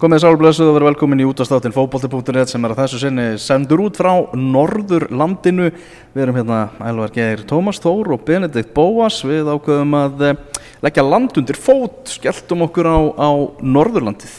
Komið 0.00 0.22
sálblössuð 0.22 0.68
og 0.70 0.76
verið 0.78 0.88
velkomin 0.88 1.20
í 1.20 1.24
útastáttin 1.28 1.74
fókbólti.net 1.74 2.48
sem 2.48 2.62
er 2.64 2.72
að 2.72 2.78
þessu 2.78 2.98
sinni 3.02 3.24
sendur 3.36 3.82
út 3.84 3.98
frá 4.00 4.30
Norður 4.32 5.04
landinu. 5.12 5.66
Við 6.14 6.22
erum 6.24 6.38
hérna 6.38 6.60
Elvar 6.88 7.12
Geir 7.12 7.42
Tómas 7.44 7.82
Þór 7.84 8.14
og 8.16 8.22
Benedikt 8.24 8.70
Bóas. 8.72 9.18
Við 9.28 9.50
ákveðum 9.52 9.98
að 9.98 10.24
eh, 10.24 10.38
leggja 10.86 11.04
land 11.04 11.36
undir 11.36 11.60
fót, 11.60 12.14
skelltum 12.14 12.64
okkur 12.64 12.88
á, 12.88 12.98
á 13.12 13.30
Norðurlandið 13.60 14.38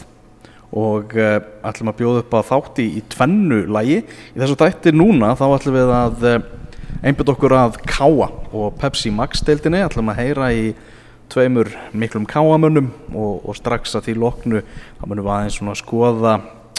og 0.82 1.14
uh, 1.14 1.36
ætlum 1.68 1.92
að 1.92 1.98
bjóða 2.00 2.24
upp 2.24 2.34
að 2.40 2.48
þátti 2.48 2.88
í 2.98 3.04
tvennu 3.14 3.60
lægi. 3.76 4.00
Í 4.34 4.42
þessu 4.42 4.58
tætti 4.64 4.96
núna 4.96 5.36
þá 5.38 5.44
ætlum 5.52 5.78
við 5.78 5.94
að 5.94 6.26
uh, 6.26 6.38
einbjöða 7.06 7.36
okkur 7.36 7.54
að 7.60 7.78
Káa 7.86 8.32
og 8.50 8.80
Pepsi 8.82 9.14
Max 9.14 9.46
deildinni. 9.46 9.86
ætlum 9.86 10.10
að 10.10 10.24
heyra 10.24 10.50
í 10.50 10.72
tveimur 11.32 11.70
miklum 11.96 12.26
káamönnum 12.28 12.90
og, 13.12 13.42
og 13.48 13.56
strax 13.58 13.96
að 13.98 14.08
því 14.08 14.14
loknu 14.22 14.62
þá 15.00 15.06
munum 15.06 15.26
við 15.26 15.32
aðeins 15.34 15.58
svona 15.58 15.76
skoða 15.78 16.34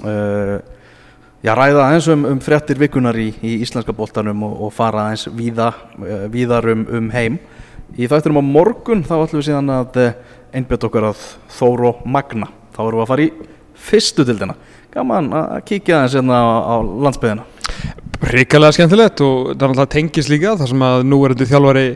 uh, 0.06 0.58
já 1.44 1.54
ræða 1.58 1.88
aðeins 1.88 2.10
um, 2.14 2.28
um 2.30 2.42
frettir 2.44 2.80
vikunar 2.82 3.18
í, 3.20 3.32
í 3.42 3.58
íslenska 3.66 3.96
bóltanum 3.98 4.46
og, 4.48 4.54
og 4.68 4.76
fara 4.76 5.08
aðeins 5.08 5.26
víða, 5.36 5.72
uh, 6.00 6.28
víðar 6.34 6.70
um, 6.74 6.86
um 7.00 7.10
heim. 7.16 7.40
Í 7.98 8.08
þættinum 8.10 8.42
á 8.42 8.52
morgun 8.54 9.04
þá 9.06 9.18
ætlum 9.20 9.42
við 9.42 9.50
síðan 9.50 9.74
að 9.74 10.00
uh, 10.02 10.14
einbjöta 10.54 10.90
okkur 10.90 11.10
að 11.10 11.26
Þóro 11.54 11.98
Magna. 12.06 12.48
Þá 12.74 12.86
erum 12.86 13.02
við 13.02 13.06
að 13.06 13.12
fara 13.12 13.26
í 13.26 13.34
fyrstu 13.84 14.26
tildina 14.28 14.56
gaman 14.94 15.32
að 15.34 15.64
kíkja 15.70 16.00
aðeins 16.00 16.16
hérna 16.20 16.38
á, 16.38 16.48
á 16.70 16.76
landsbyðina 16.80 17.53
Ríkalega 18.24 18.72
skemmtilegt 18.72 19.20
og 19.26 19.50
það 19.52 19.64
er 19.66 19.72
alltaf 19.74 19.90
tengis 19.92 20.30
líka 20.32 20.54
þar 20.56 20.70
sem 20.72 20.84
að 20.86 21.02
nú 21.10 21.18
er 21.26 21.34
þetta 21.34 21.48
þjálfari 21.50 21.88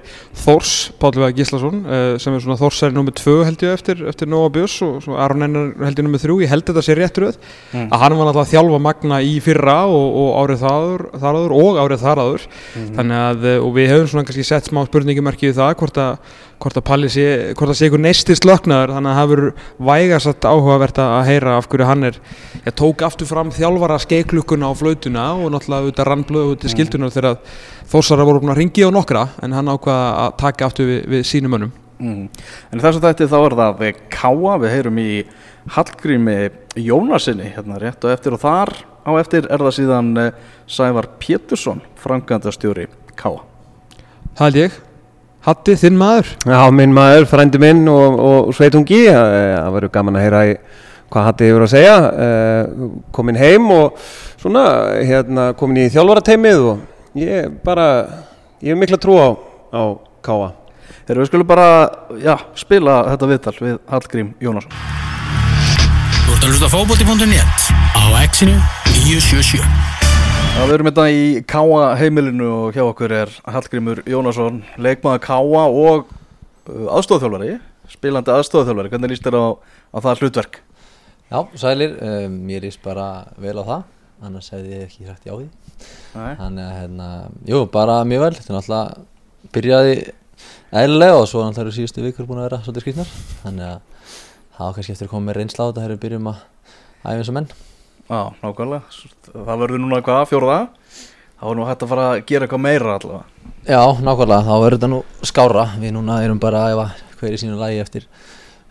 Þórs, 0.41 0.71
Pállvega 0.99 1.35
Gíslason 1.37 1.77
sem 2.19 2.35
er 2.35 2.43
svona 2.43 2.57
Þórsæri 2.59 2.95
nummið 2.97 3.15
tvö 3.21 3.35
held 3.47 3.63
ég 3.63 3.77
eftir, 3.77 4.01
eftir 4.11 4.27
Nóa 4.27 4.49
Björns 4.51 4.75
og 4.83 5.07
Aron 5.15 5.45
Einar 5.45 5.69
held 5.85 6.01
ég 6.01 6.07
nummið 6.07 6.25
þrjú, 6.25 6.39
ég 6.43 6.51
held 6.51 6.65
þetta 6.67 6.83
sé 6.83 6.97
rétt 6.99 7.21
röð 7.23 7.37
mm. 7.37 7.85
að 7.85 8.03
hann 8.03 8.17
var 8.19 8.31
alltaf 8.31 8.43
að 8.43 8.51
þjálfa 8.55 8.81
Magna 8.87 9.21
í 9.23 9.37
fyrra 9.45 9.77
og, 9.87 10.19
og 10.23 10.33
árið 10.41 10.65
þar, 10.65 11.05
þar 11.23 11.39
áður 11.39 11.55
og 11.61 11.79
árið 11.85 12.03
þar 12.03 12.23
áður 12.25 12.49
mm. 12.49 12.91
þannig 12.99 13.23
að 13.23 13.47
og 13.61 13.71
við 13.77 13.89
hefum 13.93 14.11
svona 14.11 14.27
kannski 14.27 14.47
sett 14.51 14.67
smá 14.67 14.83
spurningumarki 14.89 15.53
í 15.53 15.55
það 15.55 15.77
hvort 15.79 16.03
að 16.03 16.35
hvort 16.57 16.77
að 16.79 16.85
Palli 16.87 17.09
sé, 17.11 17.25
hvort 17.57 17.71
að 17.71 17.77
sé 17.77 17.87
ykkur 17.87 18.01
neistist 18.01 18.45
lögnaður 18.47 18.95
þannig 18.95 19.11
að 19.11 19.19
það 19.19 19.31
verður 19.31 19.51
vægasagt 19.89 20.47
áhugavert 20.49 21.01
að 21.03 21.27
heyra 21.29 21.57
af 21.57 21.67
hverju 21.69 21.87
hann 21.87 22.07
er 22.09 22.17
ég 22.65 22.77
tók 22.77 23.03
aftur 23.05 23.29
fram 23.29 23.51
þjálfara 23.53 23.99
skeiklukkuna 24.01 24.71
á 24.71 24.73
flautuna 24.77 25.25
og 25.37 25.51
náttúrulega 25.67 25.83
auðvitað 25.83 26.07
rannblöðu 26.07 26.55
í 26.63 26.71
skildunar 26.71 27.11
þegar 27.11 27.37
þósara 27.91 28.25
voru 28.27 28.41
búin 28.41 28.53
að 28.53 28.61
ringi 28.61 28.87
á 28.87 28.89
nokkra 28.91 29.27
en 29.43 29.53
hann 29.55 29.71
ákvaða 29.71 30.07
að 30.23 30.37
taka 30.41 30.67
aftur 30.67 30.87
við, 30.87 31.01
við 31.11 31.27
sínum 31.27 31.57
önum 31.57 31.73
mm. 31.99 32.23
En 32.71 32.81
þess 32.83 32.99
að 32.99 33.07
þetta 33.09 33.29
þá 33.31 33.37
er 33.39 33.57
það 33.59 33.77
við 33.81 34.01
Káa, 34.13 34.57
við 34.63 34.73
heyrum 34.75 35.01
í 35.01 35.11
Hallgrími 35.75 36.37
Jónasinni 36.79 37.51
hérna 37.55 37.79
rétt 37.81 38.03
og 38.05 38.13
eftir 38.13 38.37
og 38.37 38.43
þar 38.43 38.73
á 39.07 39.11
eftir 39.19 39.47
er 39.51 39.63
það 39.63 39.77
síðan 39.81 40.11
Sævar 40.67 41.11
Pétursson 41.19 41.83
framkvæmdastjóri 41.99 42.87
Káa 43.15 43.43
Það 44.37 44.45
held 44.45 44.61
ég 44.63 44.83
Hatti, 45.47 45.77
þinn 45.79 45.95
maður? 45.95 46.33
Já, 46.43 46.59
minn 46.75 46.91
maður, 46.91 47.23
frændi 47.29 47.59
minn 47.61 47.85
og, 47.87 48.17
og 48.19 48.49
sveitungi, 48.57 49.05
það 49.07 49.69
verður 49.77 49.91
gaman 49.93 50.17
að 50.19 50.25
heyra 50.25 50.41
í 50.49 50.55
hvað 51.13 51.27
Hatti 51.29 51.49
hefur 51.49 51.65
að 51.65 51.73
segja, 51.73 51.97
komin 53.15 53.39
heim 53.39 53.67
og 53.71 53.99
svona, 54.41 54.63
hérna, 55.07 55.49
komin 55.57 55.85
í 55.85 55.89
þjálfarateimið 55.93 56.63
og 56.71 57.17
ég 57.17 57.51
bara, 57.65 57.87
ég 58.61 58.73
hef 58.73 58.81
mikla 58.81 58.99
trú 59.01 59.17
á, 59.17 59.29
á 59.71 59.81
Káa. 60.27 60.51
Þegar 61.07 61.21
við 61.21 61.29
skulum 61.29 61.47
bara, 61.47 61.67
já, 62.19 62.33
spila 62.59 62.97
þetta 63.13 63.29
viðtal 63.31 63.53
við 63.61 63.77
Hallgrím 63.87 64.33
Jónasson. 64.43 64.73
Þú 66.25 66.33
ert 66.33 66.43
að 66.43 66.49
hlusta 66.51 66.71
fókbóti.net 66.73 67.69
á 67.95 68.03
exinu 68.25 68.57
977. 68.91 69.63
Já, 70.57 70.61
við 70.65 70.73
erum 70.75 70.89
þetta 70.89 71.07
í 71.13 71.23
Káa 71.47 71.87
heimilinu 72.01 72.51
og 72.51 72.75
hjá 72.75 72.83
okkur 72.83 73.15
er 73.15 73.33
Hallgrímur 73.47 74.03
Jónasson, 74.09 74.63
leikmaður 74.81 75.23
Káa 75.23 75.63
og 75.71 76.07
uh, 76.11 76.87
aðstofþjálfari, 76.97 77.55
spilandi 77.93 78.33
aðstofþjálfari. 78.35 78.91
Hvernig 78.91 79.13
líst 79.13 79.27
þér 79.27 79.37
á, 79.39 79.45
á 79.95 79.97
það 80.03 80.25
hlutverk? 80.25 80.59
Já, 81.27 81.41
sælir, 81.59 81.97
um, 81.99 82.35
ég 82.47 82.63
líst 82.63 82.79
bara 82.83 83.27
vel 83.41 83.57
á 83.59 83.63
það, 83.67 83.81
annars 84.23 84.47
hefði 84.53 84.77
ég 84.77 84.85
ekki 84.87 85.07
hrætt 85.09 85.27
í 85.27 85.31
á 85.31 85.35
því. 85.35 85.47
Nei. 86.15 86.31
Þannig 86.39 86.63
að, 86.63 86.75
hérna, 86.77 87.07
jú, 87.51 87.59
bara 87.73 87.97
mjög 88.07 88.23
vel, 88.23 88.33
þetta 88.37 88.53
er 88.53 88.57
náttúrulega 88.57 89.51
byrjaði 89.57 89.97
eðlilega 90.81 91.17
og 91.19 91.27
svo 91.27 91.43
náttúrulega 91.43 91.65
eru 91.65 91.75
síðustu 91.75 92.05
vikur 92.05 92.29
búin 92.29 92.39
að 92.39 92.47
vera 92.47 92.61
svolítið 92.63 92.85
skrýtnar. 92.85 93.11
Þannig 93.43 93.67
að 93.67 94.07
það 94.57 94.63
var 94.63 94.77
kannski 94.77 94.95
eftir 94.95 95.09
að 95.09 95.11
koma 95.13 95.27
með 95.27 95.37
reynsla 95.41 95.59
á 95.59 95.67
þetta 95.67 95.83
þegar 95.83 95.93
við 95.93 96.01
byrjum 96.05 96.31
að 96.31 96.39
æfa 97.03 97.17
eins 97.17 97.31
og 97.31 97.37
menn. 97.37 97.51
Já, 98.07 98.21
nákvæmlega. 98.41 98.97
Það 99.35 99.61
verður 99.65 99.83
núna 99.83 100.01
hvað, 100.07 100.23
fjóruða? 100.31 100.59
Það 101.37 101.49
var 101.51 101.59
nú 101.59 101.67
hægt 101.67 101.83
að 101.83 101.91
fara 101.91 102.07
að 102.13 102.23
gera 102.31 102.47
eitthvað 102.47 102.63
meira 102.63 102.95
allavega. 102.95 103.51
Já, 103.67 103.81
nákvæmlega, 104.07 104.47
þá 104.47 104.53
verður 104.63 104.77
þetta 104.79 104.91
nú 104.95 105.01
skára. 105.27 105.65
Við 105.83 105.93
núna 105.97 106.21
erum 106.23 106.39
bara 106.41 106.63
að 106.63 106.77
æfa 106.77 106.87
hver 107.19 107.35
í 107.35 107.41
sínu 107.41 107.59
lagi 107.59 107.81
eftir, 107.83 108.07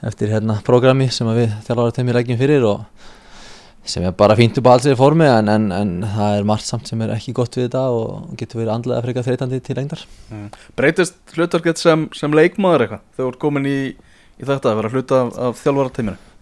eftir 0.05 0.33
hérna 0.35 0.59
prógrami 0.67 1.09
sem 1.13 1.29
við 1.37 1.55
þjálfara 1.67 1.95
teimir 1.97 2.19
leggjum 2.19 2.41
fyrir 2.41 2.67
og 2.69 2.85
sem 3.87 4.05
er 4.05 4.15
bara 4.19 4.35
fínt 4.37 4.59
upp 4.59 4.67
á 4.67 4.75
alls 4.75 4.89
í 4.91 4.97
formi 4.99 5.27
en, 5.31 5.49
en, 5.49 5.67
en 5.73 5.93
það 6.03 6.39
er 6.41 6.49
margt 6.51 6.67
samt 6.67 6.91
sem 6.91 7.03
er 7.07 7.15
ekki 7.15 7.37
gott 7.37 7.55
við 7.57 7.69
þetta 7.69 7.85
og 7.95 8.37
getur 8.39 8.63
verið 8.63 8.75
andlega 8.75 9.05
frekar 9.07 9.27
þreytandi 9.29 9.61
til 9.63 9.79
lengdar. 9.79 10.03
Mm. 10.33 10.47
Breytist 10.79 11.37
hlutverkett 11.37 11.81
sem, 11.81 12.09
sem 12.17 12.35
leikmaður 12.35 12.87
eitthvað 12.87 13.05
þegar 13.15 13.25
þú 13.25 13.33
ert 13.33 13.43
komin 13.47 13.71
í, 13.71 13.81
í 14.43 14.49
þetta 14.49 14.73
að 14.73 14.81
vera 14.83 14.95
hluta 14.95 15.21
af, 15.23 15.35
af 15.49 15.61
þjálfara 15.63 15.95
teiminu? 15.99 16.33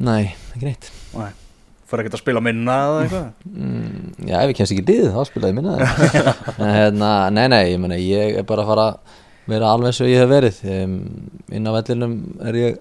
Nei, 0.00 0.24
ekki 0.52 0.68
neitt. 0.68 0.92
Nei 1.16 1.30
fyrir 1.90 2.04
ekkert 2.04 2.18
að 2.18 2.22
spila 2.22 2.42
minna 2.44 2.76
eða 2.84 2.98
eitthvað 3.04 3.24
mm, 3.50 4.28
Já, 4.28 4.36
ef 4.40 4.52
ég 4.52 4.58
kemst 4.58 4.74
ekki 4.74 4.84
liðið 4.86 5.16
þá 5.16 5.24
spilaði 5.26 5.56
minna 5.56 5.72
en 6.60 6.70
hérna, 6.76 7.08
nei, 7.34 7.46
nei, 7.50 7.62
ég 7.72 7.82
menna 7.82 7.98
ég 7.98 8.38
er 8.40 8.46
bara 8.46 8.64
að 8.64 8.70
fara 8.70 8.84
að 8.92 9.18
vera 9.50 9.72
alveg 9.74 9.90
eins 9.90 10.00
og 10.04 10.10
ég 10.10 10.22
hef 10.22 10.30
verið 10.30 10.60
um, 10.76 10.94
inn 11.50 11.66
á 11.66 11.72
vellinum 11.74 12.14
er 12.46 12.60
ég 12.60 12.78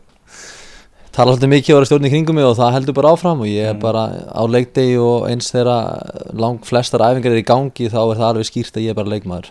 tala 1.19 1.33
alltaf 1.35 1.49
mikið 1.51 1.75
og 1.75 1.81
er 1.81 1.87
stjórn 1.89 2.07
í 2.07 2.09
kringum 2.13 2.37
mig 2.39 2.45
og 2.47 2.53
það 2.55 2.75
heldur 2.77 2.95
bara 2.95 3.09
áfram 3.11 3.41
og 3.43 3.49
ég 3.49 3.73
er 3.73 3.79
bara 3.79 4.05
á 4.31 4.43
leikdegi 4.47 4.95
og 5.03 5.25
eins 5.27 5.49
þegar 5.51 6.29
lang 6.39 6.61
flestar 6.63 7.03
æfingar 7.03 7.33
er 7.33 7.41
í 7.41 7.47
gangi 7.47 7.89
þá 7.91 7.97
er 8.05 8.19
það 8.21 8.27
alveg 8.29 8.47
skýrt 8.47 8.79
að 8.79 8.85
ég 8.85 8.93
er 8.93 8.99
bara 9.01 9.11
leikmaður 9.11 9.49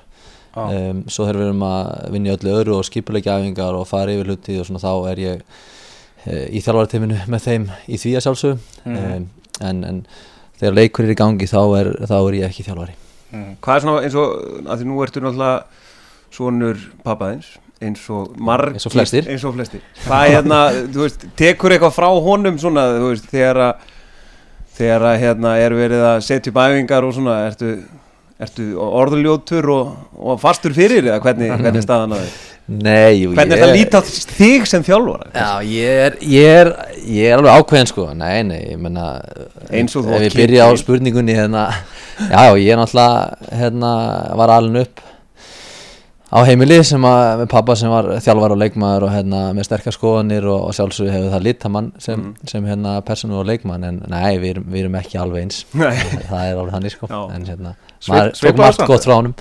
ah. 0.56 0.70
um, 0.72 1.02
svo 1.04 1.26
þegar 1.26 1.40
við 1.42 1.48
erum 1.50 1.66
að 1.68 1.90
vinja 2.14 2.36
öllu 2.38 2.54
öru 2.62 2.76
og 2.78 2.88
skipuleikja 2.88 3.36
æfingar 3.42 3.76
og 3.76 3.84
fara 3.90 4.14
yfir 4.14 4.32
hluti 4.32 4.56
og 4.56 4.64
svona 4.64 4.80
þá 4.80 5.10
er 5.12 5.22
ég 5.26 5.44
í 6.56 6.64
þjálfarateiminu 6.64 7.20
með 7.28 7.44
þeim 7.44 7.68
í 7.84 8.00
því 8.00 8.14
að 8.16 8.24
sjálfsögum 8.24 8.64
mm. 8.88 8.96
um, 8.96 9.28
en, 9.68 9.84
en 9.90 10.02
þegar 10.62 10.80
leikur 10.80 11.04
er 11.04 11.12
í 11.12 11.20
gangi 11.20 11.50
þá 11.52 11.60
er, 11.82 11.94
þá 12.08 12.16
er 12.18 12.38
ég 12.40 12.48
ekki 12.48 12.64
þjálfari 12.70 12.96
mm. 12.96 13.52
Hvað 13.60 13.74
er 13.76 13.84
svona 13.84 14.08
eins 14.08 14.16
og 14.16 14.64
að 14.64 14.80
því 14.80 14.88
nú 14.88 15.04
ertu 15.04 15.24
náttúrulega 15.26 16.32
svonur 16.32 16.80
pappaðins 17.04 17.52
eins 17.82 18.02
og 18.10 18.34
margir 18.42 18.78
eins 18.78 18.88
og 18.88 18.94
flestir, 18.94 19.28
eins 19.30 19.44
og 19.46 19.54
flestir. 19.54 19.84
er 20.08 20.34
hérna, 20.34 20.58
þú 20.90 21.04
veist, 21.04 21.28
tekur 21.38 21.74
eitthvað 21.74 21.94
frá 21.94 22.08
honum 22.26 22.58
svona, 22.58 22.88
þú 22.98 23.12
veist, 23.12 23.30
þegar 23.30 23.62
að 23.68 23.86
þegar 24.78 25.06
að 25.10 25.22
hérna 25.24 25.54
er 25.58 25.74
verið 25.74 26.04
að 26.06 26.20
setja 26.26 26.52
upp 26.52 26.60
æfingar 26.62 27.06
og 27.06 27.16
svona, 27.16 27.40
ertu 27.48 27.72
ertu 28.38 28.68
orðuljótur 28.78 29.66
og, 29.74 29.94
og 30.14 30.38
fastur 30.38 30.74
fyrir 30.74 31.08
eða 31.08 31.18
hvernig, 31.24 31.50
hvernig 31.58 31.82
staðan 31.82 32.14
að 32.18 32.22
þið 32.26 32.46
Nei, 32.68 33.22
jú, 33.22 33.30
Hvernig 33.32 33.54
er 33.54 33.62
þetta 33.62 33.66
að 33.66 33.78
líta 33.78 34.00
þig 34.36 34.66
sem 34.68 34.82
þjálfara? 34.84 35.30
Já, 35.32 35.70
ég 35.72 36.00
er, 36.04 36.16
ég 36.28 36.56
er, 36.60 36.70
ég 37.00 37.30
er 37.30 37.38
alveg 37.38 37.62
ákveðin 37.62 37.88
sko, 37.88 38.04
nei, 38.12 38.42
nei, 38.44 38.58
ég 38.74 38.82
menna 38.82 39.06
Eins 39.72 39.96
og 39.96 40.04
þú 40.04 40.18
Ef 40.18 40.26
ég 40.26 40.36
byrja 40.36 40.66
á 40.68 40.70
spurningunni, 40.76 41.32
hérna, 41.32 41.62
já, 42.28 42.42
ég 42.60 42.68
er 42.74 42.78
náttúrulega, 42.82 43.54
hérna, 43.62 43.92
var 44.42 44.52
alveg 44.58 44.84
upp 44.84 45.02
á 46.28 46.38
heimili 46.44 46.76
sem 46.84 47.04
að, 47.08 47.22
með 47.40 47.48
pappa 47.52 47.76
sem 47.78 47.92
var 47.92 48.08
þjálfar 48.24 48.54
og 48.54 48.60
leikmaður 48.60 49.06
og 49.06 49.12
hérna 49.14 49.42
með 49.56 49.68
sterkar 49.68 49.96
skoðanir 49.96 50.48
og, 50.48 50.66
og 50.68 50.76
sjálfsögur 50.76 51.14
hefur 51.14 51.32
það 51.32 51.46
litamann 51.46 51.88
sem, 51.96 52.20
mm. 52.20 52.50
sem 52.52 52.68
hérna 52.68 52.98
personu 53.06 53.38
og 53.40 53.48
leikmann 53.48 53.86
en 53.88 54.02
nei, 54.12 54.36
við 54.42 54.56
erum, 54.56 54.66
vi 54.68 54.82
erum 54.82 54.98
ekki 55.00 55.20
alveg 55.22 55.46
eins, 55.46 55.62
það 55.72 56.42
er 56.42 56.52
alveg 56.52 56.76
hann 56.76 56.90
í 56.90 56.92
sko, 56.92 57.08
já. 57.08 57.22
en 57.32 57.48
hérna, 57.48 57.74
maður 58.10 58.36
tók 58.42 58.60
margt 58.60 58.84
gott 58.92 59.08
frá 59.08 59.16
honum. 59.16 59.34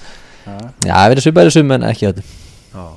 Já, 0.47 0.55
já 0.87 0.95
við 0.95 1.17
erum 1.17 1.27
svipaðið 1.27 1.53
sum 1.57 1.75
en 1.75 1.85
ekki 1.89 2.09
öllum. 2.13 2.33
Já. 2.71 2.87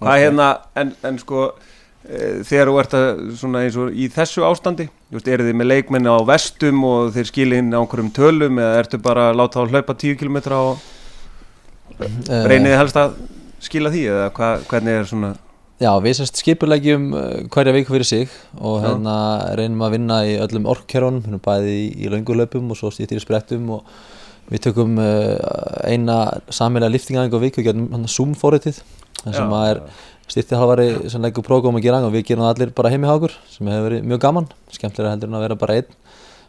Hvað 0.00 0.20
hérna, 0.24 0.48
en, 0.80 0.96
en 1.04 1.20
sko 1.20 1.44
e, 1.44 2.18
þegar 2.48 2.70
þú 2.70 2.80
ert 2.80 2.96
að 2.98 3.22
svona 3.42 3.64
eins 3.66 3.76
og 3.80 3.92
í 3.92 4.08
þessu 4.12 4.48
ástandi, 4.48 4.88
þú 5.10 5.20
veist, 5.20 5.30
eru 5.36 5.48
þið 5.50 5.60
með 5.60 5.70
leikmenni 5.74 6.16
á 6.16 6.18
vestum 6.32 6.84
og 6.88 7.12
þeir 7.14 7.28
skilja 7.28 7.60
inn 7.60 7.72
á 7.76 7.80
einhverjum 7.82 8.12
tölum 8.16 8.60
eða 8.64 8.80
ertu 8.80 9.00
bara 9.04 9.30
að 9.30 9.40
láta 9.42 9.60
þá 9.60 9.76
hlaupa 9.76 10.00
10 10.00 10.20
km 10.20 10.40
og 10.56 10.84
reynið 12.00 12.76
helst 12.78 12.98
að 13.00 13.16
skila 13.64 13.92
því 13.94 14.04
eða 14.12 14.28
hva, 14.36 14.52
hvernig 14.70 15.00
er 15.00 15.10
svona 15.10 15.34
Já, 15.82 15.90
við 15.98 16.12
sérst 16.20 16.38
skipulegjum 16.38 17.08
hverja 17.52 17.72
viku 17.74 17.96
fyrir 17.96 18.06
sig 18.06 18.34
og 18.62 18.84
hérna 18.84 19.14
reynum 19.58 19.82
að 19.82 19.96
vinna 19.96 20.20
í 20.22 20.36
öllum 20.38 20.68
orkkerunum, 20.70 21.40
bæði 21.42 21.72
í, 21.74 21.88
í 22.06 22.10
laungulöpum 22.12 22.70
og 22.70 22.78
svo 22.78 22.92
stýttir 22.94 23.18
í 23.18 23.24
sprettum 23.24 23.72
og 23.74 23.88
við 24.52 24.68
tökum 24.68 24.94
uh, 25.02 25.34
eina 25.88 26.18
samilega 26.52 26.92
liftingaðing 26.94 27.34
á 27.34 27.40
viku 27.42 27.62
og 27.62 27.68
getum 27.68 28.06
Zoom 28.06 28.36
fóritið 28.38 28.78
þar 29.24 29.36
sem 29.38 29.56
að 29.56 29.66
er 29.72 29.82
styrti 30.30 30.58
halvari 30.58 30.88
sem 31.12 31.22
leggur 31.24 31.44
prógum 31.44 31.78
að 31.78 31.86
gera 31.88 32.00
og 32.04 32.14
við 32.14 32.28
gerum 32.30 32.46
það 32.46 32.54
allir 32.54 32.74
bara 32.76 32.92
heimi 32.92 33.08
hjá 33.08 33.16
okkur 33.18 33.36
sem 33.50 33.68
hefur 33.72 33.88
verið 33.88 34.08
mjög 34.08 34.22
gaman, 34.24 34.48
skemmtilega 34.72 35.16
heldur 35.16 35.30
en 35.30 35.38
að 35.38 35.46
vera 35.48 35.58
bara 35.60 35.78
einn 35.80 35.98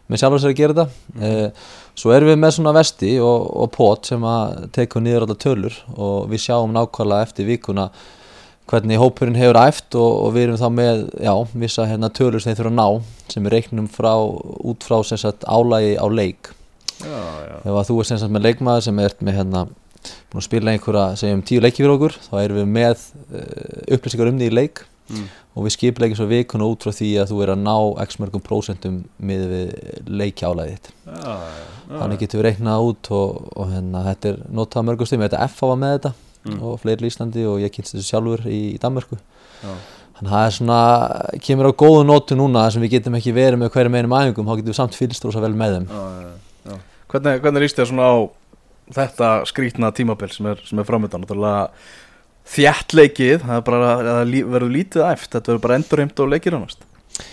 með 0.06 0.22
sjálfur 0.22 0.42
sér 0.42 0.52
að 0.52 0.60
gera 0.60 0.76
þetta. 0.76 1.24
Eh, 1.28 1.64
svo 1.98 2.12
erum 2.14 2.30
við 2.30 2.38
með 2.42 2.54
svona 2.56 2.74
vesti 2.76 3.14
og, 3.22 3.46
og 3.62 3.72
pot 3.74 4.10
sem 4.10 4.26
að 4.26 4.68
tekur 4.76 5.04
niður 5.04 5.26
allar 5.26 5.40
tölur 5.42 5.80
og 5.96 6.28
við 6.30 6.44
sjáum 6.46 6.74
nákvæmlega 6.76 7.28
eftir 7.28 7.48
vikuna 7.48 7.88
hvernig 8.66 8.98
hópurinn 8.98 9.38
hefur 9.38 9.60
æft 9.60 9.94
og, 9.98 10.12
og 10.26 10.34
við 10.34 10.48
erum 10.48 10.60
þá 10.60 10.68
með 10.74 11.02
já, 11.22 11.32
vissa 11.54 11.86
hérna, 11.86 12.10
tölur 12.10 12.42
sem 12.42 12.50
þeir 12.50 12.64
þurfa 12.64 12.72
að 12.72 12.78
ná 12.80 13.32
sem 13.32 13.46
við 13.46 13.54
reiknum 13.54 13.88
frá, 13.90 14.12
út 14.66 14.86
frá 14.86 14.98
sem 15.06 15.20
sagt, 15.22 15.46
álægi 15.46 15.94
á 16.02 16.06
leik. 16.10 16.50
Já, 16.96 17.20
já. 17.46 17.56
ef 17.60 17.74
að 17.74 17.88
þú 17.90 17.98
er 18.00 18.08
sem 18.08 18.20
sagt 18.22 18.34
með 18.34 18.48
leikmaður 18.48 18.86
sem 18.86 19.02
er 19.04 19.14
með 19.20 19.38
hérna 19.38 19.66
spila 20.44 20.72
einhverja, 20.72 21.06
segjum 21.18 21.42
tíu 21.46 21.62
leiki 21.62 21.82
fyrir 21.82 21.94
okkur 21.96 22.16
þá 22.26 22.34
erum 22.42 22.60
við 22.60 22.68
með 22.72 23.02
uh, 23.32 23.94
upplýsingar 23.96 24.30
um 24.30 24.38
því 24.40 24.50
leik 24.54 24.82
Mm. 25.06 25.26
og 25.54 25.66
við 25.66 25.74
skipilegjum 25.76 26.18
svo 26.18 26.26
vikuna 26.26 26.66
út 26.66 26.82
frá 26.82 26.90
því 26.96 27.10
að 27.22 27.30
þú 27.30 27.40
er 27.44 27.52
að 27.54 27.60
ná 27.62 27.74
x 28.02 28.16
mörgum 28.18 28.42
prósentum 28.42 28.96
með 29.22 29.44
við 29.52 29.68
leikjálaðið 30.10 30.72
þitt 30.76 30.88
já, 31.06 31.34
já. 31.36 31.98
þannig 32.00 32.22
getum 32.24 32.40
við 32.40 32.46
reiknað 32.48 32.86
út 32.90 33.10
og, 33.14 33.42
og 33.54 33.70
hérna, 33.70 34.02
þetta 34.10 34.32
er 34.32 34.40
notað 34.50 34.90
stöðum, 35.06 35.26
þetta 35.28 35.44
F 35.46 35.62
var 35.62 35.78
með 35.78 35.98
þetta 35.98 36.14
Mm. 36.46 36.60
og 36.62 36.78
fleiri 36.78 37.06
í 37.06 37.10
Íslandi 37.10 37.42
og 37.48 37.58
ég 37.58 37.72
kynst 37.74 37.96
þessu 37.96 38.06
sjálfur 38.06 38.44
í, 38.46 38.76
í 38.76 38.78
Danmörku 38.78 39.16
Já. 39.18 39.72
þannig 40.18 40.28
að 40.28 40.34
það 40.36 40.44
er 40.44 40.54
svona, 40.54 40.76
kemur 41.42 41.68
á 41.74 41.80
góðu 41.82 42.04
nótu 42.06 42.36
núna 42.38 42.62
þar 42.66 42.74
sem 42.76 42.84
við 42.84 42.92
getum 42.96 43.16
ekki 43.18 43.34
verið 43.34 43.58
með 43.58 43.72
hverjum 43.74 43.96
einum 43.98 44.14
æfingum, 44.14 44.46
þá 44.46 44.60
getum 44.60 44.70
við 44.70 44.78
samt 44.78 44.98
fylgst 44.98 45.26
rosa 45.26 45.42
vel 45.42 45.56
með 45.58 45.74
þeim 45.74 45.88
Já, 45.90 46.04
já, 46.22 46.30
já. 46.70 46.76
Hvernig, 47.10 47.40
hvernig 47.42 47.64
líst 47.64 47.80
þér 47.80 47.90
svona 47.90 48.06
á 48.06 48.14
þetta 49.00 49.30
skrítna 49.50 49.90
tímabil 49.96 50.30
sem 50.36 50.46
er, 50.52 50.62
er 50.62 50.86
framöndan 50.86 51.26
þjættleikið, 52.54 53.40
það 53.46 53.64
bara 53.66 53.94
það 54.06 54.34
verður 54.54 54.74
lítið 54.74 55.06
æft, 55.08 55.30
þetta 55.32 55.52
verður 55.52 55.64
bara 55.64 55.78
endurheimt 55.80 56.22
og 56.22 56.30
leikir 56.34 56.58
ánast 56.58 56.84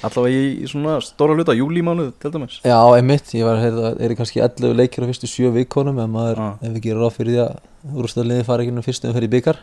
Allavega 0.04 0.32
í, 0.32 0.44
í 0.64 0.68
svona 0.72 0.96
stóra 1.04 1.36
hluta, 1.36 1.52
júlímánuð 1.58 2.14
til 2.24 2.30
dæmis. 2.32 2.62
Já, 2.64 2.78
einmitt, 2.96 3.34
ég 3.36 3.44
var 3.44 3.58
að 3.58 3.66
heyrða, 3.66 3.90
er 4.00 4.14
kannski 4.16 4.40
11 4.40 4.78
leikir 4.80 5.04
á 5.04 5.10
fyrstu 5.10 5.28
7 5.28 5.52
vikonum 5.58 6.00
en 6.00 6.14
maður, 6.14 6.40
Já. 6.40 6.70
ef 6.70 6.78
við 6.78 6.86
gerum 6.86 7.04
ráð 7.04 7.18
fyrir 7.18 7.34
því 7.34 7.42
að 7.44 8.00
úrstæðliði 8.04 8.46
fara 8.48 8.64
ekki 8.64 8.76
nú 8.78 8.86
fyrstu 8.86 9.10
um 9.10 9.18
fyrir 9.18 9.34
byggar 9.34 9.60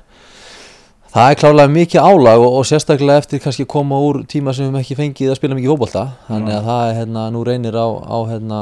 Það 1.11 1.33
er 1.33 1.39
klálega 1.41 1.71
mikið 1.75 2.05
álag 2.07 2.41
og, 2.45 2.53
og 2.61 2.67
sérstaklega 2.69 3.19
eftir 3.19 3.41
kannski 3.43 3.65
að 3.67 3.73
koma 3.73 3.97
úr 3.99 4.21
tíma 4.31 4.53
sem 4.55 4.63
við 4.63 4.69
höfum 4.69 4.79
ekki 4.79 4.97
fengið 4.99 5.33
að 5.33 5.39
spila 5.41 5.57
mikið 5.59 5.73
fótbolta. 5.73 6.05
Þannig 6.29 6.55
að 6.55 6.69
það 6.69 6.83
er 6.85 6.99
hérna, 7.01 7.25
nú 7.35 7.41
reynir 7.49 7.79
á, 7.83 7.89
á 7.91 8.19
hérna, 8.29 8.61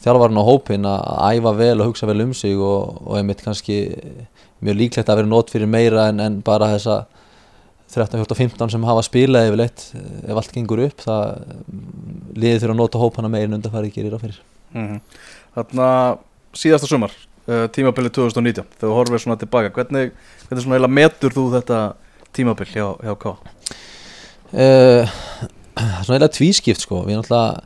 þjálfarinn 0.00 0.40
á 0.40 0.48
hópin 0.48 0.88
að 0.88 1.02
æfa 1.28 1.52
vel 1.58 1.74
og 1.74 1.90
hugsa 1.90 2.08
vel 2.08 2.24
um 2.24 2.32
sig 2.32 2.56
og, 2.56 3.02
og 3.04 3.18
einmitt 3.18 3.44
kannski 3.44 3.76
mjög 4.64 4.78
líklegt 4.80 5.10
að 5.10 5.20
vera 5.20 5.30
nót 5.30 5.52
fyrir 5.52 5.70
meira 5.70 6.08
en, 6.10 6.22
en 6.24 6.40
bara 6.44 6.72
þessa 6.74 7.04
13, 7.94 8.24
14, 8.24 8.38
15 8.56 8.72
sem 8.74 8.86
hafa 8.88 9.04
spilað 9.06 9.50
yfirleitt 9.50 9.84
ef 10.24 10.38
allt 10.40 10.54
gengur 10.54 10.82
upp 10.86 11.04
það 11.04 11.44
liðið 12.34 12.64
þurfa 12.64 12.74
að 12.74 12.80
nota 12.80 13.02
hópana 13.02 13.30
meira 13.30 13.46
en 13.50 13.58
undanfæri 13.58 13.92
gerir 13.94 14.16
á 14.16 14.18
fyrir. 14.22 14.40
Mm 14.74 15.00
Þarna 15.54 15.88
síðasta 16.58 16.88
sumar 16.90 17.12
uh, 17.46 17.66
tímabilið 17.70 18.16
2019 18.16 18.64
þegar 18.72 18.88
þú 18.88 18.94
horfir 18.96 19.22
svona 19.22 19.38
tilbaka 19.38 19.70
hvernig, 19.76 20.14
hvernig 20.48 20.64
svona 20.64 20.78
eiginlega 20.78 20.96
metur 20.98 21.36
þú 21.36 21.44
þetta 21.52 21.80
tímabil 22.34 22.70
hjá, 22.72 22.86
hjá 23.04 23.14
K? 23.22 23.34
uh, 24.50 25.14
Svona 26.04 26.16
eiginlega 26.16 26.34
tvískipt 26.34 26.82
sko. 26.82 27.04
Við 27.06 27.20
náttúrulega 27.20 27.62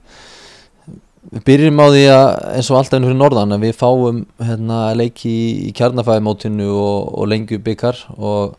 við 1.32 1.44
byrjum 1.44 1.80
á 1.82 1.86
því 1.92 2.02
að 2.12 2.26
eins 2.56 2.70
og 2.72 2.80
alltaf 2.80 2.98
inn 2.98 3.06
fyrir 3.08 3.20
norðan 3.20 3.56
að 3.56 3.64
við 3.66 3.78
fáum 3.78 4.20
hérna, 4.40 4.82
leiki 4.96 5.28
í, 5.30 5.48
í 5.68 5.72
kjarnafæðimótinu 5.76 6.68
og, 6.72 7.08
og 7.20 7.30
lengju 7.32 7.60
byggar 7.64 8.00
og 8.16 8.56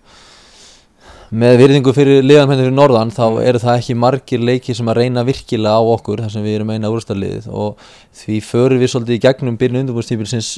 með 1.29 1.59
virðingu 1.61 1.93
fyrir 1.93 2.23
liðan 2.25 2.49
hérna 2.49 2.63
fyrir 2.63 2.75
norðan 2.75 3.13
þá 3.13 3.25
eru 3.45 3.61
það 3.61 3.79
ekki 3.79 3.97
margir 4.01 4.41
leiki 4.41 4.75
sem 4.77 4.87
að 4.89 5.01
reyna 5.03 5.25
virkilega 5.25 5.77
á 5.77 5.83
okkur 5.93 6.23
þar 6.23 6.33
sem 6.33 6.45
við 6.45 6.59
erum 6.59 6.73
eina 6.73 6.89
úrstarliðið 6.93 7.49
og 7.53 7.89
því 8.21 8.39
förum 8.47 8.81
við 8.81 8.93
svolítið 8.93 9.17
í 9.17 9.23
gegnum 9.27 9.59
byrjun 9.61 9.83
undirbúrstífilsins 9.83 10.55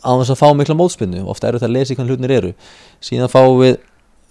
á 0.00 0.10
þess 0.16 0.32
að 0.32 0.40
fá 0.40 0.48
mikla 0.56 0.76
mótspinnu 0.76 1.24
ofta 1.28 1.50
eru 1.50 1.60
það 1.60 1.68
að 1.68 1.76
lesa 1.76 1.92
í 1.92 1.98
hvernig 1.98 2.14
hlutinir 2.14 2.36
eru. 2.36 2.52
Síðan 3.04 3.32
fáum 3.32 3.60
við 3.60 3.76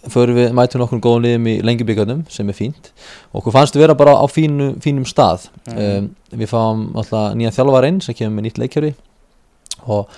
förum 0.07 0.37
við 0.37 0.53
mætum 0.55 0.83
okkur 0.85 1.01
góðum 1.03 1.25
liðum 1.25 1.47
í 1.51 1.55
lengjubíkarnum 1.65 2.23
sem 2.31 2.49
er 2.49 2.55
fínt. 2.55 2.91
Okkur 3.35 3.55
fannst 3.55 3.75
við 3.75 3.83
vera 3.83 3.97
bara 3.99 4.15
á 4.15 4.25
fínu, 4.31 4.71
fínum 4.83 5.07
stað. 5.07 5.49
Um, 5.73 6.11
við 6.31 6.51
fáum 6.51 6.89
alltaf 6.97 7.33
nýja 7.37 7.53
þjálfar 7.57 7.87
inn 7.89 7.99
sem 8.03 8.15
kemur 8.15 8.37
með 8.37 8.47
nýtt 8.47 8.61
leikjöri 8.63 8.93
og 9.89 10.13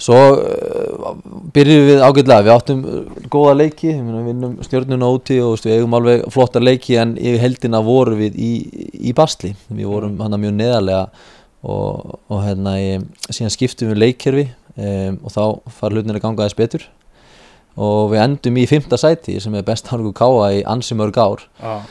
svo 0.00 0.16
uh, 0.16 1.12
byrjum 1.52 1.86
við 1.90 2.02
ágætlega. 2.08 2.46
Við 2.48 2.54
áttum 2.56 2.82
uh, 2.88 3.22
góða 3.32 3.54
leiki. 3.60 3.92
Við 3.92 4.26
vinnum 4.30 4.58
stjórnuna 4.64 5.12
úti 5.12 5.38
og 5.44 5.60
við 5.60 5.76
eigum 5.76 5.96
alveg 6.00 6.26
flotta 6.32 6.62
leiki 6.62 6.96
en 7.02 7.16
yfir 7.20 7.44
heldina 7.44 7.84
vorum 7.84 8.20
við 8.24 8.40
í, 8.40 8.52
í 8.96 9.16
basli. 9.16 9.52
Við 9.68 9.92
vorum 9.92 10.20
hann 10.24 10.40
mjög 10.40 10.56
neðarlega 10.56 11.06
og, 11.66 12.20
og 12.32 12.44
hérna 12.46 12.78
síðan 13.28 13.52
skiptum 13.52 13.92
við 13.92 14.06
leikkerfi. 14.06 14.48
Um, 14.76 15.20
og 15.24 15.32
þá 15.32 15.42
fara 15.72 15.96
hlutinir 15.96 16.18
að 16.18 16.24
ganga 16.26 16.44
aðeins 16.44 16.56
betur 16.56 16.82
og 17.76 18.12
við 18.12 18.22
endum 18.24 18.58
í 18.60 18.66
fymta 18.68 18.98
sæti 19.00 19.38
sem 19.42 19.54
er 19.54 19.64
best 19.66 19.88
hangu 19.92 20.12
káa 20.16 20.52
í 20.56 20.62
ansi 20.66 20.96
mörg 20.96 21.18
ár. 21.20 21.46
Ah. 21.60 21.82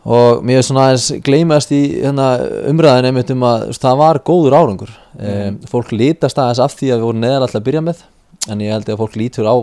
og 0.00 0.44
mér 0.44 0.60
er 0.60 0.64
svona 0.64 0.86
aðeins 0.88 1.10
gleymast 1.24 1.72
í 1.76 1.80
hérna, 2.00 2.30
umræðin 2.70 3.10
einmitt 3.10 3.32
um 3.34 3.42
að 3.44 3.66
það 3.76 3.98
var 4.00 4.20
góður 4.24 4.56
árangur. 4.56 4.94
Um, 5.18 5.58
fólk 5.68 5.92
lítast 5.92 6.40
aðeins 6.40 6.62
af 6.64 6.76
því 6.78 6.94
að 6.94 7.02
við 7.02 7.08
vorum 7.08 7.20
neðar 7.20 7.44
alltaf 7.44 7.60
að 7.60 7.66
byrja 7.66 7.82
með 7.84 8.00
en 8.48 8.62
ég 8.64 8.72
held 8.72 8.88
að 8.88 9.02
fólk 9.02 9.18
lítur 9.20 9.50
á 9.50 9.56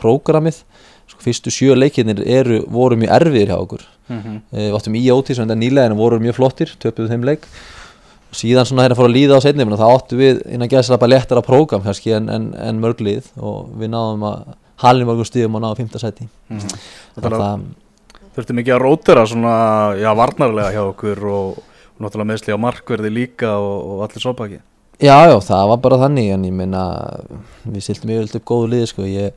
prógramið. 0.00 0.58
Sko, 1.04 1.20
fyrstu 1.20 1.52
sjö 1.52 1.76
leikirnir 1.76 2.24
eru, 2.26 2.62
voru 2.72 2.98
mjög 2.98 3.14
erfiðir 3.20 3.52
hjá 3.52 3.58
okkur. 3.60 3.86
Mm 4.08 4.20
-hmm. 4.20 4.40
Eh, 4.52 4.66
við 4.70 4.76
áttum 4.78 4.98
í 4.98 5.04
óti 5.12 5.34
sem 5.34 5.46
þetta 5.46 5.60
nýlega 5.60 5.86
en 5.90 5.96
voru 5.96 6.18
mjög 6.18 6.34
flottir, 6.34 6.74
töpuðu 6.80 7.08
þeim 7.08 7.24
leik. 7.24 7.46
Síðan 8.32 8.66
svona 8.66 8.82
hérna 8.82 8.96
fór 8.96 9.08
að 9.08 9.16
líða 9.16 9.36
á 9.38 9.44
seinni 9.44 9.64
þá 9.64 9.88
áttu 9.94 10.16
við 10.16 10.42
innan 10.50 10.68
gæðslega 10.68 10.98
bara 10.98 11.14
léttara 11.14 11.42
prógram 11.42 11.82
en, 11.86 12.28
en, 12.28 12.54
en 12.58 12.80
mörg 12.80 13.00
lið. 13.00 13.24
Og 13.36 13.68
við 13.78 13.90
náðum 13.90 14.22
að 14.22 14.42
halin 14.82 15.08
mörgum 15.08 15.28
stíðum 15.28 15.58
og 15.58 15.64
náðum 15.64 15.84
fymta 15.84 16.02
sæti. 16.02 16.28
Þetta 16.50 17.32
það, 17.38 17.64
þurfti 18.34 18.58
mikið 18.58 18.76
að 18.76 18.82
rótera 18.82 19.24
svona, 19.30 19.56
já, 20.00 20.10
varnarlega 20.18 20.74
hjá 20.74 20.82
okkur 20.88 21.26
og, 21.30 21.58
og 21.94 22.04
náttúrulega 22.04 22.30
meðsli 22.32 22.56
á 22.56 22.64
markverði 22.66 23.12
líka 23.14 23.56
og, 23.62 23.76
og 23.94 24.06
allir 24.08 24.24
sopaki 24.24 24.62
já 25.02 25.14
já 25.26 25.36
það 25.42 25.68
var 25.72 25.78
bara 25.82 26.00
þannig 26.04 26.32
en 26.34 26.44
ég 26.46 26.54
meina 26.54 26.82
við 27.66 27.86
siltum 27.86 28.12
yfirleitt 28.14 28.36
upp 28.38 28.44
góðu 28.46 28.68
liði 28.72 28.90
sko. 28.90 29.06
Ég, 29.08 29.32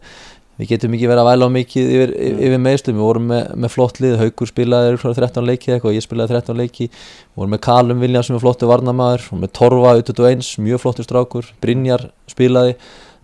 við 0.57 0.71
getum 0.71 0.93
ekki 0.97 1.09
verið 1.09 1.21
að 1.23 1.29
væla 1.29 1.47
á 1.49 1.55
mikið 1.55 1.89
yfir, 1.95 2.13
yfir 2.47 2.61
meðslum, 2.61 2.97
við 2.97 3.05
vorum 3.05 3.27
með, 3.31 3.49
með 3.63 3.73
flott 3.73 3.99
lið. 4.01 4.15
Haukur 4.21 4.49
spilaði 4.49 4.91
örugglega 4.91 5.19
13 5.21 5.49
leiki 5.49 5.69
eða 5.69 5.77
eitthvað 5.77 5.97
ég 5.97 6.05
spilaði 6.05 6.33
13 6.33 6.61
leiki, 6.61 6.87
við 6.89 7.41
vorum 7.41 7.53
með 7.55 7.63
Kalum 7.67 8.05
Vilja 8.05 8.23
sem 8.25 8.37
er 8.37 8.43
flottu 8.43 8.69
varnamaður, 8.69 9.25
við 9.25 9.33
vorum 9.33 9.45
með 9.45 9.53
Torfa 9.59 9.93
21, 10.01 10.47
mjög 10.65 10.83
flottur 10.83 11.07
strákur, 11.07 11.51
Brynjar 11.63 12.07
spilaði, 12.29 12.77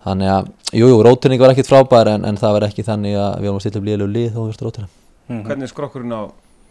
þannig 0.04 0.30
að 0.34 0.48
jújú, 0.74 0.90
jú, 0.92 1.02
rótinning 1.06 1.42
var 1.42 1.54
ekkit 1.54 1.70
frábær 1.70 2.10
en, 2.14 2.24
en 2.28 2.38
það 2.40 2.56
var 2.58 2.66
ekki 2.68 2.84
þannig 2.86 3.18
að 3.18 3.36
við 3.40 3.50
vorum 3.50 3.60
að 3.60 3.64
stilla 3.64 3.80
upp 3.80 3.88
liðlegu 3.88 4.14
lið 4.14 4.32
þó 4.34 4.40
við 4.40 4.50
veist 4.52 4.64
rótina 4.66 4.90
Hvernig 5.24 5.64
er 5.64 5.70
skrokkurinn 5.72 6.12
á 6.12 6.22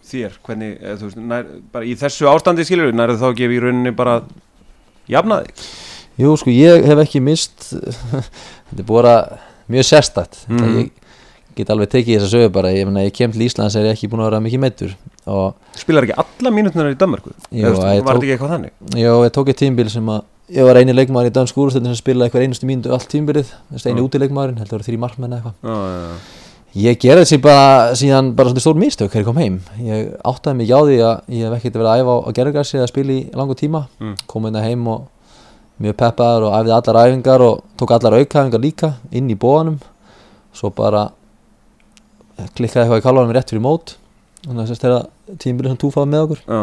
þér? 0.05 0.35
Hvernig, 0.45 0.73
eða, 0.77 0.97
þú 0.99 1.07
veist, 1.07 1.21
nær, 1.31 1.47
bara 1.73 1.87
í 1.89 1.95
þessu 1.97 2.27
ástandi 2.29 2.65
skilur 2.67 2.91
við, 2.91 2.97
nærðu 2.99 3.21
þá 3.21 3.27
að 3.31 3.39
gefa 3.39 3.55
í 3.55 3.61
rauninni 3.63 3.93
bara 3.97 4.17
jafna 5.09 5.39
þig? 5.45 5.63
Jú, 6.21 6.35
sko, 6.37 6.53
ég 6.53 6.85
hef 6.85 7.01
ekki 7.01 7.23
mist 7.25 7.71
þetta 8.69 8.83
er 8.83 8.89
bara 8.89 9.15
mjög 9.71 9.89
sérstætt 9.89 10.43
mm. 10.49 10.59
Mhm. 10.59 10.83
ég 10.83 11.57
get 11.57 11.73
alveg 11.73 11.91
tekið 11.93 12.19
þess 12.19 12.27
að 12.29 12.35
sögu 12.35 12.53
bara 12.53 12.73
ég, 12.73 12.85
mena, 12.89 13.05
ég 13.05 13.15
kem 13.15 13.33
til 13.33 13.45
Íslands 13.45 13.77
er 13.77 13.89
ég 13.89 13.97
ekki 13.97 14.09
búin 14.11 14.23
að 14.23 14.31
vera 14.31 14.43
mikið 14.43 14.63
meittur 14.63 14.93
og 14.93 15.12
Spilar 15.79 16.03
ekki 16.07 16.15
alla 16.19 16.51
mínútunar 16.53 16.91
í 16.91 16.97
Danmarku? 16.99 17.31
Jú, 17.49 17.63
Eða, 17.63 17.73
þú 17.73 17.79
veist, 17.79 17.95
ég 17.97 18.03
var 18.03 18.15
þetta 18.17 18.23
ekki 18.27 18.33
eitthvað 18.35 18.53
þannig? 18.53 18.73
já, 18.99 19.11
ég 19.23 19.31
tók 19.37 19.47
eitt 19.53 19.59
tímbil 19.63 19.89
sem 19.89 20.09
að 20.13 20.21
ég 20.53 20.67
var 20.67 20.75
eini 20.81 20.93
leikmaður 20.93 21.29
í 21.29 21.33
dansk 21.37 21.57
úrstöldin 21.63 21.93
sem 21.93 21.99
spilaði 22.01 22.27
eitthvað 22.29 22.43
einustu 22.47 22.67
mínútu 22.67 22.91
allt 22.93 23.07
tímbilið, 23.09 23.53
eini 23.73 24.01
Já. 24.01 24.05
útileikmaðurinn 24.07 24.59
heldur 24.59 24.67
að 24.67 24.69
það 24.69 24.79
voru 24.81 24.87
þrý 24.89 24.99
markmenn 25.05 25.37
eitthvað. 25.37 26.17
Ég 26.73 26.97
gerði 26.99 27.21
þessi 27.23 27.37
bara 27.41 27.93
síðan 27.95 28.31
bara 28.35 28.49
svona 28.49 28.61
stór 28.65 28.77
mistök 28.81 29.11
þegar 29.13 29.21
ég 29.21 29.27
kom 29.29 29.37
heim 29.37 29.57
ég 29.85 30.07
áttaði 30.25 30.57
mig 30.57 30.71
á 30.73 30.79
því 30.81 30.95
að 31.05 31.19
ég 31.37 31.43
hef 31.45 31.53
ekkert 31.59 31.75
verið 31.77 31.89
að 31.91 31.99
æfa 32.01 32.13
á, 32.17 32.29
gerðargrassi 32.33 32.77
eða 32.79 32.87
spila 32.89 33.13
í 33.13 33.19
langu 33.37 33.55
tíma 33.59 33.81
Mm. 34.01 34.15
kom 34.27 34.43
hérna 34.47 34.63
heim 34.65 34.87
og 34.89 35.03
mjög 35.79 35.95
peppaður 36.01 36.47
og 36.49 36.55
æfði 36.57 36.73
allar 36.79 36.99
æfingar 37.05 37.41
og 37.45 37.61
tók 37.77 37.93
allar 37.93 38.17
aukaæfingar 38.17 38.61
líka 38.65 38.89
inn 39.11 39.29
í 39.29 39.37
bóanum 39.37 39.77
svo 40.53 40.71
bara 40.73 41.11
klikkaði 42.57 42.87
eitthvað 42.87 43.01
í 43.01 43.05
kalvanum 43.05 43.33
rétt 43.37 43.53
fyrir 43.53 43.61
mót 43.63 43.93
þannig 44.47 44.73
að 44.73 45.05
tímbilið 45.43 45.73
sem 45.73 45.79
túfaði 45.81 46.11
með 46.11 46.25
okkur. 46.27 46.43
Já. 46.47 46.61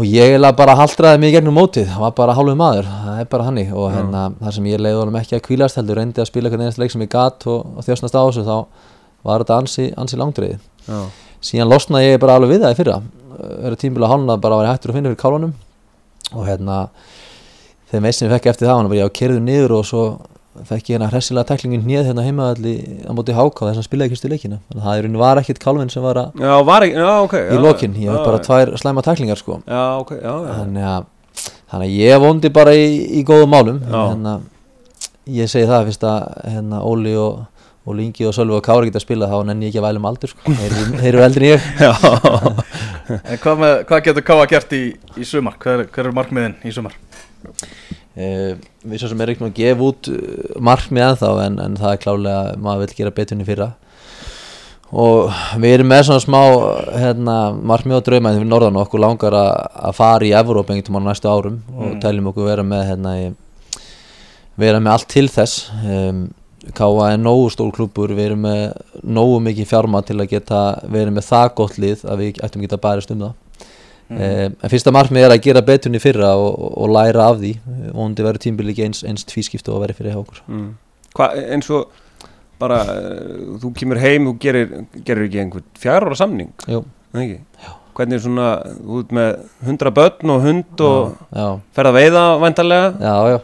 og 0.00 0.06
ég 0.06 0.30
eiginlega 0.30 0.56
bara 0.56 0.76
haldraði 0.78 1.20
mig 1.20 1.32
gegnum 1.34 1.56
mótið. 1.58 1.88
Það 1.90 2.04
var 2.04 2.12
bara 2.18 2.34
hálfur 2.38 2.58
maður, 2.58 2.90
það 3.04 3.22
er 3.22 3.30
bara 3.32 3.46
hannig 3.48 3.72
og 3.74 3.88
hérna, 3.94 4.26
þar 4.40 4.56
sem 4.56 4.68
ég 4.70 4.80
leiði 4.80 5.00
honum 5.00 5.18
ekki 5.20 5.36
að 5.36 5.42
kvílast 5.48 5.80
heldur 5.80 5.98
reyndi 5.98 6.22
að 6.22 6.30
spila 6.30 6.48
eitthvað 6.48 6.64
einasta 6.64 6.82
leik 6.82 6.94
sem 6.94 7.04
ég 7.04 7.10
gat 7.12 7.46
og, 7.50 7.72
og 7.76 7.86
þjóstnast 7.86 8.16
á 8.16 8.22
þessu 8.22 8.44
þá 8.46 8.56
var 9.26 9.42
þetta 9.42 9.58
ansi, 9.60 9.88
ansi 10.00 10.20
langdreið 10.20 10.62
síðan 11.44 11.70
losnaði 11.72 12.12
ég 12.12 12.20
bara 12.22 12.36
alveg 12.38 12.54
við 12.54 12.64
það 12.64 12.74
í 12.74 12.78
fyrra. 12.78 12.98
Verið 13.40 13.80
tímbilega 13.82 14.12
hálnað 14.14 14.42
bara 14.44 14.56
að 14.56 14.62
vera 14.62 14.74
hættur 14.74 14.92
að 14.92 14.98
finna 14.98 15.12
fyrir 15.12 15.20
kálunum 15.20 15.54
og 16.30 16.46
hérna 16.46 16.78
þegar 17.90 18.14
sem 18.14 18.26
ég 18.28 18.34
fekk 18.36 18.50
eftir 18.52 18.68
það 18.68 18.80
var 18.80 18.90
bara 18.90 19.00
ég 19.00 19.10
á 19.10 19.18
kerðu 19.20 19.40
niður 19.44 19.76
og 19.78 19.86
svo 19.88 20.04
fekk 20.68 20.88
ég 20.90 20.96
hérna 20.96 21.08
hressilega 21.12 21.46
tæklingin 21.50 21.82
hnið 21.86 22.08
hérna 22.10 22.24
heimaðalli 22.26 22.74
á 23.06 23.12
móti 23.16 23.34
háká 23.36 23.68
þess 23.70 23.80
að 23.82 23.86
spilaði 23.88 24.10
ekki 24.10 24.18
stu 24.20 24.30
leikina 24.32 24.58
þannig 24.68 24.80
að 24.80 24.86
það 24.88 24.98
í 24.98 25.02
rauninni 25.04 25.20
var 25.22 25.40
ekkit 25.42 25.60
kálfin 25.62 25.92
sem 25.94 26.02
var 26.04 26.20
að 26.24 26.40
Já, 26.44 26.54
var 26.70 26.86
ekki, 26.86 26.96
já, 27.00 27.10
ok 27.24 27.36
í 27.40 27.60
lokin, 27.64 27.94
ég 28.00 28.10
hef 28.14 28.24
bara 28.26 28.42
tvær 28.46 28.72
slæma 28.82 29.04
tæklingar 29.06 29.40
sko 29.40 29.60
Já, 29.66 29.82
ok, 30.02 30.10
já, 30.20 30.32
já 30.46 30.56
þannig 30.60 30.88
að, 30.90 31.06
þannig 31.72 31.86
að 31.86 31.94
ég 32.00 32.24
vondi 32.26 32.52
bara 32.60 32.74
í, 32.76 32.88
í 33.20 33.24
góðum 33.28 33.54
málum 33.56 33.80
Já. 33.86 34.00
hérna, 34.12 34.34
ég 35.40 35.50
segi 35.52 35.68
það 35.70 35.88
fyrst 35.90 36.04
að 36.10 36.28
hérna, 36.54 36.82
Óli 36.86 37.14
og 37.20 37.46
Óli 37.90 38.04
Ingi 38.04 38.26
og 38.28 38.34
Sölvi 38.36 38.52
og 38.58 38.62
Kári 38.62 38.90
geta 38.90 39.00
spilað 39.00 39.30
þá 39.32 39.38
nenni 39.48 39.66
ég 39.66 39.72
ekki 39.72 39.80
að 39.80 39.86
væla 39.88 40.00
um 40.02 40.08
aldur 40.10 40.28
sko. 40.30 40.52
þeir, 40.52 40.74
eru- 40.76 40.98
þeir 41.00 41.08
eru 41.14 41.22
eldri 41.24 41.48
en 41.48 41.54
ég 41.54 41.70
En 43.32 43.38
hvað, 43.42 43.56
með, 43.62 43.72
hvað 43.88 44.02
getur 44.06 44.24
Káa 44.28 44.44
gert 44.52 44.74
í, 44.76 44.82
í 45.18 45.24
sumar? 45.26 45.56
Hver, 45.62 45.86
hver 45.90 46.10
er 46.10 46.14
markmiðin 46.14 46.58
í 46.68 46.70
sumar? 46.76 46.92
Eh, 48.18 48.56
við 48.82 48.98
svo 49.02 49.12
sem 49.12 49.20
er 49.22 49.30
ekki 49.30 49.46
að 49.46 49.52
gefa 49.54 49.86
út 49.86 50.08
uh, 50.10 50.56
markmið 50.58 51.04
ennþá 51.06 51.28
en, 51.44 51.60
en 51.62 51.76
það 51.78 51.92
er 51.94 52.00
klálega 52.02 52.56
maður 52.58 52.88
vil 52.88 52.96
gera 52.98 53.26
í 53.38 53.46
fyrra. 53.46 53.68
Og 54.90 55.30
við 55.62 55.76
erum 55.76 55.86
með 55.92 56.08
svona 56.08 56.22
smá 56.24 56.40
hérna, 56.98 57.36
markmið 57.54 58.00
og 58.00 58.08
drauma 58.08 58.32
en 58.32 58.40
við 58.40 58.48
norðan 58.50 58.80
okkur 58.82 59.04
langar 59.04 59.36
að, 59.38 59.52
að 59.86 59.94
fara 60.00 60.26
í 60.26 60.32
Evróp 60.34 60.72
einhvern 60.72 60.88
tímann 60.88 61.06
á 61.06 61.10
næstu 61.12 61.30
árum 61.30 61.60
og 61.78 62.00
teljum 62.02 62.32
okkur 62.32 62.48
vera 62.50 62.64
með 62.66 62.82
hérna, 62.88 63.12
í, 63.22 63.28
vera 64.58 64.82
með 64.82 64.96
allt 64.96 65.10
til 65.14 65.28
þess. 65.30 65.68
Um, 65.86 66.24
Káa 66.76 67.12
er 67.14 67.20
nógu 67.22 67.46
stór 67.54 67.70
klúbur 67.72 68.10
við 68.12 68.32
erum 68.32 68.42
með 68.44 68.64
nógu 69.06 69.38
mikið 69.46 69.70
fjárma 69.70 70.02
til 70.04 70.18
að 70.18 70.34
geta 70.34 70.58
verið 70.90 71.14
með 71.16 71.28
það 71.30 71.46
gott 71.62 71.78
lið 71.80 72.02
að 72.04 72.20
við 72.20 72.42
ættum 72.42 72.60
að 72.60 72.66
geta 72.66 72.80
bærist 72.82 73.14
um 73.14 73.22
það. 73.22 73.38
Mm. 74.10 74.60
en 74.60 74.72
fyrsta 74.72 74.92
markmið 74.94 75.26
er 75.26 75.34
að 75.36 75.42
gera 75.46 75.62
í 75.62 76.02
fyrra 76.02 76.34
og, 76.36 76.52
og, 76.52 76.76
og 76.84 76.94
læra 76.96 77.30
af 77.30 77.40
því. 77.40 77.54
Vonandi 77.94 78.26
verður 78.26 78.44
tímbil 78.44 78.72
ekki 78.74 78.86
eins, 78.88 79.02
eins 79.06 79.26
tvískipt 79.28 79.68
og 79.70 79.78
að 79.78 79.86
vera 79.86 79.98
fyrir 79.98 80.14
hjá 80.14 80.22
okkur. 80.22 80.44
Mm. 80.50 80.70
Eins 81.56 81.70
og 81.74 81.90
bara, 82.60 82.80
eh, 82.84 83.36
þú 83.60 83.72
kemur 83.76 84.00
heim, 84.00 84.28
þú 84.28 84.34
gerir, 84.42 84.72
gerir 85.06 85.28
ekki 85.28 85.44
einhvern 85.44 85.68
fjár 85.80 86.06
ára 86.06 86.18
samning? 86.18 86.52
Já. 86.68 86.82
Hvernig 87.96 88.16
er 88.16 88.24
svona, 88.24 88.48
ert 89.00 89.12
með 89.12 89.30
hundra 89.66 89.92
börn 89.92 90.32
og 90.32 90.44
hund 90.44 90.82
og 90.86 91.16
já, 91.34 91.46
ferð 91.76 91.90
að 91.90 91.96
veiða 91.98 92.24
væntalega 92.40 92.92
já, 93.02 93.14
já. 93.34 93.38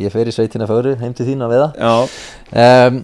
Ég 0.00 0.14
fer 0.14 0.30
í 0.30 0.32
sveitina 0.32 0.68
fögru, 0.70 0.94
heim 1.00 1.12
til 1.14 1.26
þín 1.26 1.42
að 1.44 1.52
veiða. 1.52 1.68
Já, 1.76 1.92
um, 2.88 3.00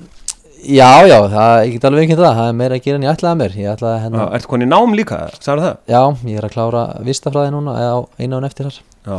Já, 0.65 1.05
já, 1.05 1.19
það, 1.31 1.55
ég 1.67 1.75
get 1.77 1.85
alveg 1.87 2.07
ekki 2.07 2.17
það 2.17 2.39
það 2.39 2.49
er 2.49 2.55
meira 2.57 2.77
að 2.79 2.87
gera 2.87 2.99
en 2.99 3.05
ég 3.05 3.13
ætlaði 3.13 3.39
mér. 3.43 3.57
Ég 3.61 3.75
ætlaði 3.75 3.97
já 3.97 4.03
hérna, 4.07 4.29
ertu 4.39 4.49
konið 4.51 4.71
nám 4.71 4.95
líka, 4.97 5.19
sagði 5.37 5.67
það? 5.67 5.77
já, 5.93 6.01
ég 6.31 6.41
er 6.41 6.47
að 6.49 6.55
klára 6.55 6.85
vistafræði 7.07 7.53
núna, 7.53 7.75
eða 7.83 7.93
á 7.93 8.01
einu 8.17 8.41
án 8.41 8.49
eftir 8.49 8.71
þar. 8.71 8.81
Já 9.07 9.19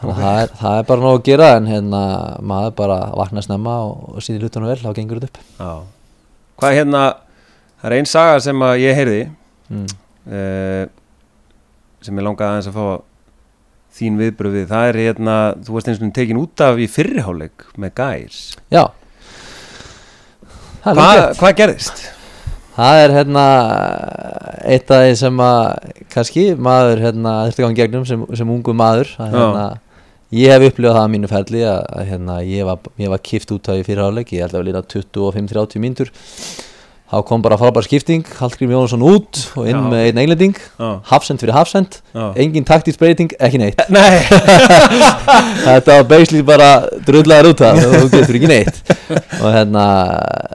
Þannig 0.00 0.16
að 0.18 0.24
það, 0.24 0.38
er, 0.40 0.50
það 0.60 0.78
er 0.78 0.88
bara 0.88 1.04
nóg 1.04 1.14
að 1.14 1.26
gera 1.28 1.50
en 1.56 1.68
hérna, 1.70 2.00
maður 2.50 2.74
bara 2.80 2.98
vakna 3.20 3.44
snemma 3.44 3.76
og, 3.86 4.02
og 4.10 4.24
síði 4.24 4.42
hlutunum 4.42 4.72
vel, 4.72 4.80
þá 4.82 4.98
gengur 4.98 5.20
þetta 5.22 5.30
upp. 5.30 5.54
Já. 5.60 6.18
Hvað 6.58 6.72
er 6.72 6.78
hérna, 6.80 7.04
það 7.78 7.88
er 7.90 7.96
ein 7.98 8.10
saga 8.10 8.42
sem 8.44 8.66
að 8.66 8.74
ég 8.82 8.98
heyrði 8.98 9.22
mm. 9.70 9.86
uh, 10.34 10.82
sem 12.04 12.20
ég 12.20 12.26
langaði 12.26 12.50
aðeins 12.50 12.70
að 12.72 12.76
fá 12.80 12.84
þín 13.94 14.18
viðbröð 14.18 14.58
við, 14.58 14.68
það 14.74 14.90
er 14.90 15.00
hérna 15.04 15.38
þú 15.62 15.76
varst 15.76 15.90
eins 15.92 16.02
og 16.02 16.12
tekin 16.18 16.42
út 16.42 16.66
af 16.66 16.82
í 16.82 16.90
fyrriháleik 16.90 17.66
með 17.78 17.96
gæs. 18.02 18.42
Já 18.74 18.84
Er 20.84 20.98
Hva. 20.98 21.32
Hvað 21.38 21.54
gerðist? 21.56 22.02
Það 22.74 22.98
er 23.04 23.12
hérna 23.14 23.44
eitt 24.66 24.90
af 24.92 25.04
því 25.04 25.14
sem 25.16 25.40
að 25.40 25.92
kannski 26.12 26.44
maður 26.66 27.02
hérna 27.04 27.32
þurfti 27.46 27.62
að 27.62 27.66
ganga 27.66 27.78
gegnum 27.78 28.04
sem, 28.08 28.24
sem 28.36 28.50
ungu 28.50 28.74
maður 28.76 29.12
að, 29.22 29.36
hérna, 29.36 29.64
ég 30.34 30.52
hef 30.52 30.66
upplifað 30.68 30.98
það 30.98 31.06
á 31.06 31.12
mínu 31.14 31.30
ferli 31.30 31.62
að, 31.70 31.80
að 31.94 32.10
hérna, 32.10 32.38
ég 32.50 32.68
var, 32.68 32.90
ég 33.00 33.12
var 33.14 33.22
kift 33.30 33.54
út 33.54 33.70
af 33.70 33.80
í 33.80 33.86
fyrirháleik 33.86 34.34
ég 34.34 34.44
held 34.44 34.56
að 34.58 34.64
við 34.64 34.68
lína 34.72 34.82
25-30 34.96 35.84
mínútur 35.84 36.12
þá 37.12 37.18
kom 37.28 37.42
bara 37.44 37.58
frábær 37.60 37.84
skipting 37.84 38.24
Hallgrim 38.38 38.72
Jónsson 38.72 39.02
út 39.04 39.40
og 39.58 39.66
inn 39.68 39.76
Já. 39.76 39.88
með 39.92 40.06
einn 40.08 40.20
englending 40.22 40.56
hafsend 41.10 41.42
fyrir 41.42 41.54
hafsend 41.54 41.98
engin 42.40 42.64
taktísk 42.66 42.98
breyting, 42.98 43.34
ekki 43.38 43.60
neitt. 43.60 43.82
Nei. 43.94 44.22
Þetta 45.66 45.98
var 45.98 46.08
basically 46.10 46.42
bara 46.46 46.70
drullaður 47.04 47.52
út 47.52 47.62
það 47.62 47.82
þú 47.84 48.08
getur 48.14 48.38
ekki 48.40 48.50
neitt. 48.50 48.80
Og 49.42 49.46
hérna 49.52 49.84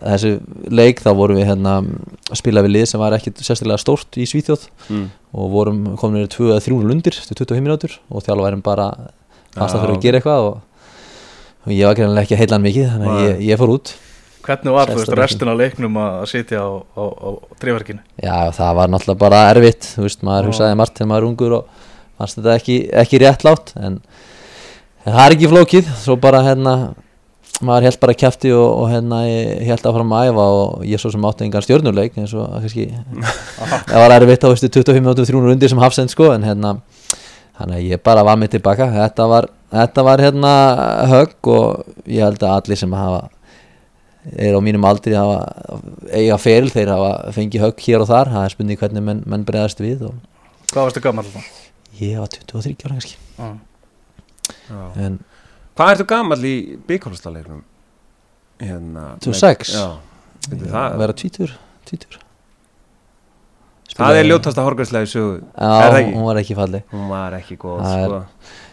þessu 0.02 0.34
leik 0.74 1.04
þá 1.06 1.12
vorum 1.22 1.40
við 1.40 1.50
hérna 1.52 1.78
að 1.80 2.42
spila 2.42 2.66
við 2.66 2.76
lið 2.80 2.90
sem 2.92 3.02
var 3.02 3.16
ekkit 3.20 3.46
sérstaklega 3.46 3.82
stórt 3.86 4.20
í 4.20 4.28
Svíþjóð. 4.30 4.66
Mm. 4.90 5.08
og 5.38 5.50
vorum 5.54 5.82
komin 6.02 6.26
í 6.26 6.30
2 6.34 6.48
eða 6.50 6.62
3 6.66 6.78
lundir 6.90 7.14
til 7.14 7.36
25 7.38 7.62
minútur 7.62 7.92
og 8.10 8.24
þjálfærum 8.26 8.64
bara 8.66 8.90
fannst 9.54 9.76
að 9.76 9.78
Já. 9.78 9.82
þurfa 9.84 9.98
að 10.00 10.06
gera 10.06 10.20
eitthvað 10.20 10.46
og, 10.48 10.56
og 11.68 11.74
ég 11.76 11.86
var 11.86 12.24
ekki 12.24 12.40
heila 12.40 12.58
mikið 12.64 12.88
þannig 12.96 13.12
að 13.14 13.26
ég, 13.28 13.44
ég 13.52 13.62
fór 13.62 13.74
út 13.76 13.92
Hvernig 14.46 14.74
var 14.74 14.90
þú 14.90 15.02
veist, 15.02 15.14
restin 15.20 15.52
af 15.52 15.60
leiknum 15.60 15.98
að 16.00 16.22
sitja 16.32 16.62
á, 16.64 16.70
á, 16.96 17.04
á 17.04 17.30
tríverkinu? 17.62 18.02
já 18.24 18.38
það 18.56 18.78
var 18.80 18.94
náttúrulega 18.94 19.24
bara 19.26 19.44
erfitt 19.52 19.92
þú 19.98 20.06
veist 20.08 20.26
maður 20.26 20.50
hugsaði 20.52 20.80
margt 20.80 20.98
þegar 20.98 21.12
maður 21.12 21.26
er 21.26 21.30
ungur 21.30 21.56
og 21.60 21.86
fannst 22.20 22.40
þetta 22.40 22.56
ekki, 22.56 22.78
ekki 23.04 23.22
réttlátt 23.24 23.74
en, 23.80 24.00
en 25.04 25.14
það 25.14 25.22
er 25.26 25.36
ekki 25.38 25.52
flókið 25.54 25.94
svo 26.00 26.18
bara 26.22 26.42
hérna 26.48 26.76
maður 27.66 27.90
held 27.90 28.00
bara 28.00 28.16
kæfti 28.16 28.52
og, 28.56 28.68
og 28.84 28.92
hérna 28.94 29.22
ég 29.28 29.66
held 29.68 29.84
að 29.84 29.98
fram 29.98 30.14
að 30.16 30.30
æfa 30.30 30.46
og 30.60 30.86
ég 30.88 31.02
svo 31.02 31.12
sem 31.12 31.26
átti 31.28 31.48
engan 31.48 31.66
stjörnuleik 31.66 32.20
eins 32.20 32.36
og 32.38 32.48
kannski 32.56 32.88
það 33.92 34.04
var 34.06 34.16
erfitt 34.16 34.46
á 34.48 34.52
veistu 34.52 34.72
25 34.72 35.04
minútur 35.04 35.28
300 35.28 35.58
undir 35.58 35.72
sem 35.74 35.84
hafsend 35.84 36.14
sko 36.14 36.32
en 36.36 36.48
hérna 36.48 36.78
þannig 37.60 37.76
að 37.76 37.90
ég 37.90 38.04
bara 38.08 38.24
var 38.24 38.40
mig 38.40 38.54
tilbaka 38.54 38.88
þetta 38.94 39.28
var, 39.28 39.50
þetta 39.76 40.06
var 40.08 40.24
hérna 40.24 40.54
högg 41.12 41.52
og 41.52 42.08
ég 42.08 42.24
held 42.24 42.40
að 42.48 42.56
allir 42.56 42.80
sem 42.80 42.96
hafa 42.96 43.26
er 44.36 44.54
á 44.56 44.60
mínum 44.62 44.84
aldri 44.90 45.14
hafa 45.16 45.80
eiga 46.12 46.38
feril 46.42 46.70
þeir 46.74 46.92
hafa 46.94 47.32
fengið 47.36 47.64
högg 47.66 47.80
hér 47.88 48.04
og 48.04 48.10
þar 48.12 48.32
það 48.34 48.44
er 48.46 48.54
spurning 48.56 48.80
hvernig 48.82 49.04
menn, 49.06 49.24
menn 49.26 49.46
bregðast 49.48 49.80
við 49.84 50.04
og 50.10 50.16
Hvað 50.70 50.84
varstu 50.90 51.02
gammal 51.02 51.26
þá? 51.26 51.40
ég 52.02 52.20
var 52.20 52.28
23 52.28 52.76
ára 52.86 52.98
kannski 53.00 53.16
Já. 53.40 54.82
en 55.08 55.20
Hvað 55.80 55.92
ertu 55.96 56.06
gamall 56.12 56.44
í 56.44 56.56
bygghólstaleiknum? 56.90 57.62
Hérna 58.60 59.06
26? 59.24 59.72
Já 59.74 59.86
Veitu, 60.50 60.66
að 60.66 60.74
það, 60.74 60.98
vera 61.00 61.14
tvítur, 61.20 61.52
tvítur 61.88 62.20
það 64.00 64.20
er 64.22 64.28
ljótasta 64.30 64.64
horgarslega 64.64 65.08
í 65.08 65.12
sögu 65.12 65.38
Já, 65.40 65.70
Er 65.70 65.94
það 65.94 66.00
ekki? 66.02 66.14
hún 66.16 66.26
var 66.30 66.40
ekki 66.44 66.56
falli 66.60 66.82
Hún 66.92 67.08
var 67.12 67.36
ekki 67.40 67.58
góð 67.60 67.80
Það 67.84 68.04
er- 68.04 68.10
sko. 68.10 68.20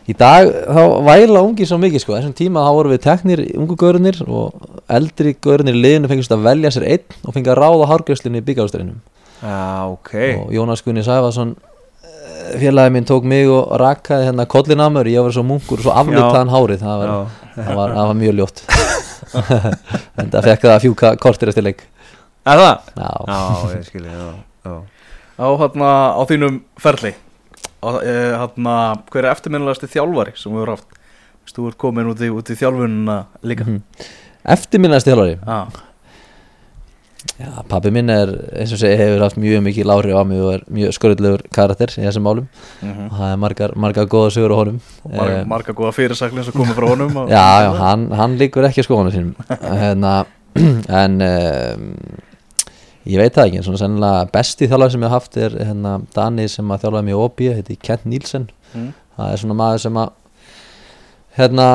Í 0.06 0.14
dag 0.14 0.46
þá 0.46 0.82
væla 1.02 1.42
ungi 1.42 1.66
svo 1.66 1.80
mikið 1.82 2.02
sko. 2.04 2.14
Þessum 2.14 2.34
tíma 2.38 2.62
þá 2.62 2.72
voru 2.76 2.92
við 2.92 3.00
teknir 3.08 3.42
ungu 3.58 3.74
gaurunir 3.80 4.20
og 4.26 4.82
eldri 4.86 5.34
gaurunir 5.42 5.74
í 5.74 5.82
liðinu 5.82 6.10
fengist 6.12 6.34
að 6.34 6.44
velja 6.46 6.70
sér 6.74 6.86
einn 6.92 7.16
og 7.26 7.34
fengið 7.34 7.54
að 7.56 7.60
ráða 7.62 7.88
hárgjörslinni 7.90 8.42
í 8.42 8.46
byggjársturinnum 8.46 9.00
Já, 9.42 9.90
ok. 9.90 10.12
Og 10.46 10.52
Jónas 10.54 10.84
Gunni 10.86 11.02
Sæfason 11.04 11.56
félagi 12.56 12.90
minn 12.94 13.04
tók 13.04 13.26
mig 13.26 13.48
og 13.50 13.74
rakaði 13.80 14.28
hérna 14.28 14.46
kollin 14.48 14.80
að 14.80 14.94
mér, 14.94 15.10
ég 15.10 15.26
var 15.26 15.34
svo 15.34 15.42
munkur 15.46 15.80
og 15.80 15.86
svo 15.88 15.94
aflitaðan 15.98 16.52
hárið, 16.52 16.82
það 16.84 17.02
var, 17.02 17.12
það 17.56 17.78
var, 17.80 17.94
það 17.98 18.10
var 18.10 18.18
mjög 18.22 18.36
ljótt. 18.40 18.62
En 20.20 20.30
það 20.30 20.46
fekk 20.46 20.62
það 20.62 20.72
að 20.72 20.82
fjúka 20.84 21.10
kortir 21.20 21.50
eftir 21.50 21.64
leik. 21.66 21.82
Er 22.46 22.60
það? 22.62 22.90
Já, 22.94 23.10
Já, 23.26 23.38
ég 23.74 23.86
skilji, 23.88 24.12
já, 24.14 24.26
já. 24.68 24.74
Á, 25.36 25.46
hérna, 25.60 25.90
á 26.14 26.22
þínum 26.30 26.60
ferli? 26.80 27.12
á, 27.12 27.16
hérna, 27.16 27.25
Hver 27.94 29.24
er 29.24 29.30
eftirminnilegasti 29.32 29.88
þjálfari 29.94 30.36
sem 30.36 30.52
við 30.52 30.62
erum 30.66 30.76
haft? 30.76 31.02
Þú 31.46 31.68
ert 31.70 31.78
komin 31.78 32.08
út 32.10 32.20
í, 32.20 32.28
út 32.34 32.48
í 32.50 32.56
þjálfununa 32.58 33.18
líka 33.46 33.64
Mhm. 33.64 33.82
eftirminnast 34.44 35.06
þjálfari 35.06 35.38
Já, 35.46 35.58
Já, 37.40 37.48
pabbi 37.68 37.90
minn 37.90 38.08
er, 38.12 38.30
eins 38.54 38.70
og 38.72 38.78
segi, 38.78 38.96
hefur 39.00 39.22
haft 39.24 39.36
mjög 39.36 39.62
mikið 39.66 39.84
lári 39.90 40.12
á 40.14 40.22
mig 40.24 40.38
og 40.40 40.52
er 40.54 40.60
mjög 40.72 40.92
skurðlegur 40.94 41.42
karakter 41.52 41.90
í 41.98 42.04
þessum 42.06 42.22
málum 42.22 42.46
Mhm. 42.82 43.08
og 43.10 43.16
það 43.18 43.32
er 43.32 43.36
margar, 43.36 43.74
margar 43.76 44.06
góða 44.06 44.30
sögur 44.30 44.54
á 44.54 44.58
honum 44.62 44.80
Mar, 45.10 45.30
Eh, 45.30 45.44
marga 45.44 45.72
góða 45.74 45.92
fyrirsaklinn 45.96 46.44
sem 46.44 46.52
komið 46.54 46.74
frá 46.78 46.88
honum 46.88 47.16
og, 47.16 47.28
Já, 47.34 47.62
já, 47.66 47.72
hann, 47.78 48.10
hann 48.12 48.38
líkur 48.38 48.64
ekki 48.68 48.80
að 48.82 48.86
skoðanu 48.86 49.12
sínum 49.12 49.34
hérna, 49.82 50.26
en 50.88 51.20
um, 51.22 51.96
ég 53.06 53.22
veit 53.22 53.34
það 53.34 53.48
ekki, 53.48 53.60
en 53.60 53.66
svona 53.66 53.80
sennilega 53.80 54.28
besti 54.34 54.68
þjálfari 54.68 54.94
sem 54.94 55.04
ég 55.06 55.12
haf 55.12 55.26
haft 55.26 55.40
er 55.40 55.56
hérna, 55.60 55.96
Dani 56.14 56.46
sem 56.50 56.70
að 56.74 56.84
þjálfaði 56.84 57.06
mig 57.08 57.16
í 57.16 57.18
OB, 57.24 57.42
heiti 57.58 57.78
Kent 57.82 58.06
Nílsen 58.08 58.48
Mm. 58.74 58.92
það 59.16 59.32
er 59.32 59.40
svona 59.40 59.54
maður 59.56 59.78
sem 59.80 59.98
að 60.00 60.08
hérna, 61.36 61.66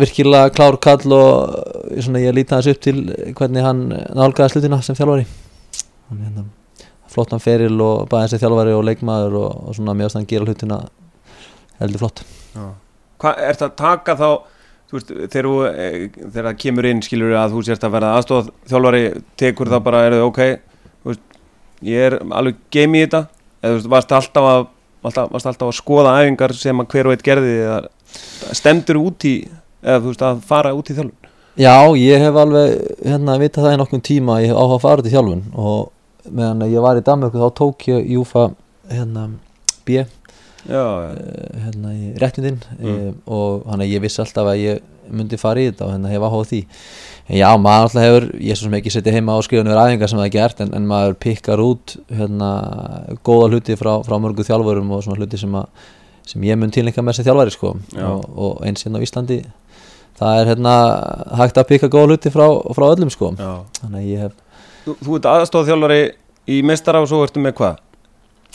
virkilega 0.00 0.52
klár 0.54 0.78
kall 0.82 1.14
og 1.14 1.58
svona, 2.00 2.22
ég 2.22 2.34
líti 2.34 2.54
hans 2.56 2.68
upp 2.70 2.80
til 2.82 3.02
hvernig 3.38 3.66
hann 3.66 3.82
nálgaði 4.16 4.54
slutina 4.54 4.80
sem 4.82 4.98
þjálfari. 4.98 5.26
Hann, 6.10 6.22
hérna, 6.26 6.44
flottan 7.10 7.42
feril 7.42 7.74
og 7.82 8.06
bæðið 8.10 8.34
sem 8.34 8.42
þjálfari 8.44 8.76
og 8.76 8.86
leikmaður 8.86 9.36
og, 9.42 9.50
og 9.68 9.76
svona 9.78 9.96
meðast 9.98 10.18
hann 10.18 10.28
gera 10.30 10.46
hlutina 10.46 10.80
heldur 11.80 12.04
flott. 12.04 12.24
Hvað 13.20 13.44
ert 13.50 13.66
að 13.66 13.76
taka 13.78 14.16
þá 14.18 14.28
þú 14.90 14.96
veist, 14.98 15.10
þegar, 15.30 15.46
þú, 15.46 15.54
eh, 15.70 16.08
þegar 16.20 16.48
það 16.48 16.60
kemur 16.64 16.88
inn 16.90 17.02
skilur 17.04 17.36
að 17.38 17.54
þú 17.54 17.64
sérst 17.66 17.86
að 17.86 17.94
verða 17.94 18.14
aðstof 18.18 18.50
þjálfari 18.70 19.04
tekur 19.38 19.70
það 19.70 19.84
bara, 19.86 20.04
er 20.06 20.18
þau 20.18 20.26
ok 20.30 20.40
ég 21.82 22.06
er 22.10 22.18
alveg 22.30 22.56
game 22.74 22.98
í 22.98 23.04
þetta 23.06 23.24
eða 23.62 23.72
þú 23.72 23.78
veist, 23.78 23.90
varst 23.94 24.12
alltaf 24.18 24.48
að 24.50 24.66
alltaf, 25.08 25.30
varst 25.32 25.46
alltaf 25.50 25.68
að 25.70 25.78
skoða 25.78 26.14
æfingar 26.20 26.54
sem 26.56 26.80
að 26.82 26.90
hver 26.94 27.08
og 27.08 27.14
eitt 27.16 27.24
gerði 27.26 27.54
eða 27.64 27.80
stemdur 28.56 29.00
út 29.00 29.24
í 29.28 29.34
eða 29.82 30.00
þú 30.02 30.12
veist 30.12 30.24
að 30.28 30.42
fara 30.50 30.74
út 30.76 30.90
í 30.92 30.96
þjálfun 30.98 31.16
Já, 31.60 31.74
ég 31.98 32.22
hef 32.22 32.36
alveg 32.40 32.76
hérna 33.04 33.34
vitað 33.40 33.66
það 33.66 33.74
í 33.74 33.78
nokkrum 33.80 34.02
tíma 34.06 34.36
að 34.36 34.44
ég 34.44 34.52
hef 34.52 34.60
áhuga 34.60 34.76
að 34.78 34.84
fara 34.84 35.04
til 35.04 35.12
þjálfun 35.14 35.42
og 35.60 36.30
meðan 36.30 36.66
ég 36.70 36.84
var 36.84 37.00
í 37.00 37.04
Danmörku 37.04 37.40
þá 37.40 37.48
tók 37.58 37.86
ég 37.90 38.06
Júfa 38.14 38.44
hérna 38.90 39.24
B 39.88 39.96
já, 39.98 40.04
já, 40.68 40.84
eh, 41.16 41.60
hérna 41.64 41.92
í 41.96 42.12
réttindin 42.20 42.60
Mm. 42.78 42.88
mm. 42.92 43.12
og 43.26 43.64
hann 43.70 43.80
að 43.80 43.92
ég 43.94 44.02
vissi 44.04 44.20
alltaf 44.22 44.46
að 44.52 44.60
ég 44.60 44.82
myndi 45.14 45.38
fara 45.40 45.62
í 45.62 45.68
þetta 45.70 45.86
og 45.86 45.94
hérna 45.94 46.12
hef 46.12 46.26
áhuga 46.26 46.42
á 46.42 46.50
því. 46.50 46.60
En 47.30 47.38
já, 47.38 47.48
maður 47.62 47.86
alltaf 47.86 48.04
hefur, 48.06 48.26
ég 48.40 48.54
er 48.54 48.58
svo 48.58 48.66
sem 48.68 48.76
ekki 48.80 48.92
setið 48.94 49.16
heima 49.18 49.36
á 49.36 49.38
skrifunum 49.46 49.72
við 49.74 49.80
æfingar 49.84 50.10
sem 50.10 50.20
það 50.20 50.28
er 50.28 50.34
gert 50.34 50.62
en, 50.64 50.74
en 50.74 50.88
maður 50.90 51.16
pikkar 51.22 51.62
út 51.62 51.96
hérna 52.10 52.50
góða 53.26 53.48
hluti 53.52 53.76
frá, 53.78 53.92
frá 54.06 54.16
mörgu 54.22 54.46
þjálfurum 54.48 54.90
og 54.96 55.04
svona 55.06 55.20
hluti 55.20 55.40
sem, 55.40 55.54
að, 55.60 55.88
sem 56.32 56.46
ég 56.48 56.58
mun 56.58 56.74
tilninga 56.74 57.04
með 57.06 57.20
sem 57.20 57.28
þjálfari 57.28 57.54
sko. 57.54 57.74
Og, 58.02 58.24
og 58.34 58.64
eins 58.66 58.86
hérna 58.86 58.98
á 58.98 59.06
Íslandi 59.06 59.42
það 60.20 60.40
er 60.40 60.50
hérna 60.52 60.74
hægt 61.40 61.60
að 61.60 61.68
pikka 61.70 61.88
góða 61.92 62.14
hluti 62.14 62.32
frá, 62.34 62.46
frá 62.76 62.88
öllum 62.90 63.12
sko. 63.12 63.30
Hef 63.84 64.32
Þú, 64.80 64.94
þú 65.04 65.16
ert 65.18 65.26
aðstofþjálfari 65.28 66.02
í 66.50 66.62
meistara 66.64 67.02
og 67.04 67.08
svo 67.10 67.20
ertu 67.26 67.40
með 67.44 67.58
hvað? 67.58 67.80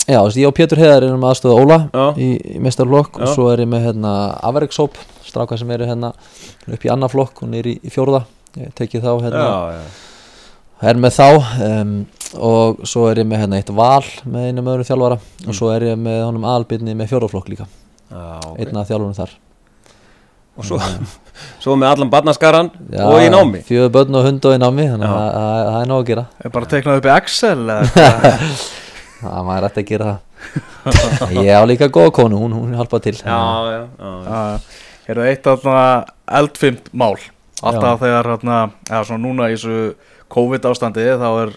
Já, 0.06 0.20
þú 0.22 0.26
veist, 0.28 0.38
ég 0.38 0.48
og 0.52 0.54
Pétur 0.58 0.78
Heiðar 0.82 1.04
erum 1.08 1.24
aðstöða 1.26 1.62
Óla 1.64 1.78
Já. 1.90 2.04
í, 2.22 2.28
í 2.56 2.60
mestarflokk 2.62 3.16
og 3.18 3.32
svo 3.34 3.48
er 3.54 3.64
ég 3.64 3.70
með 3.72 3.88
hérna 3.88 4.12
Avereksóp, 4.46 5.00
stráka 5.26 5.58
sem 5.58 5.72
eru 5.74 5.88
hérna 5.90 6.12
upp 6.70 6.86
í 6.86 6.92
annar 6.94 7.10
flokk 7.10 7.42
og 7.42 7.50
niður 7.50 7.72
í, 7.72 7.80
í 7.82 7.94
fjórða. 7.94 8.20
Ég 8.60 8.70
tekið 8.78 9.02
þá 9.08 9.10
hérna, 9.26 9.46
Já, 9.48 9.80
já, 9.80 10.84
er 10.92 11.00
með 11.02 11.16
þá 11.18 11.26
um, 11.70 11.96
og 12.46 12.84
svo 12.88 13.08
er 13.10 13.24
ég 13.24 13.28
með 13.32 13.42
hérna 13.46 13.58
eitt 13.64 13.72
val 13.76 14.06
með 14.30 14.46
einum 14.52 14.70
öðrum 14.76 14.88
þjálfara 14.92 15.18
og 15.50 15.58
svo 15.58 15.72
er 15.74 15.88
ég 15.90 15.98
með 16.06 16.22
honum 16.28 16.46
albyrni 16.54 16.96
með 17.00 17.10
fjórðaflokk 17.16 17.50
líka. 17.56 17.66
Já 18.12 18.22
ok. 18.46 18.62
einn 18.62 18.78
af 18.84 18.88
þjálfurum 18.92 19.18
þar. 19.18 19.34
Og 20.56 20.64
svo, 20.70 20.78
svo 21.66 21.74
með 21.82 21.96
allan 21.96 22.14
barnaskaran 22.14 22.70
Já, 22.94 23.04
og 23.10 23.18
í 23.26 23.28
námi. 23.34 23.66
Fjögur 23.68 23.92
börn 23.98 24.22
og 24.22 24.30
hund 24.30 24.46
og 24.48 24.54
í 24.56 24.62
námi 24.62 24.86
þannig 24.94 25.10
að 25.10 25.30
það- 25.34 25.82
er 25.82 25.90
nóg 25.92 26.04
að 26.06 26.10
gera. 26.14 26.28
Er 26.46 26.54
bara 26.54 26.70
teiknað 26.76 27.02
upp 27.02 27.10
í 27.10 27.16
Excel 27.18 27.58
eða? 27.66 28.34
það 29.26 29.48
maður 29.50 29.68
ætti 29.70 29.84
að 29.84 29.92
gera 29.92 30.10
það 30.86 31.38
ég 31.42 31.54
á 31.58 31.64
líka 31.68 31.92
góða 31.94 32.16
konu, 32.20 32.42
hún, 32.42 32.58
hún 32.58 32.76
hjálpa 32.78 33.02
til 33.04 33.16
Já, 33.20 33.40
já, 33.72 33.80
já, 34.00 34.12
já. 34.26 34.82
Er 35.06 35.22
það 35.22 35.30
eitt 35.30 35.48
af 35.52 35.70
eldfimt 36.40 36.92
mál 36.94 37.16
alltaf 37.66 38.02
þegar 38.02 38.34
hérna, 38.34 38.58
eða 38.90 39.06
svona 39.08 39.24
núna 39.24 39.50
í 39.52 39.56
þessu 39.56 39.96
COVID 40.34 40.68
ástandi 40.70 41.06
þá 41.22 41.30
er, 41.46 41.56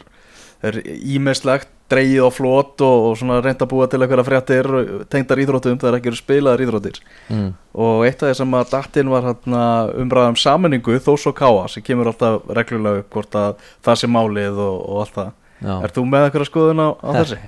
er 0.68 0.80
ímislegt 0.86 1.72
dreigið 1.88 2.26
á 2.28 2.30
flot 2.32 2.82
og, 2.84 3.06
og 3.08 3.16
svona 3.16 3.38
reynd 3.40 3.62
að 3.64 3.70
búa 3.70 3.88
til 3.88 4.00
einhverja 4.02 4.26
fréttir 4.26 4.68
tengdar 5.08 5.40
íþróttum 5.40 5.78
þegar 5.80 5.98
ekki 5.98 6.10
eru 6.10 6.18
spilaðar 6.18 6.64
íþróttir 6.66 7.00
mm. 7.32 7.48
og 7.80 8.04
eitt 8.04 8.22
af 8.22 8.28
því 8.28 8.38
sem 8.42 8.56
að 8.58 8.72
dattinn 8.74 9.12
var 9.12 9.28
hérna, 9.30 9.62
umræðum 10.04 10.36
sammenningu 10.40 10.98
þó 11.00 11.14
svo 11.16 11.32
káa 11.36 11.64
sem 11.72 11.84
kemur 11.86 12.12
alltaf 12.12 12.44
reglulega 12.58 13.04
upp 13.04 13.16
hvort 13.16 13.38
að 13.40 13.70
það 13.88 14.00
sé 14.02 14.10
málið 14.12 14.60
og, 14.66 14.76
og 14.84 15.04
allt 15.04 15.16
það. 15.16 15.30
Er 15.62 15.90
þú 15.94 16.04
með 16.06 16.26
einhverja 16.28 16.48
skoðun 16.50 16.82
á, 16.84 16.88
á 17.02 17.08
þessi? 17.18 17.38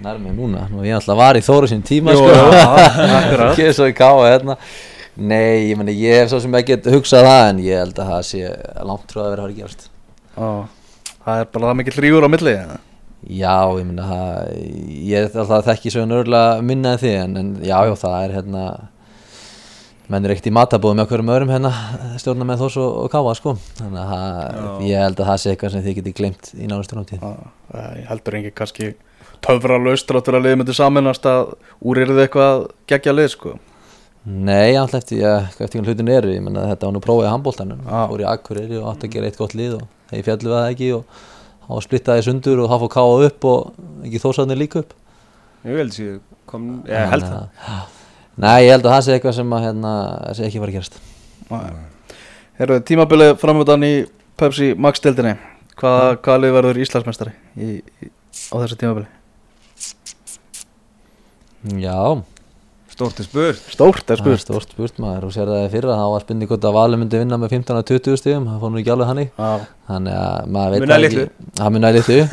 nærmið 0.00 0.32
núna, 0.38 0.62
nú 0.72 0.80
ég 0.86 0.96
alltaf 0.96 1.18
var 1.18 1.36
í 1.36 1.42
Þóru 1.44 1.68
sín 1.68 1.82
tíma 1.84 2.14
Jú, 2.16 2.22
sko. 2.24 3.48
ekki 3.50 3.66
svo 3.76 3.88
í 3.90 3.92
káa 3.96 4.22
hérna. 4.30 4.56
Nei, 5.20 5.68
ég 5.68 5.76
meni, 5.76 5.92
ég 6.00 6.22
hef 6.22 6.30
svo 6.32 6.38
sem 6.40 6.54
ekki 6.56 6.78
hugsað 6.88 7.26
það 7.28 7.48
en 7.50 7.58
ég 7.66 7.82
held 7.82 7.98
að 8.00 8.12
það 8.14 8.22
sé 8.30 8.52
langt 8.88 9.12
frá 9.12 9.20
að 9.26 9.32
vera 9.34 9.44
að 9.44 9.50
vera 9.50 9.74
að 9.74 9.88
Á, 10.40 10.48
það 11.26 11.42
er 11.42 11.50
bara 11.52 11.68
það 11.68 11.76
mikill 11.82 11.98
rígur 12.06 12.24
á 12.24 12.30
milli 12.32 12.54
eða? 12.56 12.78
já, 13.28 13.56
ég 13.76 13.84
meni, 13.84 14.06
það 14.08 14.54
ég 15.10 15.26
er 15.26 15.42
alltaf 15.42 15.66
þekki 15.68 15.92
svo 15.92 16.06
nörgulega 16.08 16.62
minna 16.64 16.94
en 16.96 17.02
þið 17.02 17.16
en, 17.18 17.34
en 17.42 17.50
já, 17.60 17.76
já, 17.84 17.92
það 18.00 18.14
er 18.24 18.34
hérna 18.38 18.62
menn 20.10 20.26
er 20.26 20.34
ekkert 20.34 20.48
í 20.50 20.54
matabóðum 20.54 20.98
með 20.98 21.06
okkur 21.06 21.22
um 21.22 21.30
öðrum 21.34 21.52
hérna 21.54 21.70
stjórna 22.18 22.46
með 22.48 22.64
þós 22.64 22.76
og, 22.82 22.96
og 23.04 23.12
káa 23.12 23.34
sko. 23.38 23.54
Þannig 23.78 24.00
að 24.02 24.10
það, 24.10 24.84
ég 24.88 25.04
held 25.04 25.22
að 25.22 25.30
það 25.30 25.40
sé 25.42 25.52
eitthvað 25.52 25.74
sem 25.74 25.84
þið 25.86 25.96
geti 26.00 26.14
glemt 26.18 26.50
í 26.56 26.70
nánastur 26.70 27.00
náttið 27.00 27.22
Já, 27.22 27.32
ég 28.00 28.08
heldur 28.10 28.38
engin 28.40 28.56
kannski 28.58 28.92
töfra 29.44 29.78
laust 29.80 30.10
ráttur 30.10 30.38
að 30.38 30.46
liðið 30.46 30.60
myndi 30.60 30.76
saminast 30.76 31.28
að 31.30 31.52
úr 31.86 32.00
eru 32.02 32.16
þið 32.16 32.24
eitthvað 32.24 32.64
geggja 32.90 33.14
lið 33.14 33.30
sko. 33.36 33.54
Nei, 34.30 34.76
alltaf 34.76 35.00
eftir, 35.00 35.22
ja, 35.22 35.36
eftir 35.48 35.78
hvernig 35.78 35.94
hlutin 35.94 36.10
eru 36.12 36.32
ég 36.34 36.42
menna 36.44 36.66
þetta 36.68 36.88
var 36.88 36.96
nú 36.96 37.00
prófið 37.04 37.28
að 37.28 37.34
handbóltanum 37.36 37.86
fór 37.88 38.20
í 38.20 38.26
Akureyri 38.28 38.76
og 38.80 38.90
átti 38.90 39.08
að 39.08 39.14
gera 39.14 39.30
eitt 39.30 39.38
gott 39.40 39.54
lið 39.56 39.78
og 39.78 39.86
þegar 40.10 40.26
fjallu 40.26 40.50
við 40.50 40.56
það 40.58 40.72
ekki 40.74 40.90
og 40.98 41.22
þá 41.70 41.86
splittaði 41.86 42.26
sundur 42.26 42.60
og 42.66 42.74
fór 42.82 42.92
káa 42.92 43.14
upp 43.30 43.48
og 43.48 43.80
ekki 44.04 44.20
þósaðnir 44.26 44.60
líka 44.60 44.82
upp. 44.82 44.92
Ég 45.64 45.80
held 45.80 45.96
sér 45.96 46.20
Nei, 48.40 48.56
ég 48.64 48.74
held 48.74 48.86
að 48.86 48.94
það 48.94 49.04
sé 49.06 49.14
eitthvað 49.16 49.36
sem 49.36 49.54
að 49.56 49.64
hérna, 49.66 49.92
sé 50.36 50.46
ekki 50.48 50.62
var 50.62 50.72
að 50.72 50.78
gerast. 50.78 51.00
Herru, 52.60 52.80
tímabilið 52.88 53.34
framöndan 53.40 53.86
í 53.86 53.94
Pepsi 54.40 54.72
Max-deldinni 54.80 55.36
hvaða, 55.80 56.16
hvaða 56.20 56.42
lið 56.44 56.56
verður 56.56 56.80
Íslandsmeistari 56.84 57.32
í, 57.56 57.78
í, 57.80 58.10
á 58.52 58.54
þessu 58.62 58.78
tímabili? 58.80 59.08
Já, 61.80 61.96
Stórti 63.00 63.24
spurt. 63.24 63.60
Stórt 63.72 64.10
er 64.10 64.18
er 64.18 64.20
spurt. 64.20 64.40
stórt 64.42 64.72
spurt 64.74 64.98
maður. 65.00 65.28
Og 65.30 65.32
sér 65.32 65.48
það 65.48 65.62
í 65.64 65.68
fyrra 65.72 65.94
þá 65.96 66.02
var 66.12 66.24
spurning 66.24 66.50
hvort 66.50 66.66
að 66.68 66.74
Valur 66.76 67.00
myndi 67.00 67.20
vinna 67.22 67.38
með 67.40 67.54
15 67.54 67.78
að 67.78 67.86
20 67.94 68.18
stigum. 68.20 68.48
Það 68.50 68.58
fór 68.60 68.72
nú 68.74 68.80
ekki 68.80 68.92
alveg 68.92 69.08
hannig 69.08 69.30
Já, 69.30 69.52
þannig 69.88 70.18
að 70.20 70.50
maður 70.56 70.74
veit 70.74 70.82
litlu. 71.04 71.22
ekki. 71.24 71.48
Það 71.60 71.72
munaði 71.76 72.00
litlu. 72.00 72.18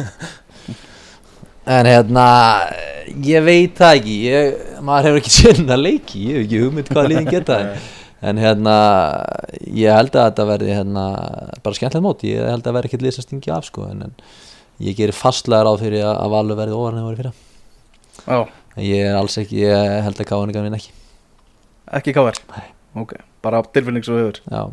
En 1.68 1.84
hérna 1.84 2.26
ég 3.28 3.44
veit 3.44 3.80
það 3.80 3.98
ekki. 3.98 4.14
Ég, 4.24 4.60
maður 4.88 5.10
hefur 5.10 5.22
ekki 5.22 5.34
sinna 5.38 5.78
leiki 5.80 6.26
ég 6.26 6.38
hef 6.38 6.46
ekki 6.48 6.62
hugmynd 6.64 6.92
hvað 6.92 7.10
liðin 7.14 7.32
geta. 7.32 7.62
En, 8.18 8.34
hérna 8.42 8.74
ég 9.78 9.94
held 9.94 10.16
að 10.18 10.24
þetta 10.32 10.46
verði 10.50 10.72
hérna 10.74 11.02
bara 11.62 11.78
skemmtilegt 11.78 12.02
mót, 12.02 12.24
ég 12.26 12.48
held 12.50 12.66
að 12.66 12.74
verði 12.80 12.90
ekki 12.90 12.98
lið 13.04 13.14
sem 13.14 13.26
stingi 13.28 13.52
af 13.54 13.68
sko, 13.68 13.84
en, 13.92 14.08
en 14.08 14.16
ég 14.82 14.98
gerir 14.98 15.14
fastlega 15.14 15.68
ráð 15.68 15.84
fyrir 15.84 16.02
að, 16.02 16.16
að 16.24 16.34
Valur 16.34 16.58
verði 16.58 16.74
ofar 16.80 16.96
en 16.96 16.98
það 16.98 17.06
voru 17.06 17.20
fyrir 17.20 17.36
en 18.34 18.82
ég 18.88 19.06
er 19.12 19.20
alls 19.20 19.38
ekki, 19.38 19.62
ég 19.62 19.94
held 20.08 20.18
að 20.18 20.30
káðan 20.32 20.56
að 20.56 20.66
vinna 20.66 20.82
ekki. 20.82 20.96
Ekki 22.00 22.16
káver 22.18 22.42
Nei. 22.56 22.66
Ok, 23.04 23.14
bara 23.46 23.62
tilfinning 23.70 24.10
svo 24.10 24.18
hefur. 24.18 24.42
Já, 24.50 24.64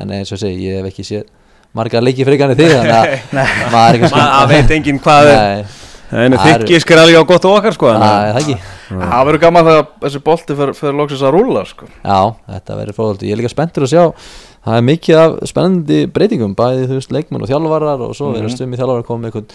en 0.00 0.16
eins 0.16 0.32
og 0.32 0.40
segi, 0.40 0.70
ég 0.70 0.80
hef 0.80 0.88
ekki 0.88 1.04
séð 1.10 1.28
margar 1.74 2.04
leiki 2.04 2.24
frekar 2.26 2.54
en 2.54 2.58
þig 2.58 2.72
þannig 2.72 2.94
að 2.94 3.14
maður 3.74 3.98
er 3.98 3.98
ekki 3.98 4.10
Það 4.14 4.50
veit 4.52 4.74
enginn 4.76 5.00
hvað 5.02 5.30
er 5.32 5.72
En 6.14 6.32
Það 6.38 6.50
eru- 6.54 6.66
þykki 6.70 6.96
alveg 7.00 7.16
á 7.18 7.24
gott 7.26 7.44
og 7.48 7.56
okkar 7.58 7.74
sko 7.74 7.90
það 7.90 8.02
er 8.14 8.34
það 8.34 8.42
ekki 8.42 8.56
Það 8.88 9.24
verður 9.26 9.40
gaman 9.42 9.68
þegar 9.68 9.86
þessi 10.04 10.20
bolti 10.24 10.56
fyrir, 10.58 10.98
loksins 11.00 11.22
að 11.26 11.32
rúla 11.34 11.62
sko. 11.66 11.86
Já, 12.04 12.18
þetta 12.54 12.76
verður 12.78 12.96
fróðaldi. 12.98 13.26
Ég 13.30 13.32
er 13.34 13.40
líka 13.40 13.50
spenntur 13.50 13.86
að 13.86 13.94
sjá 13.94 14.04
það 14.64 14.76
er 14.78 14.84
mikið 14.88 15.18
af 15.20 15.32
spennandi 15.50 15.98
breytingum 16.14 16.54
bæði 16.56 16.86
þú 16.88 16.98
veist 17.00 17.12
leikmenn 17.12 17.42
og 17.44 17.50
þjálfarar 17.50 18.04
og 18.06 18.14
svo 18.16 18.30
verður 18.32 18.54
stummi 18.54 18.78
þjálfarar 18.80 19.04
komið 19.08 19.24
með 19.24 19.32
einhvern 19.32 19.48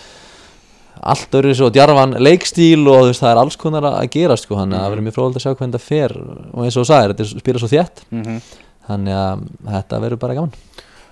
allt 1.09 1.35
öðru 1.39 1.53
svo 1.55 1.69
djarfan 1.71 2.17
leikstíl 2.19 2.83
og 2.91 3.05
þú 3.05 3.11
veist 3.13 3.23
það 3.23 3.31
er 3.31 3.41
alls 3.43 3.57
konar 3.59 3.87
að 3.87 4.09
gera 4.11 4.35
sko 4.37 4.57
þannig 4.59 4.75
að 4.75 4.83
það 4.83 4.91
verður 4.93 5.05
mjög 5.07 5.15
fróðaldi 5.17 5.39
að 5.39 5.45
sjá 5.45 5.53
hvernig 5.55 5.77
það 5.77 5.85
fer 5.87 6.15
og 6.19 6.65
eins 6.65 6.75
og 6.75 6.83
þú 6.83 6.89
sagðir, 6.89 7.13
þetta 7.13 7.25
er- 7.25 7.43
spila 7.45 7.61
svo 7.63 7.69
þétt 7.71 8.03
mm 8.11 8.23
-hmm. 8.23 8.41
þannig 8.89 9.15
að 9.15 9.45
þetta 9.77 10.01
verður 10.03 10.19
bara 10.25 10.33
gaman 10.35 10.51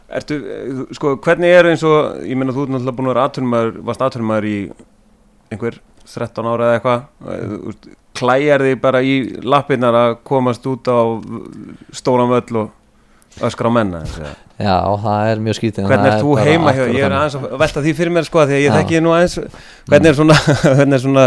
Ertu, 0.08 0.36
eh, 0.36 0.94
sko, 0.96 1.16
hvernig 1.18 1.52
er 1.52 1.66
eins 1.68 1.84
og, 1.84 2.22
ég 2.24 2.38
meina 2.38 2.54
þú 2.54 2.64
ert 2.64 2.70
náttúrulega 2.72 2.96
búin 2.96 3.08
að 3.08 3.14
vera 3.14 3.26
atvinnumæður, 3.28 3.74
varst 3.84 4.02
atvinnumæður 4.02 4.46
í 4.46 4.72
einhver 5.52 5.80
13 6.08 6.48
ára 6.48 6.72
eða 6.72 6.78
eitthvað, 6.78 7.88
klæjar 8.18 8.64
þig 8.66 8.82
bara 8.82 9.04
í 9.04 9.16
lappirnar 9.46 9.98
að 10.00 10.18
komast 10.28 10.66
út 10.70 10.88
á 10.90 11.00
stóran 11.96 12.32
völl 12.32 12.62
og 12.64 13.44
öskra 13.48 13.70
á 13.70 13.72
menna? 13.74 14.02
Já, 14.58 14.78
það 15.04 15.32
er 15.32 15.44
mjög 15.46 15.60
skrítið 15.60 15.84
en 15.84 15.92
hvernig 15.92 16.14
er 16.14 16.24
þú 16.24 16.38
heima 16.42 16.74
hjá, 16.74 16.84
ég 16.90 17.04
er 17.06 17.16
aðeins 17.20 17.38
að 17.38 17.58
velta 17.62 17.84
því 17.86 17.96
fyrir 18.00 18.16
mér 18.16 18.28
sko, 18.28 18.46
því 18.48 18.58
að 18.58 18.64
ég 18.64 18.78
þekki 18.80 19.02
nú 19.06 19.14
aðeins, 19.14 19.36
hvernig 19.86 20.12
er 20.12 20.18
svona, 20.18 20.38
hvernig 20.80 20.98
er 20.98 21.04
svona, 21.04 21.26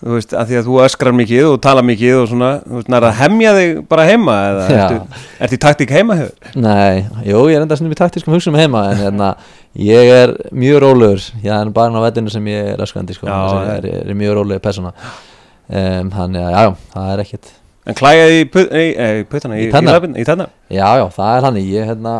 þú 0.00 0.14
veist, 0.16 0.32
að 0.32 0.50
því 0.50 0.58
að 0.60 0.68
þú 0.68 0.76
öskrar 0.86 1.16
mikið 1.16 1.46
og 1.50 1.58
tala 1.64 1.82
mikið 1.84 2.14
og 2.22 2.28
svona, 2.30 2.50
þú 2.64 2.78
veist, 2.78 2.90
nær 2.92 3.06
að 3.08 3.18
hemja 3.20 3.52
þig 3.58 3.72
bara 3.90 4.06
heima 4.08 4.36
eða 4.48 4.64
Já. 4.70 4.80
ertu, 4.84 5.22
ertu 5.44 5.58
í 5.58 5.60
taktík 5.66 5.94
heima 5.94 6.16
þér? 6.20 6.50
Nei, 6.64 7.04
jú, 7.28 7.42
ég 7.52 7.58
er 7.58 7.66
enda 7.66 7.78
svona 7.78 7.92
við 7.92 8.00
taktískum 8.00 8.36
hugsunum 8.36 8.60
heima 8.60 8.86
en 8.94 9.02
hérna, 9.04 9.30
ég 9.76 10.12
er 10.16 10.34
mjög 10.56 10.82
rólegur 10.86 11.26
ég 11.44 11.52
er 11.52 11.72
bara 11.76 12.00
á 12.00 12.06
vettinu 12.06 12.32
sem 12.32 12.50
ég 12.50 12.72
er 12.74 12.84
öskrandi 12.86 13.16
sko, 13.16 13.28
Já, 13.28 13.38
ég 13.52 13.72
er, 13.76 13.88
er, 13.92 14.10
er 14.10 14.20
mjög 14.24 14.38
rólegur 14.40 14.64
persóna 14.64 14.94
um, 14.96 16.12
að 16.24 16.40
já, 16.40 16.48
já, 16.56 16.76
það 16.96 17.14
er 17.14 17.24
ekkit 17.26 17.56
En 17.90 17.96
klæjaði 17.96 18.34
í, 18.36 18.42
í, 18.44 18.82
í 18.92 19.22
puttana, 19.26 19.56
í, 19.56 19.64
Í 19.64 19.70
í, 19.70 20.10
í 20.20 20.24
tennar? 20.28 20.50
Já, 20.70 20.88
já, 21.00 21.06
það 21.16 21.30
er 21.36 21.46
hann 21.46 21.60
ég, 21.60 21.86
hérna, 21.88 22.14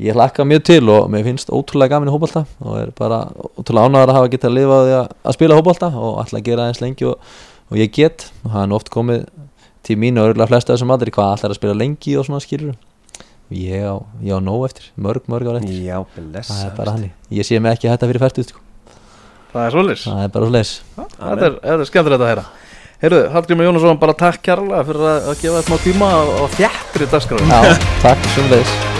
ég 0.00 0.16
hlakka 0.16 0.46
mjög 0.48 0.64
til 0.70 0.82
og 0.88 1.10
mér 1.12 1.26
finnst 1.26 1.52
ótrúlega 1.52 1.96
gaman 1.96 2.10
í 2.10 2.14
hópolta 2.14 2.44
og 2.62 2.78
er 2.80 2.92
bara 2.96 3.26
ótrúlega 3.58 3.90
ánægður 3.90 4.12
að 4.12 4.18
hafa 4.18 4.30
getað 4.32 4.50
að 4.50 4.56
lifa 4.58 4.78
á 4.78 4.82
því 4.82 4.94
að, 4.98 5.10
að 5.26 5.36
spila 5.36 5.58
hópolta 5.58 5.90
og 5.92 6.14
alltaf 6.22 6.38
að 6.40 6.46
gera 6.48 6.68
eins 6.70 6.80
lengi 6.82 7.08
og, 7.10 7.34
og 7.68 7.80
ég 7.80 7.92
get. 7.92 8.30
Og 8.42 8.54
það 8.54 8.64
er 8.64 8.78
oft 8.78 8.92
komið 8.94 9.26
til 9.82 9.98
mín 9.98 10.18
og 10.20 10.30
örgulega 10.30 10.50
flesta 10.50 10.74
þessum 10.74 10.94
aldrei 10.94 11.12
hvað 11.14 11.36
allar 11.36 11.54
að 11.54 11.60
spila 11.60 11.76
lengi 11.76 12.16
og 12.16 12.26
svona 12.28 12.42
skilur 12.42 12.74
ég 13.52 13.84
á, 13.84 14.00
ég 14.24 14.32
á 14.32 14.40
nóg 14.40 14.66
eftir, 14.70 14.88
mörg, 14.96 15.26
mörg 15.28 15.50
ár 15.50 15.60
eftir. 15.60 15.82
Já, 15.84 15.98
það 16.14 16.28
blessa 16.30 16.58
er 16.66 16.76
bara 16.76 16.94
hann 16.96 17.10
ég 17.32 17.46
sé 17.46 17.60
mig 17.60 17.76
ekki 17.76 17.90
hætta 17.90 18.08
fyrir 18.08 18.22
færtuð 18.22 18.48
sko. 18.48 18.62
Það 19.52 19.66
er 19.66 19.76
svolítið 19.76 20.04
það 20.06 20.22
er 20.24 20.30
bara 20.32 20.46
svo 20.48 20.54
leis 20.56 20.70
Þetta 20.96 21.48
er, 21.48 21.58
er 21.74 21.84
skemmtilegt 21.90 22.24
að 22.24 22.32
heyra. 22.32 22.46
Heyrðu, 23.02 23.20
Hallgrímur 23.34 23.66
Jónasson, 23.66 24.00
bara 24.00 24.14
takk 24.14 24.40
kærlega 24.46 24.86
fyrir 24.86 25.04
að, 25.10 25.28
að 25.32 25.42
gefa 25.42 25.58
þetta 25.58 25.68
smá 25.68 25.84
tíma 25.88 26.14
og, 26.22 26.56
þjættri 26.56 27.10
dagskráð 27.16 27.52
já, 27.52 27.76
takk, 28.06 28.32
svo 28.36 28.90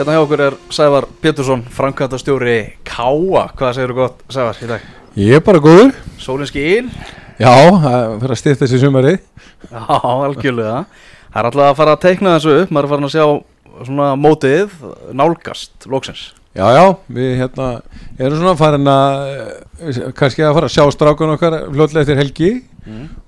Hérna 0.00 0.14
hjá 0.16 0.22
okkur 0.24 0.40
er 0.40 0.54
Sævar 0.72 1.04
Pétursson, 1.20 1.60
framkvæmtastjóri 1.76 2.54
Káa. 2.88 3.42
Hvað 3.52 3.74
segir 3.76 3.90
þú 3.90 3.96
gott, 3.98 4.22
Sævar, 4.32 4.56
í 4.64 4.68
dag? 4.70 4.86
Ég 5.20 5.36
er 5.36 5.42
bara 5.44 5.60
góður 5.60 5.90
Sólin 6.16 6.48
skín? 6.48 6.88
Já, 7.36 7.50
það 7.82 8.14
fyrir 8.22 8.32
að 8.32 8.40
styrta 8.40 8.62
þessi 8.62 8.80
sumari 8.80 9.12
Já, 9.18 9.82
algjörlega. 9.98 10.78
Það 11.26 11.36
er 11.42 11.50
alltaf 11.50 11.66
að 11.66 11.76
fara 11.82 11.98
að 11.98 12.00
teikna 12.06 12.32
þessu 12.38 12.56
upp, 12.62 12.72
maður 12.72 12.88
er 12.88 12.92
farin 12.94 13.10
að 13.10 13.14
sjá 13.18 13.84
svona 13.90 14.08
mótið 14.22 14.78
nálgast, 15.20 15.76
loksins. 15.92 16.24
Já, 16.56 16.64
já, 16.78 16.82
við 17.20 17.36
hérna 17.42 17.68
erum 18.16 18.40
svona 18.40 18.56
farin 18.62 18.94
að 18.96 19.28
eh, 19.28 20.02
kannski 20.16 20.48
að 20.48 20.56
fara 20.62 20.72
að 20.72 20.76
sjá 20.78 20.96
strákun 20.96 21.36
okkar 21.36 21.60
fljótlega 21.68 22.06
eftir 22.06 22.22
helgi 22.24 22.52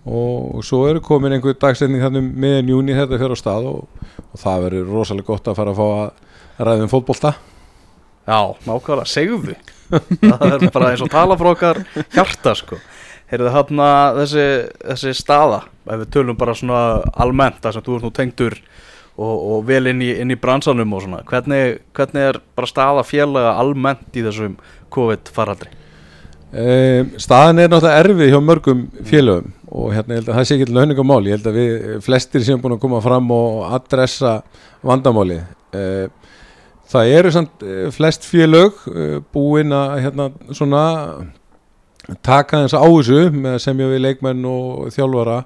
og 0.08 0.64
svo 0.64 0.86
eru 0.88 1.04
komin 1.04 1.36
einhver 1.36 1.52
dagsetning 1.52 2.00
þannig 2.00 2.32
meðan 2.32 2.72
júni 2.78 2.96
þetta 2.96 3.20
fyrir 3.20 3.36
á 3.36 3.42
stað 3.44 3.72
og, 3.76 4.12
og 4.32 4.40
það 4.40 4.70
verður 4.70 4.92
rosalega 4.96 5.34
gott 5.34 5.52
að 5.52 5.60
fara 5.60 5.76
að 5.76 5.82
fá 5.84 5.88
að 6.00 6.30
ræða 6.68 6.86
um 6.86 6.92
fótbolta 6.92 7.34
Já, 8.22 8.54
nákvæmlega, 8.66 9.08
segðu. 9.10 9.56
það 10.22 10.52
er 10.54 10.68
bara 10.72 10.92
eins 10.92 11.02
og 11.02 11.10
tala 11.10 11.36
frá 11.40 11.50
okkar 11.50 11.82
hjarta, 12.14 12.54
sko. 12.54 12.78
Heyrðu 13.32 13.50
þarna 13.54 13.88
þessi, 14.20 14.46
þessi 14.84 15.14
staða, 15.16 15.62
ef 15.88 16.02
við 16.04 16.10
tölum 16.14 16.38
bara 16.38 16.54
svona 16.56 16.82
almennt, 17.24 17.58
það 17.64 17.76
sem 17.76 17.86
þú 17.86 17.96
ert 17.96 18.06
nú 18.06 18.12
tengdur 18.14 18.56
og, 19.16 19.34
og 19.34 19.66
vel 19.68 19.90
inn 19.90 20.04
í, 20.04 20.12
inn 20.22 20.32
í 20.32 20.38
bransanum 20.38 20.94
og 20.94 21.04
svona, 21.04 21.22
hvernig, 21.28 21.80
hvernig 21.96 22.28
er 22.28 22.40
bara 22.56 22.70
staða 22.70 23.04
félaga 23.08 23.56
almennt 23.60 24.14
í 24.14 24.24
þessum 24.28 24.54
COVID-faraldri? 24.92 25.72
Um, 26.52 27.14
staðan 27.16 27.62
er 27.62 27.70
náttúrulega 27.72 28.00
erfið 28.04 28.34
hjá 28.34 28.40
mörgum 28.44 28.80
félögum 29.08 29.54
og 29.72 29.94
hérna 29.96 30.18
ég 30.18 30.20
held 30.20 30.28
að 30.28 30.36
það 30.36 30.48
sé 30.48 30.56
ekki 30.58 30.74
launingamál, 30.76 31.22
ég 31.24 31.38
held 31.38 31.46
að 31.48 31.56
við 31.56 32.00
flestir 32.04 32.44
sem 32.44 32.60
búin 32.60 32.76
að 32.76 32.82
koma 32.84 33.00
fram 33.00 33.30
og 33.32 33.62
adressa 33.72 34.34
vandamáli 34.84 35.40
um, 35.40 36.18
það 36.92 37.14
eru 37.18 37.32
samt 37.34 37.64
eh, 37.66 37.86
flest 37.94 38.26
félög 38.28 38.84
uh, 38.90 39.16
búin 39.34 39.72
að 39.76 39.94
hérna 40.06 40.28
svona 40.50 40.84
taka 42.24 42.64
þess 42.64 42.76
á 42.76 42.84
þessu 42.84 43.24
með 43.34 43.56
að 43.56 43.64
semja 43.64 43.90
við 43.90 44.04
leikmenn 44.06 44.46
og 44.48 44.92
þjálfara. 44.94 45.42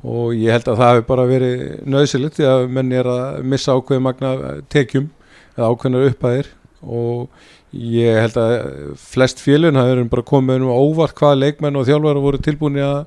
Og 0.00 0.32
ég 0.32 0.54
held 0.54 0.68
að 0.70 0.78
það 0.80 0.90
hefur 0.94 1.06
bara 1.10 1.24
verið 1.28 1.62
nöðsilegt 1.92 2.38
því 2.38 2.44
að 2.48 2.62
menn 2.72 2.92
er 2.96 3.08
að 3.12 3.40
missa 3.44 3.74
ákveðin 3.76 4.04
magna 4.06 4.30
tekjum 4.72 5.10
eða 5.58 5.68
ákveðinar 5.68 6.06
upphæðir. 6.08 6.48
Og 6.80 7.26
ég 7.74 8.20
held 8.22 8.38
að 8.40 8.54
flest 9.02 9.42
það 9.44 9.90
eru 9.92 10.06
bara 10.08 10.24
komið 10.30 10.64
um 10.64 10.70
óvart 10.72 11.16
hvað 11.18 11.42
leikmenn 11.42 11.76
og 11.76 11.84
þjálfara 11.88 12.24
voru 12.24 12.40
tilbúin 12.40 12.80
að 12.80 13.02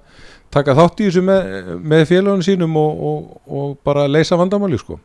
taka 0.52 0.76
þátt 0.78 1.02
í 1.02 1.08
þessu 1.08 1.24
með, 1.26 1.72
með 1.80 2.06
félagunum 2.12 2.46
sínum 2.46 2.78
og, 2.78 3.04
og, 3.10 3.42
og 3.48 3.78
bara 3.88 4.08
leysa 4.12 4.38
vandamáli 4.40 4.80
sko. 4.82 5.00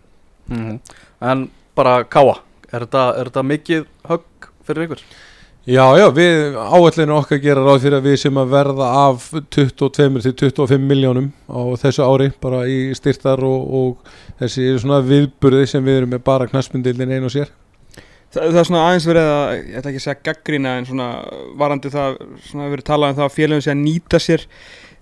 Mm 0.50 0.80
En 1.20 1.48
bara 1.74 2.04
Káa, 2.04 2.34
er 2.72 2.86
þetta, 2.86 3.06
er 3.20 3.30
þetta 3.30 3.46
mikið 3.52 3.88
högg 4.10 4.50
fyrir 4.66 4.86
ykkur? 4.86 5.02
Já, 5.66 5.82
já, 5.98 6.04
við 6.14 6.54
áallinu 6.62 7.16
okkar 7.16 7.40
gera 7.42 7.62
ráð 7.66 7.80
fyrir 7.82 7.96
að 7.98 8.04
við 8.06 8.20
sem 8.22 8.36
að 8.38 8.52
verða 8.52 8.90
af 9.00 9.24
22 9.34 9.88
til 9.98 10.34
25 10.52 10.84
miljónum 10.86 11.32
á 11.50 11.58
þessu 11.82 12.04
ári 12.06 12.28
bara 12.38 12.60
í 12.70 12.92
styrtar 12.94 13.42
og, 13.42 13.64
og 13.74 14.12
þessi 14.38 14.68
svona 14.78 15.00
viðburði 15.02 15.64
sem 15.72 15.82
við 15.82 16.02
erum 16.02 16.14
með 16.14 16.22
bara 16.28 16.46
knaspindildin 16.46 17.10
einu 17.16 17.26
og 17.26 17.34
sér. 17.34 17.50
Það, 18.30 18.44
það 18.44 18.60
er 18.60 18.68
svona 18.68 18.84
aðeins 18.86 19.08
verið 19.10 19.32
að, 19.32 19.50
ég 19.56 19.80
ætla 19.80 19.90
ekki 19.90 20.02
að 20.02 20.06
segja 20.06 20.24
gaggrína 20.30 20.76
en 20.78 20.86
svona 20.86 21.10
varandi 21.58 21.92
það, 21.96 22.22
svona 22.46 22.70
verið 22.70 22.88
talað 22.92 23.12
um 23.12 23.18
það 23.18 23.26
að 23.26 23.36
félagum 23.40 23.66
sé 23.66 23.74
að 23.74 23.82
nýta 23.82 24.22
sér 24.22 24.46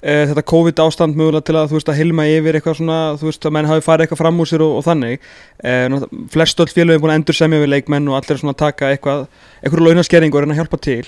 e, 0.04 0.16
þetta 0.30 0.44
COVID 0.52 0.82
ástand 0.84 1.16
mögulega 1.18 1.46
til 1.48 1.56
að 1.58 1.70
þú 1.70 1.78
veist 1.78 1.92
að 1.92 2.00
hilma 2.00 2.26
yfir 2.30 2.58
eitthvað 2.58 2.76
svona, 2.80 2.98
þú 3.20 3.28
veist 3.30 3.48
að 3.48 3.54
menn 3.56 3.70
hafi 3.70 3.84
farið 3.86 4.06
eitthvað 4.06 4.20
fram 4.20 4.42
úr 4.44 4.50
sér 4.50 4.64
og, 4.66 4.74
og 4.80 4.84
þannig. 4.86 5.30
E, 5.64 5.72
flest 6.34 6.60
öll 6.60 6.68
félagum 6.72 6.98
er 6.98 7.04
búin 7.04 7.14
að 7.14 7.22
endur 7.22 7.38
semja 7.38 7.62
við 7.62 7.72
leikmenn 7.72 8.10
og 8.10 8.18
allir 8.18 8.36
er 8.36 8.42
svona 8.42 8.54
að 8.56 8.60
taka 8.64 8.92
eitthvað, 8.92 9.24
eitthvað 9.62 9.88
launaskerringu 9.88 10.38
og 10.38 10.44
reyna 10.44 10.56
að 10.56 10.62
hjálpa 10.62 10.82
til. 10.88 11.00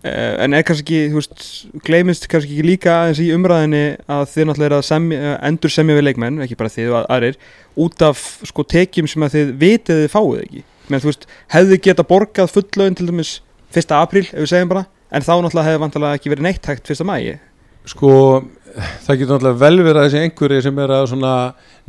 E, 0.00 0.16
en 0.44 0.56
er 0.56 0.66
kannski 0.66 0.86
ekki, 0.86 1.12
þú 1.12 1.20
veist, 1.20 1.46
gleymist 1.86 2.28
kannski 2.32 2.56
ekki 2.56 2.66
líka 2.66 2.96
aðeins 3.04 3.22
í 3.22 3.30
umræðinni 3.36 3.84
að 4.10 4.26
þið 4.34 4.50
náttúrulega 4.50 4.72
er 4.72 4.78
að 4.78 4.88
semja, 4.88 5.38
endur 5.50 5.74
semja 5.76 6.00
við 6.00 6.06
leikmenn, 6.08 6.42
ekki 6.46 6.58
bara 6.60 6.72
þið 6.72 6.94
og 6.94 7.08
aðrir, 7.16 7.40
út 7.80 8.04
af 8.08 8.26
sko 8.48 8.64
tekjum 8.64 9.10
sem 9.10 9.26
að 9.26 9.36
þið 9.36 9.56
vitið 9.60 10.04
þið 10.04 10.12
fáið 10.14 10.44
ekki 10.46 10.64
menn 10.90 11.02
þú 11.02 11.10
veist, 11.10 11.28
hefði 11.54 11.78
geta 11.84 12.06
borgað 12.06 12.50
fullögin 12.54 12.96
til 12.98 13.08
dæmis 13.10 13.36
1. 13.76 13.94
apríl, 13.94 14.26
ef 14.26 14.42
við 14.42 14.50
segjum 14.52 14.72
bara 14.72 14.86
en 15.10 15.26
þá 15.26 15.32
náttúrulega 15.36 15.68
hefði 15.68 15.82
vantilega 15.84 16.18
ekki 16.18 16.32
verið 16.32 16.46
neitt 16.46 16.68
hægt 16.70 16.90
1. 16.90 17.06
mægi 17.06 17.36
Sko, 17.90 18.10
það 19.04 19.18
getur 19.18 19.34
náttúrulega 19.34 19.60
vel 19.64 19.80
verið 19.82 19.98
að 20.00 20.04
þessi 20.06 20.20
einhverju 20.24 20.62
sem 20.66 20.78
er 20.84 20.92
að 20.94 21.06
svona 21.10 21.32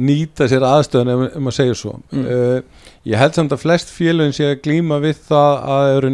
nýta 0.02 0.48
sér 0.50 0.66
aðstöðan 0.66 1.12
ef, 1.14 1.24
ef 1.36 1.44
maður 1.46 1.58
segir 1.60 1.78
svo. 1.78 1.94
Mm. 2.12 2.26
Uh, 2.26 2.90
ég 3.12 3.22
held 3.22 3.38
samt 3.38 3.54
að 3.54 3.62
flest 3.66 3.94
félagin 3.94 4.34
sé 4.34 4.48
að 4.50 4.62
glíma 4.66 4.98
við 5.04 5.20
það 5.30 5.70
að, 5.76 6.10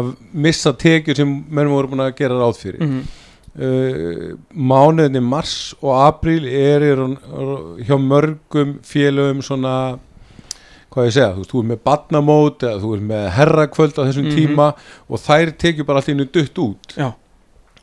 að 0.00 0.12
missa 0.44 0.74
tekjur 0.84 1.16
sem 1.22 1.32
mennum 1.48 1.76
voru 1.78 1.92
búin 1.94 2.04
að 2.04 2.14
gera 2.20 2.38
ráð 2.42 2.56
fyrir. 2.66 2.80
mm 2.84 2.94
-hmm. 3.00 3.18
Uh, 3.52 4.32
mánuðinni 4.56 5.20
mars 5.20 5.74
og 5.82 5.90
apríl 6.06 6.46
er, 6.48 6.80
er 6.82 7.00
hjá 7.84 7.98
mörgum 8.00 8.78
félagum 8.80 9.42
svona 9.44 9.98
hvað 10.88 11.04
ég 11.04 11.12
segja, 11.12 11.34
þú 11.34 11.42
veist, 11.42 11.50
þú 11.52 11.60
er 11.60 11.66
með 11.68 11.82
badnamót 11.84 12.64
eða 12.64 12.80
þú 12.80 12.94
er 12.96 13.02
með 13.10 13.26
herrakvöld 13.36 13.98
á 14.00 14.06
þessum 14.08 14.24
Mhm. 14.30 14.36
tíma 14.38 14.72
og 15.08 15.20
þær 15.20 15.52
tekjur 15.58 15.84
bara 15.84 15.98
allt 16.00 16.08
innu 16.08 16.24
dutt 16.32 16.58
út 16.64 16.96
Já. 16.96 17.12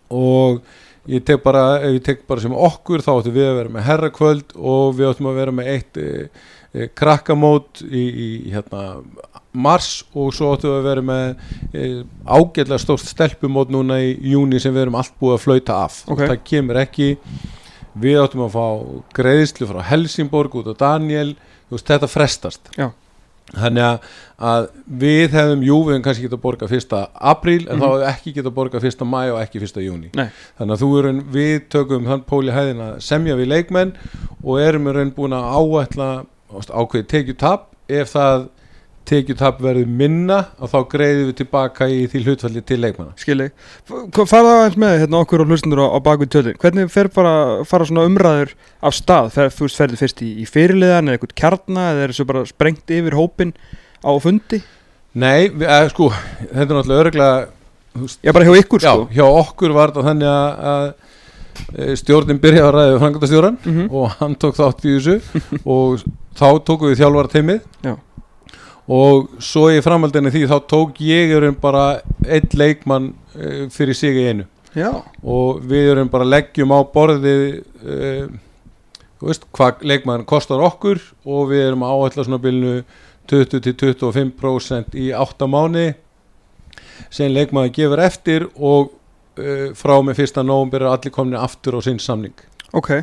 og 0.10 0.62
ég 1.08 1.24
tek 1.26 1.42
bara, 1.44 1.64
ég 1.88 2.02
tek 2.04 2.26
bara 2.28 2.42
sem 2.44 2.54
okkur 2.54 3.04
þá 3.06 3.12
áttum 3.18 3.36
við 3.36 3.48
að 3.50 3.60
vera 3.62 3.74
með 3.76 3.86
herrakvöld 3.88 4.56
og 4.58 4.96
við 4.98 5.12
áttum 5.12 5.30
að 5.32 5.40
vera 5.40 5.54
með 5.56 5.70
eitt 5.74 6.00
e, 6.00 6.08
e, 6.74 6.88
krakkamót 7.00 7.84
í, 7.88 8.04
í 8.04 8.30
hérna 8.54 8.84
mars 9.52 10.04
og 10.14 10.34
svo 10.36 10.52
áttum 10.54 10.74
við 10.74 10.80
að 10.80 10.90
vera 10.90 11.06
með 11.10 11.30
e, 11.74 11.86
ágætlega 12.28 12.82
stórt 12.84 13.08
stelpumót 13.10 13.72
núna 13.74 14.00
í 14.04 14.12
júni 14.34 14.60
sem 14.62 14.76
við 14.76 14.88
erum 14.88 15.00
allt 15.00 15.16
búið 15.22 15.38
að 15.38 15.46
flauta 15.48 15.80
af 15.88 16.02
Ok. 16.08 16.26
það 16.26 16.40
kemur 16.52 16.82
ekki 16.84 17.10
við 18.00 18.20
áttum 18.22 18.46
að 18.46 18.56
fá 18.56 18.66
greiðslu 19.18 19.70
frá 19.72 19.82
Helsingborg 19.90 20.60
út 20.62 20.70
á 20.70 20.76
Daniel 20.86 21.32
veist, 21.72 21.88
þetta 21.90 22.10
frestast 22.12 22.70
Já. 22.78 22.92
Þannig 23.56 23.84
að, 23.86 24.10
að 24.50 24.68
við 25.04 25.32
hefðum 25.38 25.64
jú, 25.66 25.78
við 25.86 25.94
hefum 25.94 26.04
kannski 26.08 26.28
getað 26.28 26.42
borgað 26.44 26.70
fyrsta 26.76 27.00
apríl 27.34 27.68
en 27.70 27.76
Mhm. 27.76 27.82
þá 27.82 27.86
hefum 27.88 28.00
við 28.00 28.08
ekki 28.14 28.34
getað 28.38 28.56
borgað 28.60 28.86
fyrsta 28.88 29.06
mæ 29.10 29.22
og 29.34 29.40
ekki 29.42 29.60
fyrsta 29.64 29.82
júni 29.86 30.12
þannig 30.60 30.76
að 30.76 30.84
þú 30.84 30.90
erum, 31.00 31.24
við 31.34 31.58
tökum 31.70 32.06
þann 32.06 32.24
póli 32.30 32.52
hæðin 32.52 32.82
að 32.86 33.00
semja 33.02 33.36
við 33.36 33.48
leikmenn 33.56 33.94
og 34.44 34.60
erum 34.62 34.88
í 34.88 34.94
raun 34.96 35.12
búin 35.18 35.34
að 35.34 35.50
áætla 35.60 36.10
ást, 36.58 36.70
ákveði 36.72 37.08
tekjutap. 37.08 37.68
Ef 37.90 38.14
það 38.14 38.50
tekjutap 39.10 39.60
verður 39.64 39.90
minna 40.00 40.38
og 40.62 40.70
þá 40.72 40.78
greiðum 40.92 41.28
við 41.32 41.36
tilbaka 41.42 41.88
í 41.90 42.00
því 42.12 42.22
hlutfalli 42.28 42.62
til 42.70 42.80
leikmanna. 42.84 43.14
Skilji. 43.20 43.50
Fara 43.90 44.44
það 44.48 44.64
eins 44.68 44.78
með 44.86 44.96
hérna, 45.04 45.22
okkur 45.26 45.44
og 45.44 45.52
hlustundur 45.52 45.82
á, 45.84 45.88
á 45.94 46.00
bakvið 46.06 46.32
tjöldin? 46.36 46.58
Hvernig 46.62 46.92
fer 46.94 47.10
bara 47.16 47.34
fara 47.68 47.88
svona 47.90 48.06
umræður 48.10 48.54
af 48.86 48.96
stað, 48.98 49.32
fer, 49.36 49.50
þú 49.56 49.68
veist, 49.68 49.80
ferði 49.82 50.00
fyrst 50.04 50.24
í, 50.26 50.32
í 50.44 50.48
fyrirliðan 50.50 51.10
eða 51.10 51.18
eitthvað 51.20 51.36
kjarna 51.44 51.88
eða 51.94 52.04
er 52.08 52.14
þessu 52.16 52.28
bara 52.30 52.46
sprengt 52.50 52.96
yfir 53.00 53.18
hópin 53.20 53.54
á 54.06 54.12
fundi? 54.24 54.62
Nei, 55.20 55.50
við, 55.50 55.66
eða, 55.66 55.90
sko, 55.90 56.12
þetta 56.46 56.66
er 56.68 56.76
náttúrulega 56.78 57.06
örgulega 57.08 58.10
já 58.24 58.32
bara 58.36 58.46
hjá 58.46 58.56
ykkur 58.62 58.84
Já, 58.86 58.92
sko. 58.94 59.08
hjá 59.16 59.26
okkur 59.26 59.74
var 59.76 59.90
þetta 59.92 60.04
þannig 60.06 60.30
að, 60.30 60.60
að 60.72 60.84
e, 61.74 61.96
stjórnin 62.00 62.38
byrjaði 62.40 62.68
að 62.68 62.76
ræða 62.78 63.00
frangandastjóran 63.02 63.58
Mhm. 63.66 63.88
og 63.90 64.14
hann 64.20 64.36
tók 64.40 64.56
þátt 64.60 64.86
í 64.86 64.94
þessu 65.00 65.16
og 65.76 66.04
þá 66.40 66.46
tókum 66.70 66.92
við 66.94 67.02
þjálfara 67.02 67.34
teimið 67.34 67.60
Já. 67.90 67.96
Og 68.90 69.42
svo 69.44 69.68
í 69.70 69.82
framhaldinu 69.86 70.32
því 70.34 70.46
þá 70.50 70.58
tók 70.70 71.02
ég 71.06 71.36
erum 71.38 71.58
bara 71.62 72.02
einn 72.26 72.58
leikmann 72.58 73.12
e, 73.36 73.68
fyrir 73.74 73.98
sig 73.98 74.18
í 74.18 74.28
einu. 74.32 74.48
Já, 74.78 74.90
og 75.26 75.64
við 75.66 75.92
erum 75.96 76.10
bara 76.12 76.28
leggjum 76.28 76.74
á 76.74 76.80
borðið 76.94 77.44
e, 77.58 78.28
þú 79.20 79.30
veist, 79.30 79.48
hvað 79.56 79.86
leikmann 79.92 80.26
kostar 80.30 80.62
okkur 80.64 81.02
og 81.28 81.50
við 81.52 81.66
erum 81.68 81.86
áætla 81.86 82.26
svona 82.26 82.42
bylnu 82.42 82.80
20-25% 83.30 84.96
í 84.98 85.10
8 85.14 85.50
mánu 85.50 85.90
sem 87.14 87.32
leikmann 87.34 87.72
gefur 87.76 88.02
eftir 88.04 88.48
og 88.56 88.94
uh, 89.40 89.70
frá 89.78 89.98
með 90.06 90.22
fyrsta 90.22 90.44
nóvumber 90.46 90.86
er 90.86 90.94
allir 90.94 91.14
komin 91.14 91.40
aftur 91.40 91.78
á 91.78 91.80
sinn 91.86 92.00
samning. 92.02 92.36
Ok. 92.74 92.96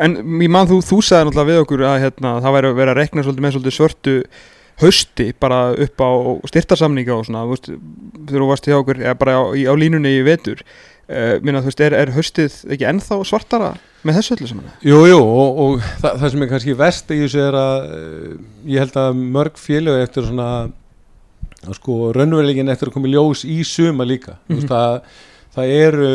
En 0.00 0.18
ég 0.40 0.50
man 0.52 0.68
þú, 0.70 0.80
þú 0.84 1.00
sagði 1.02 1.30
náttúrulega 1.30 1.50
við 1.50 1.62
okkur 1.62 1.86
að 1.88 2.02
hérna, 2.04 2.34
það 2.44 2.56
væri 2.56 2.70
að 2.70 2.78
vera 2.80 2.94
að 2.94 3.00
rekna 3.00 3.24
svolítið 3.24 3.44
með 3.46 3.56
svolítið 3.56 3.76
svörtu 3.78 4.16
hausti 4.82 5.28
bara 5.40 5.60
upp 5.86 6.02
á 6.02 6.10
styrtarsamninga 6.50 7.14
og 7.14 7.28
svona, 7.28 7.44
veist, 7.50 7.70
þegar 7.70 8.42
þú 8.42 8.50
varst 8.50 8.68
hjá 8.68 8.78
okkur 8.80 9.00
eða 9.02 9.16
bara 9.20 9.36
á, 9.38 9.42
á 9.54 9.74
línunni 9.78 10.16
í 10.18 10.22
vetur 10.26 10.62
uh, 10.64 11.36
minna, 11.44 11.62
veist, 11.64 11.82
er, 11.84 11.94
er 11.94 12.14
haustið 12.14 12.56
ekki 12.74 12.88
ennþá 12.90 13.20
svartara 13.28 13.74
með 14.04 14.18
þessu 14.18 14.36
öllu 14.36 14.48
saman? 14.50 14.72
Jú, 14.84 15.02
jú, 15.08 15.20
og, 15.20 15.60
og 15.64 15.84
það, 16.02 16.16
það 16.22 16.32
sem 16.32 16.46
er 16.46 16.50
kannski 16.54 16.78
vest 16.80 17.12
í 17.14 17.20
þessu 17.22 17.44
er 17.44 17.58
að 17.60 17.92
uh, 17.98 18.32
ég 18.72 18.82
held 18.84 18.98
að 19.04 19.20
mörg 19.36 19.60
félög 19.60 20.02
eftir 20.02 20.26
svona 20.28 20.48
að 21.64 21.78
sko 21.78 22.00
raunverulegin 22.16 22.72
eftir 22.72 22.90
að 22.90 22.98
koma 22.98 23.08
í 23.08 23.14
ljós 23.14 23.44
í 23.48 23.60
suma 23.66 24.04
líka 24.04 24.36
mm. 24.36 24.56
-hmm. 24.58 24.66
það, 24.68 24.98
það 25.54 25.72
eru 25.78 26.10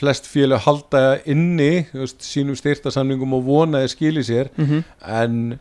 flest 0.00 0.28
félög 0.30 0.62
halda 0.66 1.02
inni 1.24 1.86
veist, 1.94 2.20
sínum 2.22 2.58
styrtasamningum 2.58 3.34
og 3.38 3.48
vona 3.48 3.82
þeir 3.82 3.94
skili 3.96 4.26
sér 4.26 4.52
Mm 4.56 4.66
-hmm. 4.66 4.84
en 5.24 5.58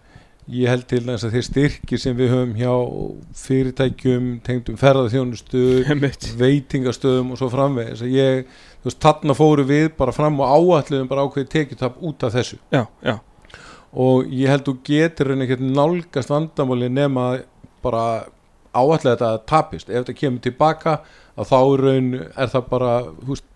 ég 0.50 0.70
held 0.72 0.86
til 0.90 1.02
þess 1.06 1.28
að 1.28 1.36
þeir 1.36 1.46
styrkir 1.46 2.02
sem 2.02 2.18
við 2.18 2.32
höfum 2.34 2.54
hjá 2.58 2.74
fyrirtækjum 3.44 4.28
tengdum 4.46 4.80
ferðarþjónustu 4.80 5.64
veitingastöðum 6.42 7.34
og 7.34 7.42
svo 7.42 7.50
framvegis. 7.54 8.04
Að 8.06 8.16
ég, 8.16 8.60
þú 8.82 8.90
veist, 8.90 9.02
þarna 9.06 9.38
fóru 9.38 9.66
við 9.70 9.90
bara 10.00 10.16
fram 10.16 10.40
og 10.42 10.54
áalluðum 10.56 11.10
bara 11.12 11.26
ákveði 11.28 11.52
tekjutap 11.54 12.02
út 12.02 12.26
af 12.26 12.34
þessu. 12.38 12.60
Já, 12.74 12.84
já, 13.06 13.20
og 13.94 14.34
ég 14.34 14.52
held 14.52 14.66
þú 14.68 14.76
getur 14.90 15.32
raun 15.32 15.46
ekkert 15.46 15.64
nálgast 15.66 16.34
vandamáli 16.34 16.90
nema 16.94 17.30
bara 17.86 18.04
áallega 18.74 19.16
þetta 19.16 19.32
tapist. 19.50 19.90
Ef 19.90 20.04
þetta 20.04 20.18
kemur 20.18 20.46
tilbaka 20.46 21.00
að 21.40 21.50
þá 21.50 21.60
raun 21.80 22.10
er 22.20 22.52
það 22.52 22.68
bara 22.70 22.92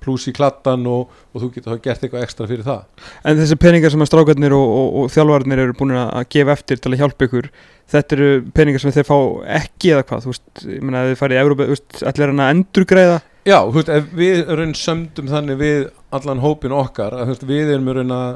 pluss 0.03 0.29
í 0.31 0.33
klattan 0.35 0.87
og, 0.89 1.11
og 1.33 1.43
þú 1.43 1.49
getur 1.53 1.73
þá 1.73 1.85
gert 1.87 2.05
eitthvað 2.05 2.25
ekstra 2.25 2.47
fyrir 2.49 2.67
það. 2.67 3.09
En 3.27 3.39
þessi 3.39 3.59
peningar 3.59 3.93
sem 3.93 4.03
að 4.05 4.11
strákarnir 4.11 4.55
og, 4.55 4.73
og, 4.79 4.87
og 5.01 5.13
þjálfarnir 5.13 5.63
eru 5.65 5.77
búin 5.79 5.95
að 5.99 6.27
gefa 6.33 6.55
eftir 6.55 6.81
til 6.83 6.93
að 6.93 7.03
hjálpa 7.03 7.27
ykkur 7.27 7.51
þetta 7.93 8.17
eru 8.17 8.31
peningar 8.55 8.83
sem 8.83 8.95
þeir 8.95 9.07
fá 9.07 9.17
ekki 9.59 9.93
eða 9.93 10.07
hvað, 10.07 10.23
þú 10.23 10.33
veist, 10.33 10.47
ég 10.63 10.85
meina 10.85 11.03
að 11.03 11.11
þið 11.11 11.19
farið 11.19 11.37
í 11.37 11.43
Európa, 11.43 11.67
þú 11.67 11.75
veist, 11.75 11.99
allir 12.09 12.31
hann 12.31 12.43
að 12.43 12.53
endurgreiða? 12.55 13.19
Já, 13.43 13.57
þú 13.59 13.75
veist, 13.79 13.93
við 14.15 14.41
raun 14.59 14.73
sömdum 14.79 15.31
þannig 15.33 15.59
við 15.59 15.79
allan 16.15 16.43
hópin 16.43 16.75
okkar 16.77 17.17
að 17.17 17.25
þú 17.27 17.35
veist, 17.35 17.47
við 17.51 17.73
erum 17.75 17.91
raun 17.97 18.15
að 18.15 18.29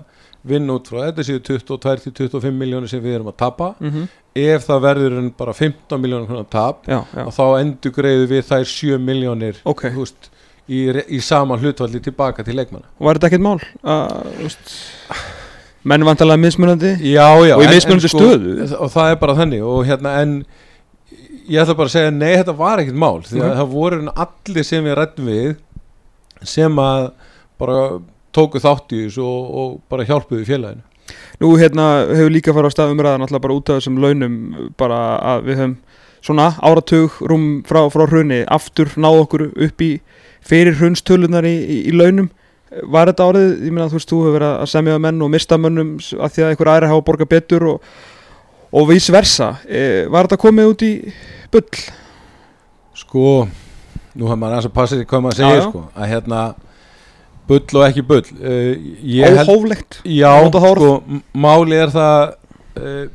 vinna 0.48 0.74
út 0.78 0.88
frá 0.90 1.00
þetta 1.08 1.24
séu 1.28 1.40
22-25 1.40 2.52
miljónir 2.52 2.90
sem 2.92 3.02
við 3.04 3.16
erum 3.20 3.28
að 3.32 3.38
tapa 3.38 3.70
mm 3.80 3.90
-hmm. 3.92 4.08
ef 4.36 4.68
það 4.68 4.82
verður 4.88 5.18
en 5.20 5.30
bara 5.38 5.54
15 5.54 6.02
miljónir 6.02 6.28
svona 6.28 6.46
tap 6.50 6.86
Já, 6.88 7.04
já, 7.16 7.26
og 7.26 7.34
þá 7.34 7.60
endur 7.62 7.92
greiðu 7.92 8.28
við 8.28 8.44
þær 8.52 8.66
7 8.66 8.98
miljónir 9.00 9.56
ok 9.66 9.82
þú 9.94 9.98
veist, 10.06 10.30
í, 10.70 10.80
í 11.18 11.20
sama 11.22 11.58
hlutvalli 11.58 12.00
tilbaka 12.00 12.44
til 12.44 12.56
leikmanna 12.56 12.86
Var 13.00 13.14
þetta 13.16 13.28
ekkert 13.28 13.42
mál? 13.42 13.60
að, 13.84 14.24
veist, 14.44 14.74
menn 15.84 16.04
vantalega 16.04 16.38
mismunandi 16.38 16.96
Já, 17.14 17.28
Og 17.38 17.46
í 17.46 17.52
en- 17.66 17.74
mismunandi 17.76 18.08
en 18.12 18.20
stöðu. 18.20 18.76
Og 18.80 18.90
það 18.92 19.12
er 19.12 19.16
bara 19.16 19.36
þannig 19.36 19.62
og 19.64 19.86
hérna 19.86 20.22
en 20.22 20.46
ég 21.50 21.62
ætla 21.64 21.76
bara 21.78 21.88
að 21.88 21.92
segja 21.96 22.12
nei 22.12 22.36
þetta 22.36 22.58
var 22.58 22.80
ekkert 22.80 22.96
mál 23.00 23.22
því 23.24 23.40
að 23.40 23.48
Mhm. 23.50 23.58
það 23.60 23.72
voru 23.72 24.12
allir 24.16 24.64
sem 24.66 24.84
við 24.84 24.96
rættum 24.98 25.26
við 25.26 25.56
sem 26.44 26.76
að 26.76 27.12
bara 27.60 28.00
tóku 28.38 28.62
þátt 28.62 28.94
í 28.94 29.04
þessu 29.08 29.26
og, 29.26 29.50
og 29.62 29.76
bara 29.92 30.06
hjálpuðu 30.08 30.46
félaginu. 30.48 30.86
Nú 31.42 31.54
hérna 31.60 31.86
hefur 32.10 32.34
líka 32.34 32.54
farið 32.56 32.74
á 32.74 32.76
stað 32.76 32.94
umræðan 32.96 33.24
alltaf 33.26 33.44
bara 33.44 33.58
út 33.58 33.70
af 33.72 33.80
þessum 33.80 34.00
launum 34.04 34.38
bara 34.80 34.98
að 35.36 35.46
við 35.48 35.62
höfum 35.62 35.76
svona 36.28 36.48
áratug 36.66 37.20
rúm 37.30 37.46
frá, 37.68 37.86
frá 37.94 38.04
hrunni 38.10 38.42
aftur 38.52 38.92
náð 39.00 39.22
okkur 39.24 39.46
upp 39.52 39.86
í 39.86 39.92
fyrir 40.48 40.76
hrunstölunar 40.80 41.48
í, 41.48 41.56
í, 41.56 41.78
í 41.92 41.96
launum. 41.96 42.30
Var 42.68 43.12
þetta 43.12 43.28
árið, 43.30 43.52
ég 43.64 43.72
meina 43.72 43.88
þú 43.88 44.00
veist 44.00 44.12
þú 44.12 44.20
hefur 44.26 44.36
verið 44.36 44.54
að 44.58 44.72
semja 44.74 44.98
við 44.98 45.04
menn 45.06 45.24
og 45.24 45.32
mista 45.32 45.60
mönnum 45.62 45.94
að 46.04 46.34
því 46.36 46.44
að 46.44 46.50
einhver 46.52 46.72
aðri 46.74 46.92
hafa 46.92 47.06
borgað 47.08 47.32
betur 47.32 47.68
og, 47.72 47.92
og 48.76 48.90
vice 48.90 49.16
versa. 49.16 49.54
E, 49.64 49.82
Var 50.12 50.28
þetta 50.28 50.42
komið 50.42 50.74
út 50.74 50.84
í 50.84 50.92
bull? 51.54 51.84
Sko, 52.98 53.24
nú 54.18 54.28
hefur 54.28 54.42
maður 54.42 54.58
aðeins 54.58 54.72
að 54.72 54.76
passa 54.82 55.00
því 55.00 55.08
hvað 55.08 55.24
maður 55.24 55.40
segir 55.40 55.64
sko 55.70 55.86
að 55.94 56.12
hérna 56.12 56.42
bull 57.48 57.80
og 57.80 57.86
ekki 57.88 58.04
bull. 58.08 58.26
Uh, 58.42 58.74
Óhóflegt. 59.44 60.02
Já, 60.04 60.34
sko, 60.52 60.92
máli 61.34 61.80
er 61.80 61.94
það 61.94 62.20
uh, 62.82 63.08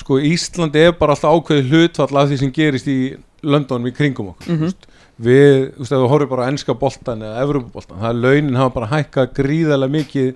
sko 0.00 0.18
Íslandi 0.32 0.88
er 0.88 0.96
bara 0.98 1.14
alltaf 1.16 1.38
ákveðið 1.38 1.70
hlutfall 1.72 2.20
af 2.20 2.28
því 2.30 2.40
sem 2.42 2.52
gerist 2.54 2.90
í 2.90 2.98
löndunum 3.44 3.88
í 3.88 3.94
kringum 3.96 4.34
okkur 4.34 4.52
mm 4.52 4.66
mm 4.66 4.92
við, 5.14 5.74
þú 5.76 5.84
veist, 5.84 5.92
ef 5.92 6.00
við 6.00 6.10
horfum 6.10 6.30
bara 6.32 6.46
á 6.46 6.50
enska 6.50 6.74
boltan 6.74 7.22
eða 7.22 7.42
Evrópuboltan, 7.44 8.00
það 8.00 8.08
er 8.08 8.22
launin 8.24 8.58
hafa 8.58 8.74
bara 8.74 8.90
hækkað 8.90 9.28
gríðarlega 9.36 9.94
mikið 9.94 10.32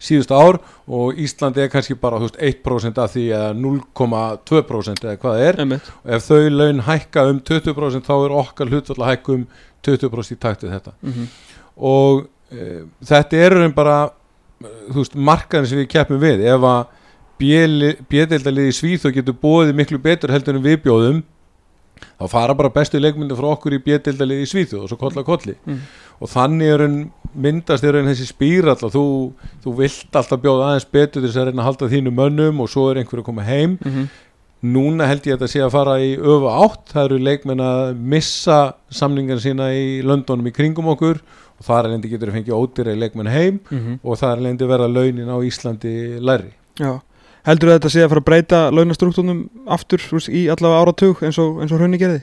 síðust 0.00 0.32
ár 0.32 0.58
og 0.88 1.18
Íslandi 1.20 1.62
er 1.62 1.70
kannski 1.72 1.94
bara, 2.00 2.18
þú 2.18 2.30
veist, 2.30 2.40
1% 2.64 3.00
af 3.02 3.14
því 3.14 3.24
eða 3.36 3.50
0,2% 3.60 5.04
eða 5.06 5.18
hvað 5.20 5.36
það 5.36 5.46
er. 5.46 5.60
Einmitt. 5.60 5.90
og 6.02 6.14
ef 6.16 6.26
þau 6.26 6.48
laun 6.56 6.84
hækka 6.88 7.26
um 7.30 7.42
20% 7.50 8.08
þá 8.08 8.14
er 8.16 8.36
okkar 8.40 8.72
hlutfall 8.72 8.98
að 9.04 9.12
hækka 9.12 9.36
um 9.36 9.46
20% 9.86 10.34
í 10.34 10.40
takt 10.40 10.64
við 10.64 10.74
þetta. 10.78 10.96
Mm 11.04 11.28
og 11.80 12.26
e, 12.52 12.82
þetta 13.08 13.40
er 13.40 13.56
raun 13.58 13.74
bara 13.76 13.98
veist, 14.92 15.14
markaðin 15.16 15.66
sem 15.70 15.80
við 15.82 15.90
keppum 15.94 16.20
við 16.22 16.44
ef 16.52 16.66
að 16.68 16.96
bjöðildalið 17.40 18.68
í 18.68 18.76
Svíþó 18.76 19.12
getur 19.16 19.36
bóðið 19.40 19.76
miklu 19.78 20.00
betur 20.02 20.32
heldur 20.34 20.58
en 20.58 20.64
við 20.64 20.82
bjóðum 20.84 21.22
þá 22.20 22.24
fara 22.32 22.54
bara 22.56 22.72
bestu 22.72 23.00
leikmyndir 23.00 23.36
frá 23.38 23.48
okkur 23.54 23.76
í 23.76 23.82
bjöðildalið 23.84 24.42
í 24.44 24.48
Svíþó 24.48 24.82
og 24.84 24.90
svo 24.90 24.98
kolla 25.00 25.24
kolli 25.24 25.56
Mm. 25.66 25.78
og 26.20 26.28
þannig 26.28 26.72
er 26.72 26.78
raun 26.82 26.98
myndast 27.34 27.84
er 27.84 27.94
raun 27.96 28.08
þessi 28.10 28.28
spýrall 28.28 28.76
og 28.84 28.92
þú, 28.92 29.04
þú 29.64 29.74
vilt 29.78 30.16
alltaf 30.20 30.40
bjóða 30.42 30.70
aðeins 30.70 30.88
betur 30.92 31.22
þess 31.24 31.36
að 31.40 31.48
reyna 31.48 31.62
að 31.62 31.68
halda 31.70 31.88
þínu 31.94 32.12
mönnum 32.16 32.60
og 32.60 32.68
svo 32.68 32.90
er 32.90 33.00
einhver 33.00 33.22
að 33.22 33.28
koma 33.30 33.42
heim 33.42 33.78
-hmm. 33.78 34.08
núna 34.62 35.06
held 35.08 35.26
ég 35.26 35.34
að 35.34 35.38
þetta 35.38 35.52
sé 35.52 35.60
að 35.64 35.70
fara 35.72 35.98
í 36.00 36.16
öfu 36.18 36.48
átt 36.64 36.92
það 36.92 37.04
eru 37.04 37.18
leikmenn 37.18 37.60
að 37.60 37.94
missa 37.96 38.74
samningar 38.90 39.40
sína 39.40 39.72
í 39.72 40.02
löndunum 40.02 40.46
í 40.46 40.52
kringum 40.52 40.88
okkur 40.92 41.20
og 41.60 41.66
það 41.68 41.78
er 41.84 41.88
lendi 41.92 42.08
getur 42.14 42.30
að 42.32 42.36
fengja 42.40 42.56
ódýra 42.58 42.96
leikmenn 42.96 43.28
heim 43.30 43.58
og 44.02 44.16
það 44.18 44.30
er 44.32 44.42
lendi 44.46 44.68
verða 44.70 44.88
launin 44.88 45.28
á 45.28 45.36
Íslandi 45.44 45.94
læri 46.24 46.50
Já, 46.80 46.92
heldur 47.44 47.68
að 47.70 47.78
þetta 47.78 47.90
sé 47.92 48.02
að 48.04 48.08
fara 48.14 48.22
að 48.24 48.28
breyta 48.30 48.60
launastruktúrnum 48.72 49.42
aftur 49.76 50.00
veist, 50.10 50.28
í 50.32 50.46
allavega 50.48 50.80
áratug 50.86 51.22
eins 51.28 51.38
og, 51.42 51.60
og 51.60 51.74
hrunni 51.76 52.00
gerði? 52.00 52.22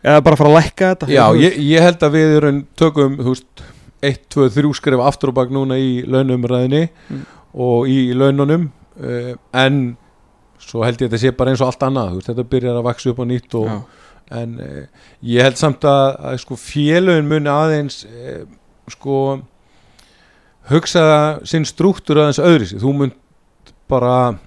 Eða 0.00 0.22
bara 0.24 0.36
fara 0.40 0.48
að 0.54 0.56
lækka 0.56 0.88
þetta? 0.94 1.10
Já, 1.12 1.24
ég, 1.36 1.58
ég 1.60 1.84
held 1.84 2.02
að 2.08 2.14
við 2.16 2.36
erum 2.38 2.60
tökum 2.80 3.18
þú 3.20 3.34
veist, 3.34 3.64
1, 4.08 4.20
2, 4.32 4.46
3 4.56 4.70
skref 4.78 5.02
aftur 5.04 5.28
og 5.34 5.36
bak 5.36 5.50
núna 5.52 5.76
í 5.76 6.00
launumræðinni 6.08 6.86
Mm. 7.10 7.24
og 7.60 7.88
í 7.90 8.14
laununum 8.16 8.68
uh, 9.02 9.32
en 9.60 9.80
svo 10.62 10.84
held 10.86 11.00
ég 11.02 11.08
að 11.08 11.16
þetta 11.16 11.20
sé 11.26 11.32
bara 11.36 11.50
eins 11.52 11.60
og 11.60 11.68
allt 11.72 11.82
annað 11.82 12.14
veist, 12.16 12.28
þetta 12.30 12.44
byrjar 12.52 12.78
að 12.80 12.86
vaksa 12.86 13.10
upp 13.12 13.20
á 13.20 13.24
nýtt 13.28 13.56
og, 13.58 13.66
Já. 13.66 13.80
En 14.30 14.58
uh, 14.62 14.82
ég 15.26 15.44
held 15.44 15.58
samt 15.60 15.86
að, 15.88 16.16
að 16.30 16.36
sko, 16.44 16.58
félögin 16.60 17.30
muni 17.30 17.50
aðeins 17.50 18.04
uh, 18.06 18.44
sko 18.90 19.16
hugsa 20.70 21.04
sinn 21.48 21.66
struktúr 21.68 22.22
aðeins 22.22 22.42
öðru 22.42 22.82
þú 22.82 22.94
mun 22.96 23.16
bara 23.90 24.38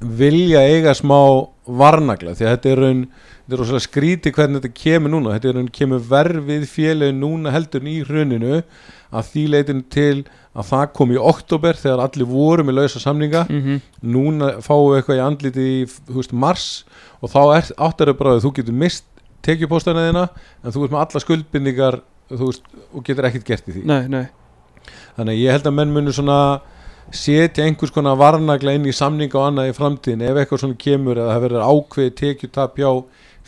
vilja 0.00 0.62
eiga 0.64 0.94
smá 0.96 1.18
varnagla 1.66 2.34
því 2.36 2.46
að 2.46 2.54
þetta 2.56 2.72
er 2.72 2.82
raun 2.82 3.04
þetta 3.42 3.56
er 3.56 3.60
rosalega 3.60 3.86
skríti 3.86 4.32
hvernig 4.34 4.62
þetta 4.62 4.80
kemur 4.82 5.12
núna. 5.12 5.34
Þetta 5.36 5.50
er 5.50 5.56
raun 5.58 5.72
kemur 5.74 6.04
verð 6.08 6.44
við 6.48 6.68
félögin 6.70 7.20
núna 7.22 7.52
heldur 7.54 7.88
í 7.88 7.98
hruninu 8.06 8.60
að 9.12 9.28
því 9.28 9.44
leitin 9.52 9.82
til 9.92 10.24
að 10.52 10.68
það 10.68 10.84
kom 10.96 11.12
í 11.12 11.18
oktober 11.20 11.78
þegar 11.80 12.04
allir 12.06 12.28
voru 12.28 12.64
með 12.64 12.78
lausa 12.80 13.02
samninga. 13.02 13.46
Mm 13.50 13.80
núna 14.02 14.54
fáum 14.64 14.90
við 14.90 15.00
eitthvað 15.00 15.18
í 15.18 15.24
andliti 15.26 15.66
í 15.68 15.82
veist, 16.08 16.32
mars 16.32 16.84
og 17.22 17.32
þá 17.32 17.40
er, 17.56 17.72
áttar 17.86 18.10
þau 18.10 18.18
bara 18.18 18.36
að 18.36 18.44
þú 18.46 18.52
getur 18.58 18.78
mist 18.82 19.06
tekjupóstana 19.46 20.06
þina 20.08 20.26
en 20.62 20.74
þú 20.74 20.84
veist 20.84 20.94
með 20.94 21.02
alla 21.04 21.22
skuldbindingar 21.24 21.98
þú 22.32 22.50
veist, 22.50 22.70
og 22.92 23.06
getur 23.06 23.28
ekkert 23.28 23.48
gert 23.48 23.68
í 23.68 23.76
því. 23.76 23.82
Nei, 23.88 24.04
nei. 24.10 24.24
Þannig 25.16 25.42
ég 25.42 25.56
held 25.56 25.68
að 25.68 25.76
menn 25.78 25.92
munu 25.94 26.14
svona 26.14 26.38
setja 27.12 27.66
einhvers 27.66 27.92
konar 27.92 28.16
varnagla 28.16 28.76
inn 28.76 28.86
í 28.88 28.94
samninga 28.94 29.36
og 29.38 29.50
annað 29.50 29.72
í 29.72 29.76
framtíðin 29.76 30.24
ef 30.28 30.38
eitthvað 30.40 30.62
svona 30.62 30.78
kemur 30.80 31.18
eða 31.18 31.34
það 31.34 31.44
verður 31.46 31.66
ákveði 31.68 32.14
tekjutap 32.20 32.80
hjá 32.80 32.90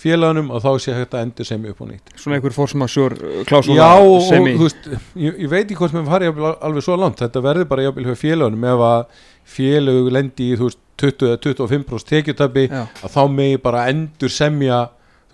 félagunum 0.04 0.50
og 0.50 0.62
þá 0.64 0.70
sé 0.82 0.94
að 0.94 1.16
endur 1.20 1.48
sem 1.48 1.66
upp 1.70 1.80
á 1.80 1.84
nýtt. 1.87 2.14
Svona 2.18 2.38
einhver 2.38 2.54
fórsmarsjór 2.56 3.14
klásúla 3.48 3.76
Já 3.78 3.92
og, 4.02 4.16
og 4.26 4.48
þú 4.58 4.66
veist, 4.66 4.88
ég, 5.14 5.38
ég 5.44 5.52
veit 5.52 5.62
ekki 5.62 5.78
hvort 5.78 5.94
við 5.94 6.10
farið 6.10 6.40
alveg 6.52 6.84
svo 6.84 6.98
langt. 6.98 7.22
Þetta 7.22 7.44
verður 7.44 7.70
bara 7.70 7.87
jafnvel 7.87 8.08
hjá 8.10 8.18
félagunum 8.24 8.66
ef 8.72 8.84
að 8.88 9.22
félög 9.54 10.10
lendi 10.18 10.50
í 10.50 10.58
þú 10.58 10.68
veist 10.68 10.82
20 11.00 11.30
eða 11.30 11.40
25% 11.44 12.11
tekjutapi 12.11 12.68
Já. 12.68 12.85
að 13.02 13.16
þá 13.16 13.22
megi 13.33 13.62
bara 13.64 13.88
endur 13.92 14.33
semja 14.33 14.85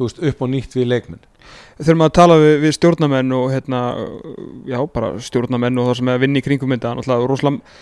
veist 0.00 0.22
upp 0.24 0.40
á 0.40 0.46
nýtt 0.48 0.76
við 0.78 0.88
leikmenn 0.94 1.26
Þurfum 1.80 2.04
að 2.04 2.12
tala 2.18 2.36
við, 2.36 2.54
við 2.60 2.74
stjórnamenn 2.76 3.32
og 3.32 3.46
hérna, 3.54 3.78
já, 4.68 4.76
bara 4.92 5.14
stjórnamenn 5.24 5.80
og 5.80 5.88
það 5.88 5.96
sem 6.00 6.10
er 6.10 6.18
að 6.18 6.24
vinna 6.26 6.40
í 6.40 6.44
kringum 6.44 6.74
þetta 6.74 6.92
náttúrulega 6.98 7.30
rosalega, 7.30 7.76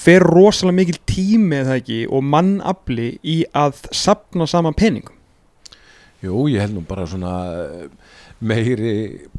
fer 0.00 0.24
rosalega 0.24 0.78
mikil 0.78 0.96
tími 1.08 1.58
eða 1.60 1.76
ekki 1.82 1.98
og 2.08 2.24
mannafli 2.24 3.10
í 3.20 3.42
að 3.52 3.82
sapna 3.92 4.48
saman 4.48 4.76
peningum 4.78 5.18
Jú, 6.22 6.46
ég 6.52 6.62
held 6.62 6.76
nú 6.78 6.84
bara 6.86 7.04
svona 7.10 7.34
eh, 7.50 7.86
meiri 8.42 8.92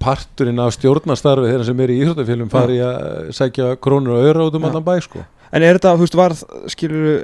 parturinn 0.03 0.59
af 0.59 0.75
stjórnastarfi 0.75 1.47
þeirra 1.47 1.67
sem 1.67 1.83
er 1.83 1.93
í 1.93 1.99
íþróttafélum 2.03 2.51
fari 2.51 2.81
að 2.83 3.29
sækja 3.35 3.77
krónur 3.83 4.17
og 4.17 4.27
öra 4.27 4.47
út 4.49 4.57
um 4.59 4.67
allan 4.67 4.83
bæ 4.83 4.97
sko. 5.03 5.23
En 5.53 5.63
er 5.63 5.77
þetta, 5.77 5.93
þú 5.95 6.03
veist, 6.03 6.17
var, 6.17 6.35
skilur 6.71 7.23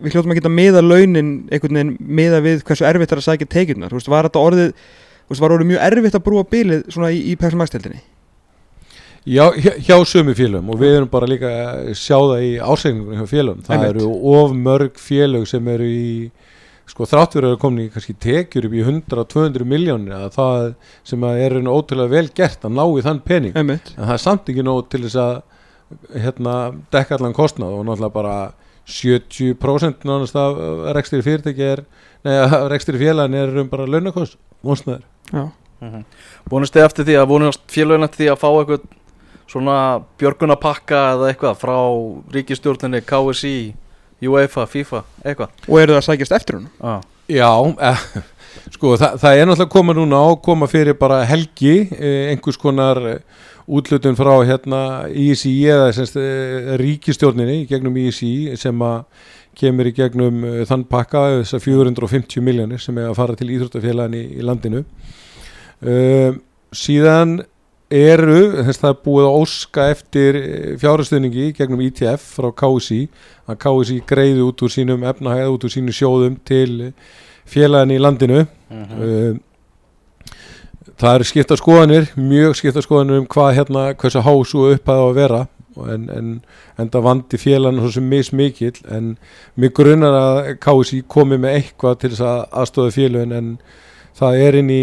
við 0.00 0.14
hljóttum 0.14 0.34
að 0.34 0.40
geta 0.40 0.52
miða 0.52 0.82
launin 0.84 1.32
einhvern 1.50 1.78
veginn 1.78 1.96
miða 2.20 2.40
við 2.44 2.64
hversu 2.68 2.86
erfitt 2.88 3.12
er 3.12 3.20
að 3.20 3.26
sækja 3.28 3.50
tekjurnar, 3.54 3.92
þú 3.92 4.00
veist, 4.00 4.12
var 4.12 4.28
þetta 4.28 4.44
orðið 4.50 4.70
þú 4.72 5.34
veist, 5.34 5.42
var 5.44 5.54
orðið 5.56 5.70
mjög 5.72 5.84
erfitt 5.90 6.18
að 6.18 6.24
brúa 6.28 6.46
bilið 6.50 6.86
svona 6.94 7.12
í, 7.14 7.20
í 7.32 7.36
Pepsi 7.40 7.60
Max-teltinni 7.60 8.02
Já, 9.28 9.50
hjá, 9.52 9.74
hjá 9.84 9.96
sömu 10.08 10.32
félögum 10.32 10.70
og 10.72 10.78
við 10.80 10.94
erum 10.96 11.10
bara 11.12 11.26
líka 11.28 11.48
að 11.52 11.90
sjá 12.00 12.16
það 12.16 12.44
í 12.46 12.52
ásegningunum 12.56 13.18
hjá 13.20 13.28
félögum 13.28 13.66
það 13.66 13.74
Einmitt. 13.76 13.90
eru 14.00 14.14
of 14.32 14.54
mörg 14.56 14.96
félög 14.96 15.44
sem 15.50 15.68
eru 15.68 15.88
í 15.92 16.30
sko 16.90 17.06
þráttur 17.06 17.46
að 17.50 17.58
komin 17.60 17.84
í 17.84 17.90
kannski 17.92 18.14
tekjur 18.18 18.66
upp 18.66 18.74
í 18.74 18.80
100-200 18.82 19.68
miljónir 19.68 20.16
að 20.16 20.32
það 20.38 20.64
sem 21.12 21.26
að 21.28 21.42
er 21.44 21.54
raun 21.54 21.68
ótrúlega 21.70 22.14
vel 22.16 22.30
gert 22.40 22.64
að 22.64 22.74
ná 22.78 22.82
í 22.88 23.04
þann 23.04 23.20
pening 23.28 23.60
Einmitt. 23.60 23.92
en 23.94 24.08
það 24.08 24.16
er 24.16 24.24
samt 24.24 24.50
ekki 24.50 24.64
nóg 24.66 24.88
til 24.90 25.02
þess 25.04 25.20
að 25.20 25.36
hérna 26.24 26.56
dekka 26.94 27.18
allan 27.18 27.36
kostnað 27.36 27.76
og 27.76 27.84
náttúrulega 27.86 28.16
bara 28.16 28.34
70% 28.88 30.06
nánast 30.08 30.36
af 30.38 30.60
rekstri 30.96 31.22
fyrirtæki 31.24 31.66
er 31.66 31.84
nei, 32.26 32.36
af 32.40 32.68
rekstri 32.72 32.98
félagin 33.00 33.36
er 33.38 33.52
um 33.62 33.68
bara 33.70 33.88
launakost 33.88 34.38
vonsnaður. 34.66 35.04
Já, 35.30 35.48
Vonast 36.50 36.74
þið 36.76 36.84
eftir 36.84 37.06
því 37.08 37.14
að 37.20 37.30
vonast 37.30 37.62
félagin 37.72 38.04
eftir 38.04 38.24
því 38.24 38.32
að 38.32 38.40
fá 38.40 38.48
eitthvað 38.50 38.88
svona 39.50 39.76
björgunapakka 40.20 40.98
eða 41.14 41.30
eitthvað 41.30 41.56
frá 41.58 41.78
ríkistjórninni, 42.34 43.00
KSI, 43.06 43.54
UEFA, 44.22 44.66
FIFA, 44.70 45.00
eitthvað? 45.24 45.54
Og 45.66 45.80
eru 45.80 45.96
það 45.96 46.02
að 46.02 46.06
sækjast 46.08 46.36
eftir 46.36 46.58
hún 46.58 46.68
ah. 46.84 47.00
Já, 47.30 47.50
eh, 47.86 48.04
sko 48.74 48.96
það, 48.98 49.16
það 49.22 49.38
er 49.38 49.46
náttúrulega 49.46 49.68
að 49.68 49.74
koma 49.76 49.96
núna 49.96 50.20
á 50.20 50.28
koma 50.42 50.68
fyrir 50.70 50.98
bara 50.98 51.22
helgi 51.28 51.74
eh, 51.94 52.30
einhvers 52.32 52.58
konar 52.60 53.00
eh, 53.06 53.20
útlutun 53.70 54.18
frá 54.18 54.32
hérna 54.46 54.80
ISI 55.08 55.52
eða 55.70 55.90
semst, 55.94 56.16
eh, 56.18 56.74
ríkistjórninni 56.80 57.66
gegnum 57.70 57.96
ISI 57.96 58.56
sem 58.58 58.82
að 58.82 59.04
kemur 59.58 59.90
í 59.90 59.94
gegnum 59.94 60.44
eh, 60.44 60.64
þann 60.68 60.84
pakka 60.90 61.22
þessar 61.40 61.62
450 61.62 62.44
miljónir 62.44 62.82
sem 62.82 62.98
er 62.98 63.10
að 63.10 63.18
fara 63.20 63.38
til 63.38 63.50
íþróttafélagin 63.54 64.18
í, 64.18 64.24
í 64.38 64.46
landinu. 64.46 64.84
Uh, 65.80 66.34
síðan 66.76 67.38
eru, 67.88 68.40
þess 68.66 68.82
það 68.82 68.90
er 68.90 68.98
búið 69.06 69.26
að 69.26 69.36
óska 69.40 69.86
eftir 69.94 70.38
fjárhastuðningi 70.82 71.46
gegnum 71.56 71.80
ITF 71.86 72.26
frá 72.36 72.50
KSI 72.52 72.98
að 73.48 73.58
KSI 73.64 73.96
greiði 74.06 74.44
út 74.44 74.60
úr 74.60 74.74
sínum 74.74 75.06
efnahæð 75.08 75.54
út 75.54 75.64
úr 75.64 75.72
sínum 75.72 75.96
sjóðum 75.96 76.36
til 76.44 76.90
félagin 77.48 77.96
í 77.96 78.02
landinu. 78.02 78.44
Uh, 78.68 79.40
það 81.00 81.14
eru 81.16 81.28
skipta 81.28 81.56
skoðanir 81.56 82.10
mjög 82.20 82.58
skipta 82.58 82.82
skoðanir 82.84 83.22
um 83.22 83.28
hvað 83.30 83.54
hérna 83.56 83.84
hversu 83.96 84.22
hásu 84.24 84.66
upphæða 84.74 85.00
á 85.00 85.08
að 85.08 85.16
vera 85.16 85.40
en, 85.88 86.08
en, 86.12 86.32
en 86.76 86.90
það 86.92 87.06
vandi 87.06 87.40
félagin 87.40 87.80
svo 87.80 87.92
sem 87.94 88.08
mismikill 88.10 88.80
en 88.92 89.14
mig 89.56 89.72
grunar 89.76 90.16
að 90.18 90.40
KSI 90.60 91.04
komi 91.08 91.38
með 91.40 91.60
eitthvað 91.60 92.00
til 92.02 92.10
þess 92.12 92.26
að 92.26 92.42
aðstofa 92.62 92.96
félagin 92.98 93.36
en 93.36 93.52
það 94.18 94.38
er 94.44 94.56
inn 94.60 94.70
í 94.74 94.80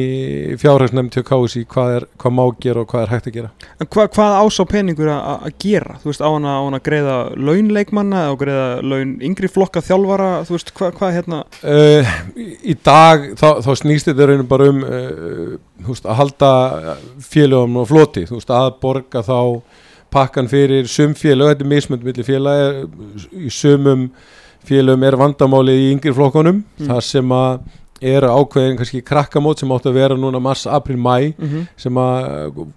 fjárhagsnefnd 0.61 1.11
til 1.13 1.23
KSI 1.27 1.63
hvað, 1.69 1.91
er, 1.97 2.05
hvað 2.21 2.33
má 2.37 2.43
gera 2.63 2.81
og 2.83 2.87
hvað 2.91 3.03
er 3.03 3.11
hægt 3.13 3.27
að 3.29 3.35
gera. 3.37 3.49
En 3.77 3.89
hva, 3.93 4.05
hvað 4.15 4.35
ásá 4.41 4.65
peningur 4.71 5.11
að 5.13 5.27
að 5.47 5.57
gera? 5.61 5.97
Þú 6.01 6.09
veist, 6.11 6.23
á 6.23 6.29
hann 6.29 6.47
að, 6.49 6.69
að 6.77 6.83
greiða 6.87 7.17
launleikmanna 7.49 8.21
eða 8.23 8.31
að 8.33 8.39
greiða 8.43 8.67
laun 8.93 9.11
yngri 9.29 9.51
flokka 9.51 9.83
þjálfara, 9.85 10.29
þú 10.47 10.55
veist, 10.55 10.71
hvað 10.77 11.01
hva, 11.01 11.11
hérna? 11.17 11.41
Uh, 11.61 12.13
í- 12.37 12.77
dag 12.87 13.27
þá, 13.37 13.47
þá 13.65 13.71
snýst 13.81 14.09
þetta 14.11 14.29
raunum 14.31 14.49
bara 14.49 14.69
um 14.71 14.81
uh, 14.87 15.57
veist, 15.89 16.07
að 16.07 16.19
halda 16.21 16.51
félögum 17.27 17.81
og 17.83 17.91
floti, 17.91 18.25
þú 18.29 18.39
veist, 18.39 18.55
að 18.57 18.71
borga 18.81 19.23
þá 19.27 19.37
pakkan 20.13 20.47
fyrir 20.49 20.87
sum 20.89 21.13
félög, 21.19 21.51
þetta 21.51 21.65
er 21.65 21.71
mismönd 21.75 22.05
milli 22.07 22.23
félag 22.25 22.85
í 23.35 23.51
sumum 23.51 24.07
félögum 24.67 25.03
er 25.07 25.17
vandamáli 25.19 25.75
í 25.75 25.89
yngri 25.93 26.13
flokkunum. 26.15 26.63
Mm. 26.79 26.87
þar 26.89 27.05
sem 27.05 27.35
að 27.35 27.59
eru 28.01 28.27
ákveðin 28.27 28.77
kannski 28.77 29.01
krakkamót 29.01 29.59
sem 29.59 29.71
áttu 29.73 29.89
að 29.89 29.97
vera 29.97 30.17
núna 30.19 30.39
mars, 30.41 30.67
april, 30.67 30.97
mæ 30.97 31.33
mm 31.37 31.47
-hmm. 31.47 31.67
sem 31.77 31.97
að 31.97 32.67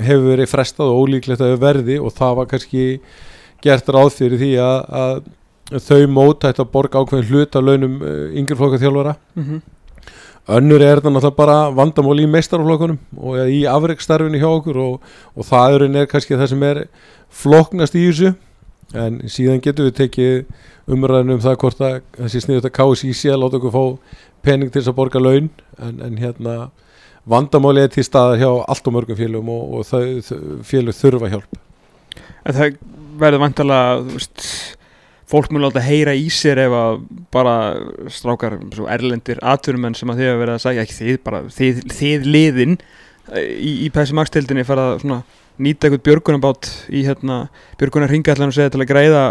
hefur 0.00 0.30
verið 0.30 0.48
frestað 0.48 0.92
og 0.92 1.02
ólíklegt 1.04 1.40
að 1.40 1.58
verði 1.60 1.98
og 2.00 2.12
það 2.12 2.36
var 2.36 2.46
kannski 2.46 3.00
gert 3.62 3.88
ráð 3.88 4.10
fyrir 4.16 4.38
því 4.38 4.52
að, 4.56 4.78
að 5.00 5.82
þau 5.88 6.06
mót 6.08 6.44
ætti 6.44 6.62
að 6.62 6.72
borga 6.72 6.98
ákveðin 6.98 7.28
hlut 7.28 7.56
af 7.56 7.62
launum 7.62 8.00
uh, 8.02 8.38
yngri 8.38 8.56
flokka 8.56 8.78
þjálfara 8.78 9.16
Mhm. 9.36 9.60
önnur 10.48 10.82
er 10.82 10.96
þetta 10.98 11.10
náttúrulega 11.10 11.36
bara 11.36 11.70
vandamál 11.70 12.20
í 12.20 12.26
meistarflokkunum 12.26 12.98
og 13.18 13.36
í 13.48 13.60
afreikstarfinu 13.68 14.38
hjá 14.40 14.48
okkur 14.48 14.76
og, 14.76 15.00
og 15.36 15.44
það 15.44 15.74
er, 15.74 15.96
er 15.96 16.06
kannski 16.06 16.34
það 16.34 16.48
sem 16.48 16.62
er 16.62 16.88
floknast 17.30 17.94
í 17.94 18.06
þessu 18.08 18.34
en 18.98 19.20
síðan 19.30 19.62
getum 19.62 19.88
við 19.88 19.96
tekið 20.00 20.90
umræðinu 20.90 21.36
um 21.36 21.42
það 21.44 21.58
hvort 21.62 21.82
að 21.86 21.96
þessi 22.18 22.42
sniður 22.44 22.64
þetta 22.64 22.76
KSI 22.78 23.14
sé 23.14 23.32
að 23.32 23.42
láta 23.44 23.60
okkur 23.60 23.74
fá 23.74 23.84
pening 24.46 24.70
til 24.70 24.80
þess 24.80 24.92
að 24.92 24.98
borga 24.98 25.22
laun. 25.22 25.50
En, 25.78 26.00
en 26.04 26.18
hérna 26.20 26.56
vandamáli 27.30 27.84
er 27.84 27.92
til 27.94 28.04
staðar 28.06 28.40
hjá 28.40 28.50
allt 28.50 28.88
og 28.88 28.96
mörgum 28.96 29.18
félugum 29.18 29.52
og, 29.54 29.78
og 29.78 29.86
þau 29.86 30.62
félug 30.66 30.96
þurfa 30.98 31.32
hjálp. 31.34 31.60
En 32.48 32.56
það 32.56 32.78
verður 33.20 33.44
veist, 34.10 34.46
fólk 35.30 35.52
mun 35.52 35.62
láta 35.62 35.82
heyra 35.84 36.16
í 36.16 36.26
sér 36.32 36.64
ef 36.64 36.74
að 36.74 37.02
bara 37.34 37.56
strákar, 38.10 38.58
erlendir 38.90 39.38
atvinnumenn 39.42 39.94
sem 39.94 40.10
að 40.10 40.22
þið 40.22 40.30
hafa 40.30 40.40
verið 40.40 40.56
að 40.56 40.64
segja, 40.64 40.86
ekki 40.86 40.96
þið, 40.98 41.20
bara 41.26 41.42
þið, 41.54 41.82
þið 41.94 42.26
liðin 42.26 42.78
í, 43.38 43.72
í 43.86 43.90
PSM 43.94 44.18
Max-tildinni 44.18 44.66
fara 44.66 44.88
að 44.94 45.04
svona 45.04 45.20
nýta 45.60 45.88
eitthvað 45.88 46.04
björgunabát 46.08 46.68
í 46.90 47.04
hérna 47.06 47.40
björgunar 47.80 48.12
ringallan 48.12 48.52
og 48.52 48.56
segja 48.56 48.72
til 48.74 48.82
að 48.82 48.90
greiða 48.90 49.24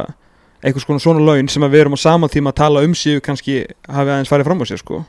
eitthvað 0.59 0.85
svona 0.85 1.03
svona 1.03 1.23
laun 1.23 1.49
sem 1.51 1.63
að 1.63 1.75
við 1.75 1.85
erum 1.85 1.95
á 1.95 1.99
sama 2.01 2.29
tíma 2.31 2.53
að 2.53 2.59
tala 2.59 2.83
um 2.87 2.95
síðu 2.97 3.23
kannski 3.25 3.61
hafi 3.87 4.13
aðeins 4.13 4.31
farið 4.31 4.49
fram 4.49 4.63
á 4.63 4.65
sér 4.69 4.81
sko. 4.81 5.03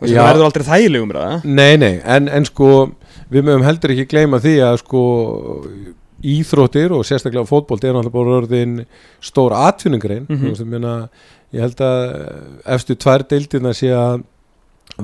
og 0.00 0.08
sem 0.08 0.16
Já. 0.16 0.24
verður 0.26 0.48
aldrei 0.48 0.64
þægilegum 0.66 1.12
ræða. 1.14 1.34
Nei, 1.44 1.76
nei, 1.78 2.00
en, 2.02 2.28
en 2.28 2.46
sko 2.48 2.70
við 3.30 3.46
mögum 3.46 3.64
heldur 3.64 3.94
ekki 3.94 4.08
gleyma 4.10 4.40
því 4.42 4.54
að 4.66 4.80
sko 4.82 5.02
íþróttir 6.24 6.92
og 6.96 7.04
sérstaklega 7.06 7.46
fótbolt 7.48 7.84
er 7.84 7.94
náttúrulega 7.94 8.16
bara 8.16 8.38
orðin 8.40 8.76
stór 9.22 9.54
atvinningrein 9.54 10.26
mm 10.28 10.36
-hmm. 10.36 11.08
ég 11.52 11.60
held 11.60 11.80
að 11.80 12.04
efstu 12.64 12.94
tvær 12.94 13.22
deildirna 13.28 13.72
sé 13.72 13.92
að 13.92 14.24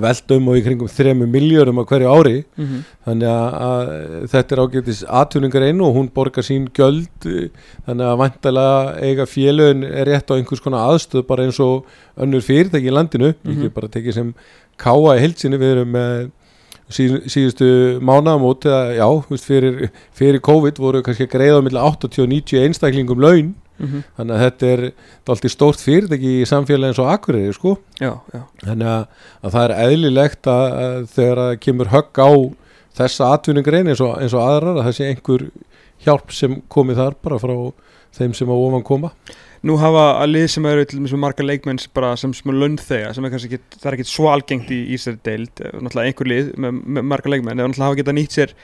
velta 0.00 0.36
um 0.38 0.48
og 0.52 0.56
í 0.56 0.62
kringum 0.62 0.86
þremu 0.88 1.26
miljörum 1.26 1.80
á 1.82 1.84
hverju 1.84 2.10
ári 2.14 2.44
Mm 2.56 2.64
-hmm. 2.66 2.82
þannig 3.06 3.28
að, 3.28 3.54
að 3.68 4.28
þetta 4.30 4.54
er 4.54 4.62
ágætis 4.64 5.04
atvinningrein 5.08 5.80
og 5.80 5.94
hún 5.96 6.10
borgar 6.14 6.44
sín 6.46 6.68
gjöld 6.70 7.08
eh, 7.26 7.48
þannig 7.86 8.06
að 8.06 8.18
vantalega 8.18 9.00
eiga 9.02 9.24
félögin 9.26 9.84
er 9.84 10.06
rétt 10.06 10.30
á 10.30 10.34
einhvers 10.38 10.60
konar 10.62 10.86
aðstöð 10.94 11.26
bara 11.26 11.44
eins 11.44 11.58
og 11.60 11.84
önnur 12.16 12.40
fyrirtæki 12.40 12.86
í 12.86 12.94
landinu 12.94 13.34
Mhm. 13.42 13.50
ekki 13.52 13.68
bara 13.74 13.88
tekið 13.88 14.12
sem 14.14 14.34
káa 14.78 15.16
í 15.16 15.20
heilsinni 15.20 15.56
við 15.58 15.72
erum 15.76 15.90
með 15.92 16.30
síð, 16.90 17.22
síðustu 17.26 17.98
mánaðamót 18.00 18.64
eða 18.66 18.94
já, 18.98 19.36
fyrir, 19.38 19.90
fyrir 20.12 20.40
COVID 20.40 20.78
voru 20.78 21.02
kannski 21.02 21.26
að 21.26 21.34
greiða 21.34 21.58
á 21.58 21.62
milli 21.62 21.78
80 21.78 22.22
og 22.22 22.28
90 22.28 22.64
einstaklingum 22.66 23.20
laun 23.20 23.54
Mhm. 23.80 24.04
þannig 24.18 24.36
að 24.36 24.44
þetta 24.44 24.70
er 24.74 24.82
alltaf 25.26 25.52
stórt 25.54 25.84
fyrirtæki 25.84 26.32
í 26.40 26.48
samfélagi 26.48 26.92
eins 26.92 27.02
og 27.02 27.10
Akureyri 27.10 27.56
sko. 27.56 27.76
Þannig 27.98 28.88
að, 28.92 29.04
að 29.42 29.54
það 29.56 29.64
er 29.64 29.76
eðlilegt 29.88 30.50
að, 30.54 30.64
að 30.84 31.06
þegar 31.16 31.42
að 31.46 31.52
kemur 31.66 31.92
högg 31.94 32.20
á 32.20 32.30
þessa 33.00 33.34
atvinningrein 33.36 33.88
eins 33.88 34.02
og, 34.04 34.16
eins 34.20 34.34
og 34.36 34.44
aðrar 34.44 34.80
að 34.80 34.88
það 34.88 34.96
sé 34.98 35.10
einhver 35.10 35.46
hjálp 36.04 36.32
sem 36.32 36.58
komi 36.72 36.96
þar 36.98 37.16
bara 37.22 37.38
frá 37.40 37.54
þeim 38.16 38.34
sem 38.34 38.50
á 38.50 38.56
ofan 38.56 38.84
koma. 38.86 39.12
Nú 39.60 39.76
hafa 39.76 40.04
að 40.22 40.30
lið 40.32 40.46
sem 40.54 40.66
eru 40.70 40.84
til 40.88 41.00
marga 41.20 41.44
leikmenn 41.44 41.78
sem 41.78 41.92
bara 41.94 42.14
sem 42.16 42.32
sem 42.32 42.48
er 42.48 42.56
er 43.26 43.32
kannski 43.34 43.50
ekki, 43.50 43.76
það 43.76 43.90
er 43.90 43.96
ekki 43.98 44.08
svo 44.08 44.30
algengt 44.32 44.70
í 44.72 44.78
Ísari 44.96 45.20
deild, 45.26 45.52
eh, 45.60 45.74
náttúrulega 45.76 46.08
einhver 46.08 46.30
lið 46.32 46.48
með, 46.56 46.78
með 46.96 47.06
marga 47.12 47.32
leikmenn, 47.34 47.60
eða 47.60 47.68
náttúrulega 47.68 47.90
hafa 47.90 48.00
getað 48.00 48.16
nýtt 48.16 48.38
sér 48.38 48.54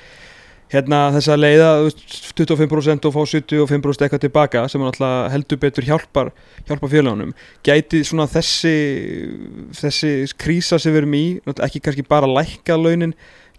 hérna 0.73 1.01
þessa 1.15 1.37
leiða 1.39 1.71
þú 1.79 1.87
veist, 1.87 2.05
25% 2.41 3.09
og 3.09 3.15
fá 3.15 3.21
75% 3.31 4.07
eitthvað 4.07 4.23
tilbaka 4.25 4.67
sem 4.71 4.83
er 4.83 4.91
náttúrulega 4.91 5.33
heldur 5.35 5.61
betur 5.63 5.87
hjálpar 5.87 6.33
hjálpar 6.67 6.93
félagunum. 6.93 7.33
Gæti 7.67 8.03
svona 8.07 8.27
þessi 8.31 8.77
þessi 9.77 10.13
krísa 10.39 10.81
sem 10.83 10.95
við 10.95 11.05
erum 11.05 11.19
í, 11.19 11.27
ekki 11.55 11.83
kannski 11.85 12.07
bara 12.09 12.31
lækka 12.31 12.79
launin, 12.81 13.15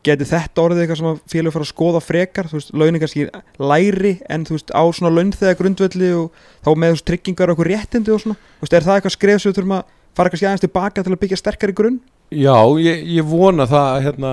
geti 0.05 0.27
þetta 0.27 0.63
orðið 0.63 0.83
eitthvað 0.83 0.99
sem 1.01 1.09
að 1.09 1.21
félag 1.31 1.55
fara 1.55 1.67
að 1.67 1.71
skoða 1.71 2.01
frekar, 2.03 2.49
þú 2.51 2.59
veist, 2.59 2.73
launin 2.75 3.01
kannski 3.03 3.27
læri 3.59 4.13
en 4.29 4.45
þú 4.47 4.57
veist 4.57 4.75
á 4.75 4.83
svona 4.95 5.13
launþega 5.15 5.57
grundvelli 5.59 6.11
og 6.15 6.43
þá 6.65 6.69
með 6.75 6.93
þessu 6.93 7.07
tryggingar 7.11 7.51
og 7.51 7.57
okkur 7.57 7.71
réttindi 7.73 8.13
og 8.13 8.23
svona, 8.23 8.37
þú 8.59 8.67
veist, 8.67 8.77
er 8.77 8.87
það 8.87 8.99
eitthvað 8.99 9.17
skref 9.17 9.41
sem 9.41 9.51
við 9.51 9.59
þurfum 9.61 9.77
að 9.79 9.95
fara 10.17 10.33
kannski 10.33 10.47
aðeins 10.49 10.65
tilbaka 10.65 11.03
til 11.03 11.13
að 11.13 11.21
byggja 11.23 11.41
sterkari 11.41 11.75
grunn? 11.77 11.99
Já, 12.27 12.57
ég, 12.83 13.05
ég 13.15 13.27
vona 13.27 13.67
það 13.69 13.85
að 13.93 14.01
hérna, 14.03 14.31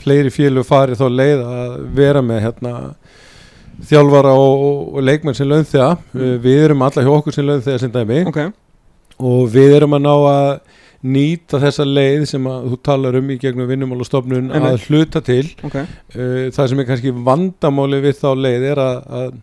fleiri 0.00 0.30
félög 0.32 0.64
fari 0.64 0.96
þá 0.96 1.06
leið 1.12 1.42
að 1.44 1.74
vera 1.98 2.22
með 2.24 2.40
hérna, 2.46 2.72
þjálfara 3.90 4.32
og, 4.40 4.62
og, 4.94 5.02
leikmenn 5.04 5.36
sem 5.36 5.50
launþega. 5.50 5.90
Mm. 6.14 6.38
við 6.46 6.62
erum 6.64 6.86
alla 6.86 7.04
hjá 7.04 7.12
okkur 7.12 7.36
sem 7.36 7.46
launþega 7.46 7.82
sem 7.82 7.92
dæmi. 7.92 8.22
Ok, 8.30 8.40
og 9.20 9.44
við 9.52 9.76
erum 9.76 9.98
að 9.98 10.06
ná 10.06 10.14
að 10.16 10.48
nýta 11.06 11.60
þessa 11.60 11.84
leið 11.84 12.24
sem 12.30 12.46
að 12.48 12.70
þú 12.70 12.78
talar 12.88 13.18
um 13.20 13.28
í 13.30 13.36
gegnum 13.38 13.68
vinnumálastofnun 13.68 14.48
að 14.56 14.86
hluta 14.88 15.22
til. 15.24 15.44
Ok, 15.66 15.82
Uh, 16.16 16.46
það 16.54 16.70
sem 16.70 16.80
er 16.80 16.86
kannski 16.88 17.10
vandamáli 17.26 17.98
við 18.00 18.14
þá 18.22 18.28
leið 18.40 18.62
er 18.70 18.78
að, 18.80 19.00
að 19.18 19.34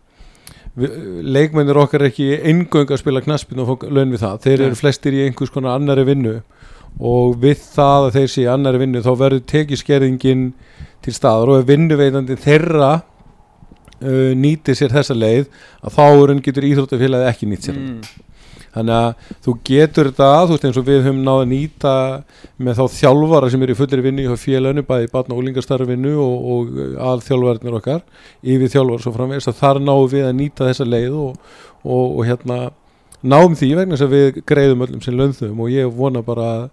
leikmennir 1.36 1.78
okkar 1.78 2.08
ekki 2.08 2.32
eingöng 2.40 2.90
að 2.90 3.02
spila 3.04 3.22
knaspin 3.22 3.62
og 3.62 3.84
laun 3.86 4.10
við 4.16 4.24
það. 4.24 4.40
Þeir 4.48 4.64
eru 4.66 4.80
flestir 4.80 5.14
í 5.14 5.22
einhvers 5.28 5.54
konar 5.54 5.78
annari 5.78 6.08
vinnu 6.08 6.40
og 7.00 7.38
við 7.42 7.64
það 7.74 8.08
að 8.08 8.12
þeir 8.18 8.30
sé 8.34 8.44
í 8.44 8.52
annari 8.52 8.82
vinnu 8.84 9.02
þá 9.04 9.14
verður 9.18 9.48
tekiskerðingin 9.50 10.52
til 11.04 11.16
staðar 11.16 11.54
og 11.54 11.62
ef 11.62 11.72
vinnuveitandi 11.72 12.38
þeirra 12.40 12.92
uh, 14.04 14.34
nýti 14.38 14.76
sér 14.78 14.94
þessa 14.94 15.18
leið 15.18 15.48
að 15.82 15.98
þá 15.98 16.04
hann 16.06 16.44
getur 16.46 16.70
íþróttafélagið 16.70 17.32
ekki 17.32 17.50
nýtt 17.50 17.68
sér 17.68 17.80
mm. 17.80 17.98
þannig 18.76 19.00
að 19.00 19.34
þú 19.48 19.56
getur 19.70 20.12
þetta 20.12 20.30
þú 20.44 20.54
veist 20.54 20.68
eins 20.70 20.80
og 20.80 20.88
við 20.92 21.02
höfum 21.08 21.24
náða 21.26 21.48
að 21.48 21.52
nýta 21.54 21.96
með 22.58 22.80
þá 22.80 23.00
þjálfara 23.00 23.50
sem 23.54 23.66
eru 23.66 23.76
í 23.76 23.80
fullir 23.82 24.06
vinnu 24.06 24.28
hjá 24.28 24.38
félaginu 24.44 24.86
bæði 24.88 25.12
barna 25.16 25.36
og 25.36 25.44
úlingastarfinu 25.44 26.14
og, 26.22 26.48
og 26.54 26.80
að 27.10 27.26
þjálfarnir 27.28 27.80
okkar 27.82 28.06
yfir 28.42 28.74
þjálfara 28.78 29.06
svo 29.08 29.18
framvegis 29.18 29.52
að 29.52 29.60
þar 29.64 29.82
náum 29.84 30.08
við 30.14 30.30
að 30.30 30.40
nýta 30.40 30.70
þessa 30.70 30.88
leið 30.88 31.20
og, 31.26 31.52
og, 31.84 32.06
og 32.06 32.26
hérna 32.30 32.62
náum 33.24 33.56
því 33.56 33.70
vegna 33.80 33.96
þess 33.96 34.06
að 34.08 34.14
við 34.18 34.42
greiðum 34.50 34.84
öllum 34.86 35.02
sem 35.06 35.18
launþum 35.18 35.60
og 35.64 35.72
ég 35.72 35.92
vona 35.96 36.22
bara 36.26 36.48
að 36.58 36.70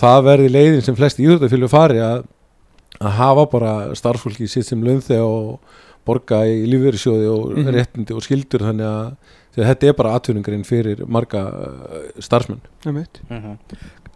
það 0.00 0.24
verði 0.28 0.50
leiðin 0.54 0.84
sem 0.86 0.96
flest 0.98 1.18
íþjóttafélug 1.20 1.70
fari 1.72 1.98
að, 2.04 2.24
að 3.00 3.16
hafa 3.18 3.46
bara 3.52 3.72
starfsfólki 3.98 4.46
sitt 4.48 4.68
sem 4.68 4.82
launþeg 4.86 5.20
og 5.24 5.60
borga 6.06 6.44
í 6.48 6.62
lífverðisjóði 6.70 7.26
og 7.30 7.50
Mhm. 7.58 7.72
réttindi 7.74 8.14
og 8.16 8.22
skildur 8.24 8.62
þannig 8.64 8.86
að, 8.88 9.10
því 9.54 9.62
að 9.62 9.68
þetta 9.70 9.88
er 9.90 9.96
bara 9.98 10.14
atvinningurinn 10.16 10.64
fyrir 10.64 11.02
marga 11.06 11.42
uh, 11.50 12.04
starfsmenn. 12.22 12.62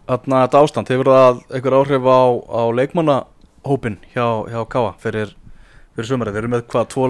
Þannig 0.05 0.39
að 0.39 0.47
þetta 0.47 0.61
ástand, 0.63 0.89
hefur 0.93 1.09
það 1.11 1.39
einhver 1.53 1.75
áhrif 1.79 2.05
á, 2.09 2.21
á 2.45 2.61
leikmannahópin 2.79 3.97
hjá, 4.15 4.25
hjá 4.49 4.59
Káa 4.69 4.93
fyrir, 5.01 5.35
fyrir 5.95 6.07
sumarið? 6.09 6.33
Þeir 6.35 6.43
eru 6.43 6.51
með 6.55 6.65
hvað, 6.71 6.87
tvo 6.93 7.07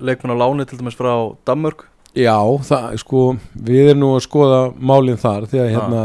leikmann 0.00 0.34
á 0.36 0.42
láni 0.42 0.66
til 0.68 0.78
dæmis 0.80 0.96
frá 0.98 1.12
Danmörk? 1.48 1.86
Já, 2.14 2.38
það, 2.68 2.88
sko, 3.00 3.22
við 3.54 3.92
erum 3.92 4.02
nú 4.02 4.10
að 4.16 4.26
skoða 4.26 4.60
málinn 4.76 5.20
þar 5.20 5.46
því 5.48 5.62
að 5.62 5.70
hérna 5.76 6.02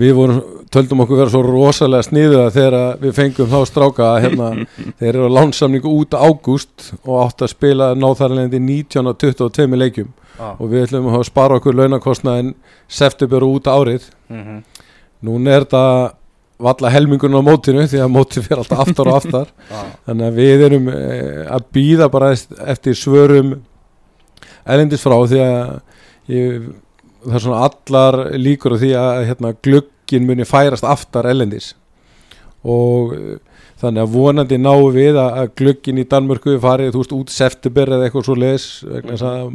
við 0.00 0.14
vorum, 0.14 0.40
töldum 0.70 1.02
okkur 1.04 1.18
vera 1.18 1.32
svo 1.32 1.42
rosalega 1.44 2.06
sniðuða 2.06 2.52
þegar 2.54 2.76
við 3.02 3.16
fengum 3.16 3.50
þá 3.50 3.58
stráka 3.66 4.06
að 4.12 4.22
hérna, 4.24 4.50
þeir 5.00 5.10
eru 5.10 5.28
á 5.28 5.36
lánsamningu 5.40 5.92
út 5.98 6.14
ágúst 6.14 6.92
og 7.02 7.24
átt 7.24 7.42
að 7.44 7.52
spila 7.56 7.90
náþarlendi 7.98 8.62
19 8.62 9.10
og 9.10 9.18
22 9.18 9.80
leikjum 9.82 10.12
Ah. 10.40 10.56
og 10.56 10.70
við 10.72 10.86
ætlum 10.86 11.10
að 11.12 11.26
spara 11.28 11.58
okkur 11.60 11.76
launakostnaðin 11.76 12.54
september 12.88 13.44
og 13.44 13.58
út 13.58 13.68
árið 13.68 14.08
Mm 14.30 14.42
-hmm. 14.44 14.62
núna 15.22 15.50
er 15.50 15.64
þetta 15.64 16.12
valla 16.58 16.90
helmingun 16.90 17.34
á 17.34 17.42
mótinu 17.42 17.82
því 17.88 17.98
að 18.00 18.12
mótinu 18.14 18.42
fyrir 18.44 18.58
alltaf 18.58 18.78
aftar 18.78 19.08
og 19.08 19.16
aftar 19.16 19.46
ah. 19.70 19.84
þannig 20.06 20.26
að 20.26 20.34
við 20.34 20.60
erum 20.66 20.88
eh, 20.88 21.46
að 21.50 21.62
býða 21.72 22.08
bara 22.08 22.30
eftir 22.66 22.94
svörum 22.94 23.60
elendis 24.64 25.04
frá 25.04 25.16
því 25.18 25.42
að 25.44 26.32
ég, 26.34 26.70
það 27.26 27.36
er 27.36 27.44
svona 27.46 27.68
allar 27.68 28.20
líkur 28.38 28.76
á 28.76 28.82
því 28.82 28.94
að 29.00 29.26
hérna, 29.30 29.54
glöggin 29.66 30.26
muni 30.28 30.48
færast 30.48 30.86
aftar 30.86 31.30
elendis 31.30 31.74
og 32.60 33.14
eh, 33.16 33.36
þannig 33.80 34.04
að 34.04 34.16
vonandi 34.16 34.58
náum 34.60 34.90
við 34.92 35.16
að, 35.16 35.30
að 35.42 35.54
glöggin 35.56 36.02
í 36.02 36.08
Danmörku 36.08 36.58
farið 36.60 36.92
þú 36.92 37.04
veist 37.04 37.14
út 37.16 37.32
september 37.32 37.94
eða 37.96 38.08
eitthvað 38.08 38.26
svo 38.28 38.36
les 38.36 38.66
að 39.16 39.54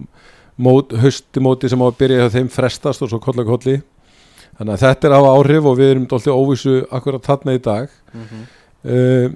mót, 0.55 0.95
höstimóti 0.99 1.69
sem 1.69 1.81
á 1.83 1.85
að 1.87 1.97
byrja 1.99 2.31
þeim 2.33 2.49
frestast 2.51 3.03
og 3.03 3.11
svo 3.11 3.19
kolla 3.23 3.45
kolli. 3.47 3.79
Þannig 4.55 4.75
að 4.75 4.83
þetta 4.85 5.07
er 5.07 5.15
að 5.15 5.21
hafa 5.21 5.39
áhrif 5.39 5.69
og 5.69 5.79
við 5.79 5.93
erum 5.93 6.05
alltaf 6.07 6.35
óvissu 6.35 6.75
akkurat 6.95 7.25
þarna 7.27 7.55
í 7.57 7.61
dag. 7.63 7.95
Uh, 8.85 9.33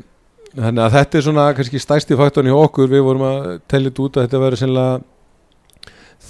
þannig 0.56 0.84
að 0.86 0.96
þetta 0.96 1.20
er 1.20 1.26
svona 1.26 1.48
kannski 1.58 1.82
stærsti 1.84 2.20
faktorn 2.20 2.52
í 2.52 2.56
okkur. 2.56 2.92
Við 2.92 3.06
vorum 3.08 3.26
að 3.28 3.50
tellja 3.72 3.96
út 3.98 4.20
að 4.20 4.28
þetta 4.28 4.44
verður 4.46 4.64
sennilega 4.64 5.02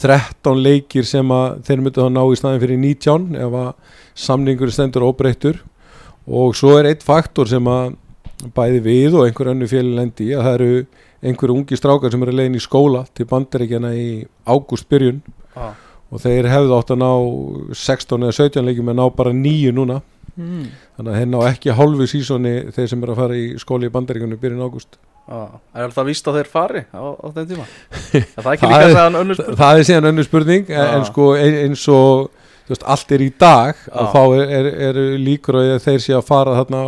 13 0.02 0.62
leikir 0.64 1.06
sem 1.08 1.32
að 1.36 1.60
þeir 1.68 1.82
myndu 1.86 2.04
að 2.06 2.14
ná 2.16 2.22
í 2.32 2.38
staðin 2.40 2.62
fyrir 2.64 2.80
19 2.84 3.36
ef 3.46 3.58
að 3.64 3.98
samningur 4.20 4.72
stendur 4.76 5.06
óbreyttur 5.10 5.60
og 6.30 6.56
svo 6.56 6.78
er 6.80 6.92
eitt 6.92 7.04
faktor 7.04 7.50
sem 7.50 7.66
að 7.72 7.96
bæði 8.56 8.80
við 8.86 9.18
og 9.20 9.26
einhver 9.28 9.52
önnu 9.54 9.68
fjöli 9.68 9.96
lendi 9.98 10.30
í 10.30 10.36
að 10.38 10.46
það 10.48 10.58
eru 10.60 10.86
einhverju 11.30 11.56
ungi 11.60 11.76
strákar 11.80 12.12
sem 12.14 12.22
eru 12.24 12.36
leiðin 12.38 12.56
í 12.56 12.64
skóla 12.64 13.02
til 13.18 13.26
bandaríkjana 13.28 13.90
í 14.00 14.08
ágúst 14.48 14.88
byrjun 14.90 15.22
Ah. 15.60 15.74
og 16.14 16.22
þeir 16.24 16.46
hefðu 16.48 16.76
átt 16.78 16.92
að 16.94 17.00
ná 17.02 17.10
16 17.76 18.24
eða 18.24 18.36
17 18.38 18.64
leikjum 18.70 18.90
en 18.94 19.00
ná 19.02 19.10
bara 19.16 19.34
9 19.36 19.74
núna 19.76 20.02
Mm. 20.40 20.68
þannig 20.96 21.10
að 21.12 21.18
þeir 21.20 21.28
ná 21.34 21.40
ekki 21.50 21.74
hálfu 21.76 22.06
sísoni 22.08 22.52
þeir 22.72 22.86
sem 22.88 23.02
eru 23.04 23.12
að 23.12 23.18
fara 23.20 23.36
í 23.36 23.48
skóli 23.60 23.88
í 23.90 23.92
bandaríkunum 23.92 24.40
byrjun 24.40 24.62
ágúst 24.64 24.96
Ah. 25.30 25.50
Er 25.78 25.92
það 25.94 26.08
víst 26.10 26.26
að 26.32 26.38
þeir 26.40 26.48
fari 26.50 26.80
á, 26.90 27.02
á 27.06 27.26
þeim 27.36 27.48
tíma? 27.52 27.66
Er 28.18 28.42
það 28.42 28.54
ekki 28.56 28.66
Það 28.66 28.72
líka 28.72 28.80
er- 28.82 28.90
að 28.90 28.96
segja 28.96 29.20
önnur 29.22 29.38
spurning? 29.38 29.58
það 29.60 29.80
er 29.82 29.88
síðan 29.90 30.08
önnur 30.10 30.26
spurning 30.26 30.70
en, 30.74 30.88
en 30.98 31.06
sko 31.06 31.28
ein- 31.38 31.58
eins 31.68 31.84
og 31.94 32.32
veist, 32.70 32.86
allt 32.96 33.12
er 33.14 33.24
í 33.26 33.30
dag 33.44 33.76
Já. 33.86 33.94
og 33.94 34.10
þá 34.16 34.22
er, 34.40 34.54
er, 34.60 34.70
er 34.90 35.00
líkur 35.22 35.60
að 35.62 35.70
þeir 35.86 36.02
sé 36.08 36.16
að 36.18 36.26
fara 36.32 36.56
þarna 36.58 36.82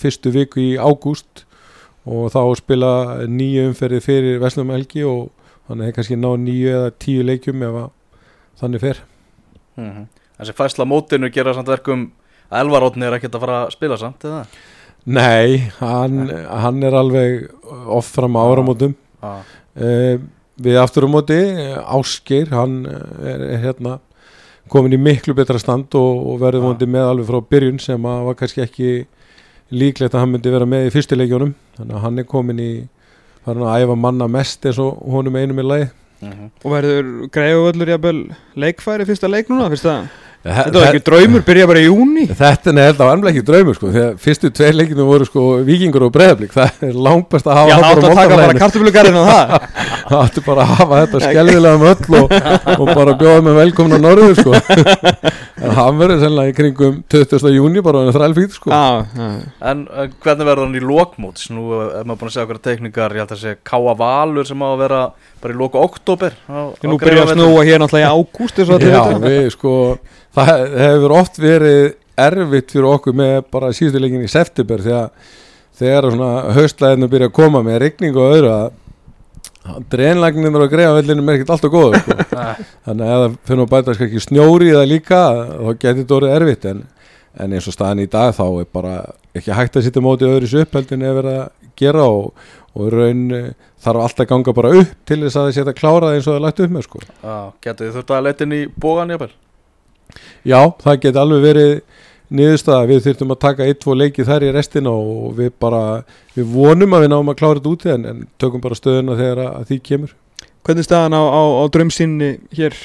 fyrstu 0.00 0.32
viku 0.32 0.60
í 0.64 0.70
ágúst 0.80 1.44
og 2.08 2.32
þá 2.32 2.40
spila 2.58 2.92
nýju 3.28 3.68
umferði 3.70 4.00
fyrir 4.08 4.40
Veslum 4.42 4.72
Helgi 4.72 5.04
og 5.06 5.28
þannig 5.68 5.92
kannski 5.96 6.16
ná 6.18 6.30
nýju 6.42 6.72
eða 6.72 6.90
tíu 7.00 7.22
leikjum 7.28 7.62
ef 7.68 7.78
þannig 8.62 8.82
fer 8.88 9.04
Mm 9.76 10.08
Þessi 10.40 10.56
fæsla 10.58 10.84
mótinu 10.88 11.28
gera 11.30 11.52
samt 11.54 11.68
verkum 11.70 12.08
að 12.50 12.64
Elvar 12.64 12.88
Átni 12.88 13.04
er 13.06 13.14
ekkert 13.20 13.36
að 13.36 13.42
fara 13.44 13.58
að 13.66 13.74
spila 13.76 13.96
samt, 14.00 14.24
eða? 14.26 14.40
Nei, 15.04 15.72
hann, 15.80 16.28
hann 16.30 16.82
er 16.86 16.94
alveg 16.94 17.50
off 17.90 18.12
fram 18.14 18.38
á 18.38 18.42
áramótum. 18.46 18.94
Ah. 19.22 19.42
uh, 19.78 20.16
við 20.62 20.78
aftur 20.78 21.06
á 21.06 21.10
móti 21.10 21.38
Ásgeir, 21.80 22.50
hann 22.52 22.82
er, 22.86 23.42
er 23.54 23.60
hérna 23.62 23.96
komin 24.72 24.94
í 24.96 25.00
miklu 25.00 25.34
betra 25.36 25.58
stand 25.60 25.94
og, 25.98 26.22
og 26.32 26.40
verður 26.42 26.68
vondi 26.68 26.88
með 26.90 27.08
alveg 27.08 27.28
frá 27.28 27.40
byrjun 27.54 27.80
sem 27.82 28.08
að 28.08 28.26
var 28.28 28.38
kannski 28.38 28.64
ekki 28.64 28.90
líklegt 29.72 30.14
að 30.14 30.24
hann 30.24 30.34
myndi 30.34 30.52
vera 30.52 30.68
með 30.68 30.88
í 30.88 30.92
fyrstileikjónum 30.94 31.54
þannig 31.78 31.96
að 31.96 32.04
hann 32.06 32.20
er 32.20 32.28
komin 32.28 32.62
í 32.62 32.70
farin 33.46 33.66
að 33.66 33.84
æfa 33.84 33.98
manna 33.98 34.28
mest 34.30 34.68
eins 34.68 34.80
og 34.82 35.00
honum 35.14 35.38
einum 35.38 35.62
í 35.62 35.66
lagi. 35.66 35.90
Mm 36.22 36.50
Og 36.62 36.68
verður 36.70 37.08
greiðu 37.34 37.64
öllur 37.72 37.90
jafnvel 37.90 38.18
leikfæri 38.54 39.06
fyrsta 39.08 39.30
leik 39.30 39.48
núna, 39.50 39.70
fyrst 39.72 39.88
það? 39.88 40.04
Þetta 40.42 40.74
var 40.78 40.88
ekki 40.88 41.04
draumur, 41.06 41.44
byrja 41.46 41.68
bara 41.70 41.82
í 41.82 41.86
júni 41.86 42.26
Þetta 42.30 42.72
er 42.74 42.98
á 42.98 43.06
ennlega 43.12 43.30
ekki 43.34 43.46
draumur 43.46 43.78
sko, 43.78 43.92
að 43.92 44.16
fyrstu 44.22 44.50
tveir 44.50 44.74
leikinu 44.78 45.06
voru 45.06 45.28
sko 45.28 45.44
vikingur 45.66 46.08
og 46.08 46.14
breyðablík, 46.16 46.54
það 46.56 46.86
er 46.88 46.98
langt 47.08 47.28
best 47.30 47.46
að 47.46 47.60
hafa 47.60 47.70
Já, 47.70 47.76
það 47.76 47.90
áttu 47.92 48.08
að 48.08 48.20
taka 48.22 48.40
bara 48.40 48.58
kartöflugarinn 48.62 49.20
á 49.20 49.24
það 49.28 49.42
það. 49.52 50.18
Áttu 50.22 50.42
bara 50.46 50.64
að 50.64 50.74
hafa 50.78 51.00
þetta 51.02 51.20
skelvilega 51.24 51.78
um 51.78 51.86
öll 51.90 52.18
og, 52.18 52.34
og 52.74 52.92
bara 52.92 53.14
bjóða 53.20 53.44
með 53.46 53.58
velkomna 53.60 53.98
norður 54.02 54.38
sko. 54.40 54.54
En 55.62 55.76
hann 55.76 55.98
verður 56.00 56.18
sennilega 56.24 56.50
í 56.50 56.54
kringum 56.56 56.94
20. 57.12 57.44
júni 57.54 57.82
bara 57.86 58.00
er 58.08 58.16
þrælfýtt 58.16 58.56
sko. 58.56 58.72
Já, 58.72 59.04
já. 59.14 59.28
En 59.70 59.84
uh, 59.86 60.08
hvernig 60.24 60.48
verður 60.48 60.66
hann 60.66 60.74
í 60.74 60.82
lokmóts? 60.82 61.44
Nú 61.54 61.68
uh, 61.68 61.84
er 62.00 62.08
maður 62.08 62.24
búin 62.24 62.32
að 62.32 62.34
segja 62.34 62.46
okkur 62.48 62.58
teikningar, 62.64 63.14
ég 63.14 63.22
held 63.22 63.34
að 63.36 63.42
segja 63.44 63.60
Káa 63.70 63.94
Valur 64.00 64.48
sem 64.48 64.64
á 64.64 64.68
að 64.72 64.82
vera 64.82 65.02
bara 65.42 65.54
í 65.54 65.58
loku 65.58 65.80
oktober 65.82 66.36
á, 66.46 66.72
á 66.72 66.86
Nú 66.86 66.98
byrja 67.00 67.26
að 67.26 67.34
snúa 67.36 67.64
hér 67.66 67.82
náttúrulega 67.82 68.08
í 68.08 68.14
ágúst 68.16 68.62
og 68.62 68.86
Já, 68.86 69.02
við 69.22 69.48
sko 69.54 69.74
það 70.36 70.52
hefur 70.82 71.16
oft 71.18 71.40
verið 71.42 71.82
erfitt 72.22 72.74
fyrir 72.74 72.90
okkur 72.92 73.16
með 73.16 73.38
bara 73.52 73.72
síðustu 73.76 74.02
leikin 74.02 74.26
í 74.26 74.30
september 74.30 74.84
því 74.84 74.94
að 74.98 75.32
þegar 75.82 76.08
svona 76.12 76.30
haustlæðinu 76.58 77.10
byrja 77.12 77.30
að 77.30 77.36
koma 77.40 77.62
með 77.66 77.82
rigning 77.86 78.18
og 78.18 78.36
öðru 78.36 78.52
að 78.52 78.70
dreinlagnir 79.92 80.58
og 80.58 80.72
greiðavellinu 80.72 81.22
er 81.22 81.36
ekkert 81.38 81.52
alltaf 81.54 81.72
góður 81.72 82.00
sko. 82.02 82.16
Nei. 82.34 82.64
þannig 82.86 83.06
að 83.06 83.12
ef 83.12 83.22
það 83.22 83.36
finnum 83.50 83.66
að 83.66 83.72
bæta 83.74 83.94
ekki 84.06 84.22
snjóri 84.24 84.70
í 84.70 84.74
það 84.74 84.88
líka 84.90 85.20
þá 85.22 85.68
getur 85.70 86.00
þetta 86.00 86.16
orðið 86.18 86.36
erfitt 86.38 86.68
en, 86.72 86.80
en 87.38 87.56
eins 87.56 87.68
og 87.70 87.76
staðan 87.76 88.02
í 88.02 88.08
dag 88.10 88.34
þá 88.36 88.44
er 88.48 88.70
bara 88.78 88.96
ekki 89.38 89.56
hægt 89.56 89.78
að 89.78 89.86
sitja 89.86 90.04
móti 90.04 90.28
öðru 90.28 90.48
þessu 90.48 90.64
uppheldin 90.66 91.06
ef 91.06 91.18
verið 91.20 91.38
að 91.38 91.70
gera 91.78 92.08
og, 92.10 92.48
og 92.72 92.92
raun 92.92 93.24
eh, 93.36 93.48
þarf 93.84 94.04
allt 94.06 94.22
að 94.22 94.30
ganga 94.30 94.54
bara 94.56 94.72
upp 94.80 94.94
til 95.08 95.20
þess 95.24 95.36
að 95.36 95.48
það 95.48 95.56
setja 95.58 95.76
klárað 95.78 96.16
eins 96.16 96.26
og 96.26 96.32
það 96.32 96.38
er 96.38 96.46
lagt 96.46 96.62
upp 96.64 96.72
með 96.72 96.86
sko. 96.86 97.02
Já, 97.08 97.36
getur 97.66 97.86
þið 97.88 97.98
þurft 97.98 98.14
að 98.16 98.24
leita 98.28 98.46
inn 98.46 98.56
í 98.56 98.62
bógan 98.84 99.12
jafnvel? 99.12 99.32
Já, 100.44 100.60
það 100.82 100.98
geti 101.04 101.22
alveg 101.22 101.44
verið 101.46 101.74
niðurstaða, 102.32 102.88
við 102.88 103.04
þurftum 103.06 103.34
að 103.34 103.40
taka 103.44 103.68
eitt, 103.68 103.80
tvo 103.82 103.94
leiki 103.96 104.24
þar 104.24 104.46
í 104.46 104.50
restina 104.56 104.92
og 104.96 105.36
við 105.36 105.52
bara 105.60 105.82
við 106.32 106.48
vonum 106.54 106.96
að 106.96 107.04
við 107.04 107.12
náum 107.12 107.32
að 107.32 107.38
klára 107.42 107.60
þetta 107.60 107.72
úti 107.72 107.92
en, 107.92 108.06
en 108.08 108.22
tökum 108.40 108.62
bara 108.64 108.78
stöðuna 108.78 109.18
þegar 109.18 109.42
að, 109.44 109.54
að 109.58 109.70
því 109.70 109.80
kemur 109.90 110.18
Hvernig 110.62 110.84
er 110.84 110.86
staðan 110.86 111.16
á, 111.18 111.22
á, 111.26 111.42
á 111.58 111.64
drömsinni 111.74 112.28
hér 112.54 112.76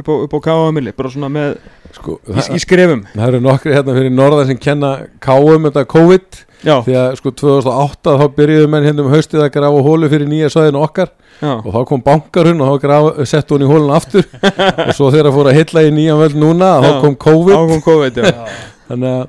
upp 0.00 0.08
á, 0.08 0.14
upp 0.24 0.34
á 0.40 0.44
Káamili, 0.48 0.94
bara 0.96 1.10
svona 1.12 1.28
með 1.28 1.58
sko, 1.96 2.18
í, 2.22 2.34
það, 2.36 2.50
í 2.56 2.60
skrefum. 2.62 3.04
það 3.14 3.28
eru 3.32 3.40
nokkri 3.44 3.74
hérna 3.76 3.94
fyrir 3.96 4.12
norðan 4.14 4.50
sem 4.50 4.58
kenna 4.62 4.90
káum 5.24 5.66
þetta 5.68 5.86
COVID. 5.92 6.42
Já, 6.66 6.74
því 6.86 6.94
að 6.98 7.14
sko 7.20 7.30
2008 7.36 8.14
þá 8.20 8.24
byrjuðu 8.38 8.68
menn 8.72 8.86
hérna 8.88 9.04
um 9.04 9.10
haustið 9.12 9.42
að 9.44 9.50
grafa 9.54 9.82
hólu 9.86 10.08
fyrir 10.10 10.28
nýja 10.30 10.48
svæðinu 10.50 10.80
okkar. 10.82 11.10
Já, 11.36 11.50
og 11.60 11.68
þá 11.74 11.80
kom 11.90 12.00
bankarhund 12.06 12.64
og 12.64 12.70
þá 12.72 12.82
grafa, 12.86 13.26
sett 13.28 13.52
hún 13.52 13.64
í 13.66 13.68
hólun 13.68 13.92
aftur. 13.94 14.24
Og 14.88 14.94
svo 14.96 15.10
þegar 15.12 15.28
að 15.30 15.36
fóra 15.36 15.52
að 15.52 15.58
hylla 15.60 15.82
í 15.84 15.90
nýjan 15.98 16.22
völd 16.22 16.38
núna 16.40 16.70
þá 16.82 16.88
kom 17.04 17.16
COVID. 17.26 17.58
Ákom 17.60 17.82
COVID, 17.84 18.22
já. 18.24 18.32
Þannig 18.88 19.10
að, 19.12 19.26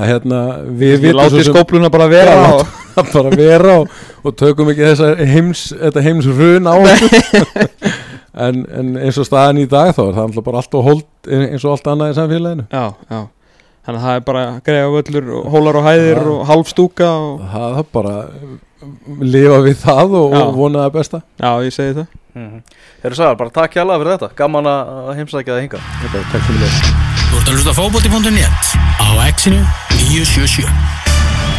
að 0.00 0.08
hérna 0.14 0.40
við 0.80 0.94
vitum 1.04 1.10
svo 1.12 1.20
látið 1.20 1.44
sem- 1.44 1.52
skópluna 1.54 1.90
bara 1.92 2.08
vera 2.10 2.36
að 2.48 2.64
bara 3.14 3.30
vera 3.36 3.76
og, 3.84 3.92
og 4.24 4.36
tökum 4.40 4.72
ekki 4.72 4.88
þessa 4.88 5.12
heims, 5.34 5.66
þetta 5.76 6.06
heims 6.08 6.26
run 6.40 6.66
á 6.66 6.74
okkur 6.80 7.92
en, 8.34 8.64
en 8.70 8.96
eins 9.00 9.18
og 9.18 9.26
staðan 9.26 9.60
í 9.62 9.66
dag 9.70 9.92
þá 9.96 10.02
er 10.06 10.14
það 10.16 10.24
alltaf 10.24 10.46
bara 10.46 10.62
allt 10.62 10.78
og 10.78 10.86
hold 10.86 11.04
eins 11.28 11.64
og 11.64 11.74
allt 11.74 11.92
annað 11.92 12.12
í 12.12 12.18
samfélaginu. 12.18 12.66
Já, 12.70 12.84
já. 13.10 13.20
Þannig 13.80 14.00
að 14.00 14.06
það 14.06 14.18
er 14.18 14.24
bara 14.26 14.42
greiða 14.64 14.88
völlur 14.94 15.30
og 15.38 15.46
hólar 15.54 15.78
og 15.80 15.86
hæðir 15.88 16.18
Já. 16.20 16.30
og 16.30 16.42
hálfstúka 16.50 17.08
og, 17.16 17.44
það 17.54 17.78
er 17.80 17.86
bara 17.96 18.16
lifa 19.24 19.60
við 19.64 19.78
það 19.80 20.16
og, 20.20 20.36
og 20.36 20.52
vona 20.58 20.84
það 20.84 20.96
besta. 20.98 21.22
Já, 21.40 21.50
ég 21.64 21.74
segi 21.74 21.96
það. 21.96 22.06
Mm 22.34 22.46
-hmm. 22.46 22.62
Þeir 23.00 23.10
eru 23.10 23.16
sagðar, 23.16 23.36
bara 23.36 23.50
takk 23.50 23.74
hjá 23.74 23.84
fyrir 23.88 24.12
þetta. 24.12 24.30
Gaman 24.36 24.66
að 24.66 25.14
heimsækja 25.16 25.54
það 25.54 25.60
hinga 25.60 25.80
Þetta, 26.02 26.24
takk 26.32 26.42
fyrir 26.46 26.60
mig 26.60 26.72
Þú 27.30 27.36
ert 27.40 27.48
að 27.48 27.54
hlusta 27.54 27.70
á 27.74 27.78
fótbolti.net 27.80 28.62
á 29.00 29.08
exinu 29.26 29.60
977 29.98 30.99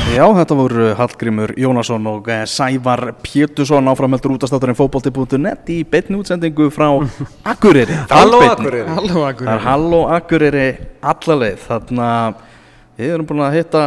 Já, 0.10 0.26
þetta 0.36 0.56
voru 0.58 0.86
Hallgrímur 0.98 1.52
Jónasson 1.62 2.08
og 2.10 2.26
eh, 2.34 2.42
Sævar 2.50 3.14
Pétursson 3.22 3.86
áframheldur 3.92 4.34
útastátturinn 4.36 4.76
fótbolti.net 4.76 5.70
í 5.72 5.78
beinni 5.88 6.18
útsendingu 6.18 6.72
frá 6.74 6.88
Akureyri. 7.54 7.96
Halló. 8.10 8.42
Akureyri. 8.50 8.90
Halló, 8.90 9.14
Það 9.14 9.22
er 9.22 9.30
Akureyri 9.30 9.66
Halló 9.68 10.02
Akureyri 10.18 10.66
allaleið 11.14 11.68
Þannig 11.68 12.04
að 12.08 12.42
við 12.98 13.14
erum 13.16 13.30
búin 13.30 13.44
að 13.46 13.58
hitta 13.60 13.84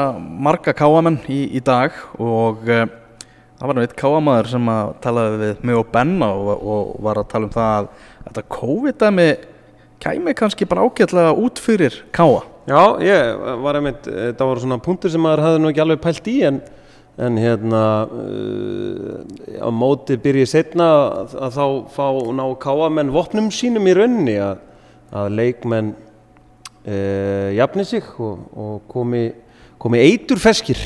marga 0.47 0.77
káamenn 0.79 1.19
í, 1.27 1.41
í 1.59 1.65
dag 1.67 1.99
og 2.17 2.65
uh, 2.71 2.87
það 3.59 3.69
var 3.69 3.77
nú 3.77 3.85
eitt 3.85 3.99
káamaður 3.99 4.53
sem 4.55 4.73
að 4.73 4.95
talaði 5.05 5.43
við 5.43 5.69
mig 5.69 5.83
og 5.83 5.93
Benna 5.93 6.31
og, 6.33 6.55
og 6.65 6.97
var 7.05 7.21
að 7.21 7.31
tala 7.35 7.51
um 7.51 7.55
það 7.59 7.77
að 7.77 7.93
þetta 8.31 8.49
COVID-dæmi 8.57 9.29
kæmi 10.05 10.35
kannski 10.41 10.67
bara 10.69 10.89
ágætlega 10.89 11.37
út 11.45 11.61
fyrir 11.62 12.01
káa 12.17 12.43
Já, 12.65 12.97
ég 13.05 13.43
var 13.61 13.77
einmitt, 13.77 14.07
þetta 14.09 14.47
voru 14.49 14.62
svona 14.62 14.81
punktur 14.81 15.12
sem 15.12 15.21
maður 15.21 15.43
hafði 15.45 15.61
nú 15.61 15.69
ekki 15.69 15.83
alveg 15.85 15.99
pælt 16.01 16.29
í 16.33 16.37
en, 16.49 16.62
en 17.21 17.37
hérna 17.37 17.81
uh, 18.09 19.19
á 19.61 19.69
móti 19.69 20.17
byrjið 20.17 20.49
setna 20.49 20.87
að, 21.03 21.35
að 21.45 21.59
þá 21.59 21.67
fá 21.93 22.07
ná 22.39 22.45
káamenn 22.62 23.12
vopnum 23.12 23.51
sínum 23.53 23.85
í 23.85 23.93
rauninni 23.99 24.39
að, 24.41 24.62
að 25.12 25.37
leikmenn 25.43 25.93
uh, 25.93 27.51
jafni 27.53 27.85
sig 27.91 28.09
og, 28.17 28.49
og 28.57 28.81
komi, 28.89 29.27
komi 29.85 30.01
eitur 30.01 30.41
feskir 30.41 30.81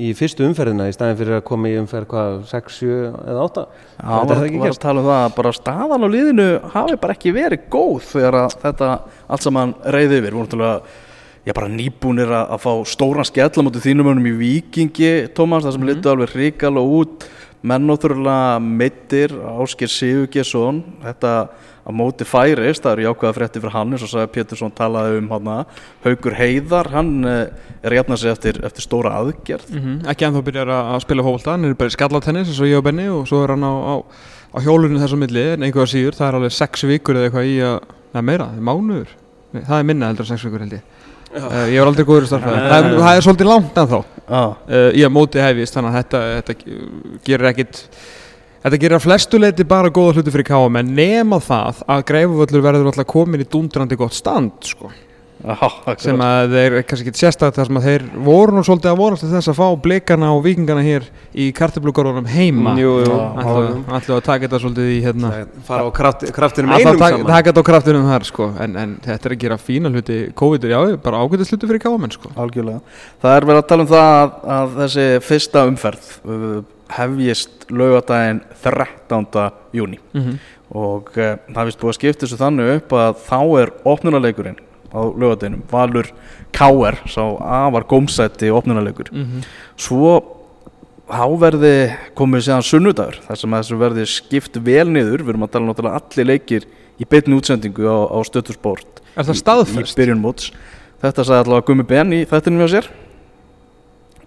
í 0.00 0.10
fyrstu 0.18 0.42
umferðina 0.48 0.88
í 0.90 0.94
staðin 0.94 1.18
fyrir 1.20 1.36
að 1.38 1.44
komi 1.46 1.70
í 1.70 1.78
umferð 1.78 2.08
hvað, 2.10 2.36
6, 2.50 2.78
7 2.80 2.94
eða 3.30 3.44
8 3.44 3.64
Já, 3.94 4.08
var, 4.10 4.42
var 4.42 4.72
að 4.72 4.80
tala 4.82 5.02
um 5.02 5.08
það 5.08 5.20
að 5.20 5.36
bara 5.36 5.52
staðan 5.54 6.06
á 6.06 6.08
liðinu 6.10 6.46
hafi 6.74 6.98
bara 7.04 7.14
ekki 7.14 7.34
verið 7.36 7.68
góð 7.70 8.08
þegar 8.08 8.38
þetta 8.64 8.88
allt 9.28 9.46
saman 9.46 9.74
reyði 9.84 10.18
yfir. 10.18 10.24
Við 10.24 10.34
vorum 10.34 10.48
náttúrulega, 10.48 10.98
já 11.44 11.54
bara 11.54 11.70
nýbúnir 11.76 12.34
að, 12.34 12.50
að 12.56 12.64
fá 12.64 12.72
stóran 12.90 13.28
skell 13.28 13.50
á 13.54 13.62
móti 13.62 13.84
þínum 13.84 14.10
önum 14.14 14.28
í 14.32 14.34
Víkingi, 14.40 15.12
Tómas, 15.36 15.66
það 15.66 15.76
sem 15.76 15.86
mm 15.86 15.92
litu 15.92 16.12
alveg 16.12 16.34
hrikal 16.34 16.74
og 16.82 16.96
út. 16.98 17.28
Menn 17.64 17.86
náttúrulega 17.88 18.58
meittir, 18.60 19.32
Ásker 19.62 19.88
Sigurgesson, 19.88 20.82
þetta 21.06 21.36
á 21.84 21.90
móti 21.92 22.24
færist, 22.24 22.82
það 22.84 22.92
eru 22.96 23.04
jákvæða 23.06 23.34
frétti 23.36 23.60
fyrir 23.60 23.74
hann 23.76 23.92
eins 23.92 24.02
og 24.06 24.08
sagði 24.08 24.30
Pétursson 24.32 24.72
talaði 24.72 25.18
um 25.20 25.26
hana, 25.34 25.56
Haugur 26.04 26.36
Heiðar, 26.38 26.88
hann 26.94 27.10
eh, 27.28 27.42
er 27.84 27.92
að 27.92 27.98
jafna 28.00 28.16
sig 28.16 28.30
eftir, 28.32 28.60
eftir 28.64 28.86
stóra 28.86 29.12
aðgerð. 29.20 29.68
mm 29.74 29.98
Ekki 30.08 30.24
ennþá 30.28 30.42
byrjar 30.46 30.72
að 30.72 30.92
að 30.94 31.02
spila 31.04 31.26
fókbalta 31.26 31.52
Hann 31.58 31.68
er 31.68 31.74
bara 31.78 31.92
skallatennis 31.92 32.48
eins 32.54 32.62
og 32.64 32.70
ég 32.72 32.78
og 32.80 32.86
Benni 32.88 33.04
Og 33.12 33.26
svo 33.28 33.42
er 33.44 33.52
hann 33.52 33.64
á, 33.68 33.72
á, 33.74 33.94
á 34.56 34.58
hjólunum 34.64 34.96
þessum 35.02 35.20
milli 35.24 35.44
En 35.54 35.62
einhverja 35.68 35.92
síður, 35.92 36.16
það 36.16 36.28
er 36.30 36.38
alveg 36.40 36.56
sex 36.56 36.84
vikur 36.88 37.20
eða 37.20 37.28
eitthvað 37.28 37.52
í 37.52 37.54
að 37.68 37.78
Nei, 38.14 38.22
meira, 38.22 38.48
mánuður. 38.56 39.08
Nei, 39.52 39.62
Það 39.66 39.78
er 39.80 39.86
minna 39.92 40.08
heldur 40.08 40.24
en 40.24 40.30
sex 40.32 40.44
vikur 40.46 40.62
held 40.64 40.76
ég. 40.76 40.82
Uh, 41.34 41.64
Ég 41.66 41.80
var 41.82 41.88
aldrei 41.90 42.04
góður 42.06 42.26
í 42.28 42.28
starfæði 42.30 42.58
það, 42.70 42.84
er- 42.84 43.00
það 43.02 43.16
er 43.18 43.24
svolítið 43.26 43.48
langt 43.50 43.78
ennþá. 43.82 43.98
Já, 44.24 44.42
uh, 44.44 44.90
Í 44.94 45.02
að 45.02 45.10
móti 45.16 45.40
hefist 45.42 45.74
Þannig 45.74 45.90
að 45.90 45.96
þetta, 45.98 46.20
þetta 46.38 46.54
gerir 47.26 47.48
ekkit 47.50 47.80
Þetta 48.64 48.78
gerir 48.80 48.96
að 48.96 49.02
flestu 49.04 49.36
leiti 49.36 49.64
bara 49.68 49.90
góða 49.92 50.14
hluti 50.16 50.32
fyrir 50.32 50.46
KM 50.48 50.78
en 50.80 50.92
nema 50.96 51.36
það 51.44 51.82
að 51.84 52.04
greifuvöllur 52.08 52.62
verður 52.64 52.86
alltaf 52.88 53.10
komin 53.10 53.42
í 53.44 53.46
dundrandi 53.52 53.98
gott 54.00 54.16
stand 54.16 54.54
sko. 54.64 54.88
já, 55.44 55.68
sem 56.00 56.22
að 56.24 56.54
þeir 56.54 56.76
kannski 56.88 57.12
ekki 57.12 57.20
sérstætt 57.20 57.58
þar 57.58 57.68
sem 57.68 57.80
að 57.82 57.88
þeir 57.90 58.06
voru 58.24 58.56
nú 58.56 58.62
svolítið 58.64 58.92
að 58.94 59.02
vonast 59.02 59.26
til 59.26 59.28
þess 59.34 59.52
að 59.52 59.58
fá 59.58 59.82
blikana 59.84 60.32
og 60.32 60.40
vikingana 60.46 60.86
hér 60.86 61.04
í 61.36 61.50
kartiblugarunum 61.52 62.32
heima. 62.32 62.72
Ætlum 62.80 63.84
að 63.92 64.24
taka 64.30 64.46
þetta 64.46 64.64
svolítið 64.64 64.92
í 64.94 64.98
hérna. 65.04 65.36
Fara 65.68 65.84
á 65.84 65.92
kraft, 66.00 66.24
kraftinum 66.32 66.72
einum 66.72 66.96
saman. 66.96 67.28
taka 67.28 67.50
þetta 67.50 67.68
á 67.68 67.68
kraftinum 67.68 68.10
þar 68.14 68.28
sko. 68.32 68.50
En, 68.64 68.80
en 68.80 68.98
þetta 69.04 69.28
er 69.28 69.36
að 69.36 69.42
gera 69.44 69.60
fína 69.60 69.92
hluti 69.92 70.22
COVID 70.40 70.64
er 70.64 70.78
já, 70.78 70.80
bara 71.04 71.20
ágætið 71.20 71.52
hluti 71.52 71.74
fyrir 71.74 71.84
káamenn 71.84 72.16
sko. 72.16 72.32
Algjörlega. 72.32 72.80
Það 73.20 73.42
er 73.42 73.52
verið 73.52 73.66
að 73.66 73.72
tala 73.74 73.84
um 73.84 73.92
það 73.92 74.14
að, 74.14 74.38
að 74.56 74.78
þessi 74.86 75.10
fyrsta 75.28 75.66
umferð 75.68 76.14
uh, 76.24 76.62
hefjist 76.98 77.66
laugadaginn 77.70 78.42
13. 78.62 79.50
júni 79.76 80.00
mm 80.14 80.36
og 80.74 81.10
uh, 81.20 81.36
það 81.54 81.68
vist 81.68 81.78
búið 81.78 81.90
að 81.92 81.96
skipta 81.98 82.24
þessu 82.24 82.36
þannig 82.40 82.70
upp 82.78 82.94
að 82.98 83.18
þá 83.28 83.40
er 83.60 83.70
opnunaleikurinn 83.86 84.56
á 84.90 85.00
laugadeginum, 85.06 85.60
Valur 85.70 86.08
K.R. 86.54 86.96
sá 87.10 87.20
afar 87.38 87.84
gómsætti 87.90 88.50
opnunaleikur. 88.50 89.10
-hmm. 89.12 89.44
Svo 89.76 90.14
þá 91.04 91.26
verði 91.38 91.74
komið 92.16 92.46
séðan 92.46 92.66
sunnudagur 92.66 93.18
þar 93.26 93.40
sem 93.40 93.56
þessu 93.58 93.78
verði 93.80 94.06
skipt 94.08 94.56
vel 94.64 94.88
niður, 94.88 95.22
við 95.22 95.34
erum 95.34 95.46
að 95.46 95.52
tala 95.52 95.68
náttúrulega 95.68 96.00
allir 96.00 96.26
leikir 96.30 96.66
í 96.98 97.04
beinni 97.04 97.36
útsendingu 97.36 97.84
á, 97.84 97.98
á 98.08 98.18
stöttusport 98.24 99.02
Er 99.14 99.26
það 99.26 99.34
í 99.34 99.42
staðfest? 99.42 99.96
byrjun 99.98 100.22
móts 100.22 100.52
þetta 101.02 101.24
sagði 101.26 101.42
allavega 101.44 101.66
Gummi 101.68 101.84
Ben 101.84 102.12
í 102.16 102.24
þættinum 102.24 102.64
hjá 102.64 102.68
sér 102.78 102.88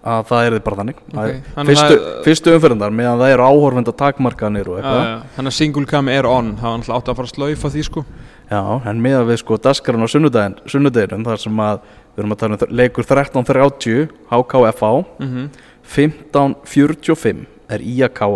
að 0.02 0.24
það 0.28 0.46
er 0.46 0.54
þið 0.56 0.64
bara 0.66 0.78
þannig. 0.80 0.98
Ok, 1.08 1.18
okay. 1.18 1.66
fyrstu, 1.68 1.98
að 1.98 2.18
fyrstu 2.26 2.54
umferðindar 2.54 2.94
meðan 2.94 3.22
það 3.22 3.32
eru 3.34 3.46
áhorfenda 3.48 3.94
takmarkanir 4.02 4.70
og 4.70 4.78
Já, 4.78 4.82
eitthvað 4.82 5.32
Þannig 5.36 5.52
að 5.52 5.56
single 5.58 5.90
cam 5.90 6.10
er 6.12 6.28
on. 6.28 6.50
Það 6.58 6.68
var 6.68 6.78
náttúrulega 6.78 6.98
átt 7.00 7.10
að 7.12 7.18
fara 7.18 7.30
að 7.30 7.34
slaufa 7.34 7.72
því 7.74 7.86
sko. 7.88 8.04
Já, 8.48 8.60
en 8.88 9.02
meðan 9.04 9.26
við 9.28 9.40
sko 9.42 9.58
daskarinn 9.68 10.06
á 10.06 10.08
sunnudaginum 10.08 11.26
þar 11.26 11.42
sem 11.42 11.64
að 11.64 11.80
við 12.14 12.22
erum 12.22 12.34
að 12.34 12.42
tala 12.42 12.58
um 12.58 12.76
leikur 12.80 13.08
13.30 13.08 14.06
HKFA 14.30 14.92
mm 15.24 15.50
15.45 15.88 17.46
er 17.72 17.80
IAKA 17.80 18.26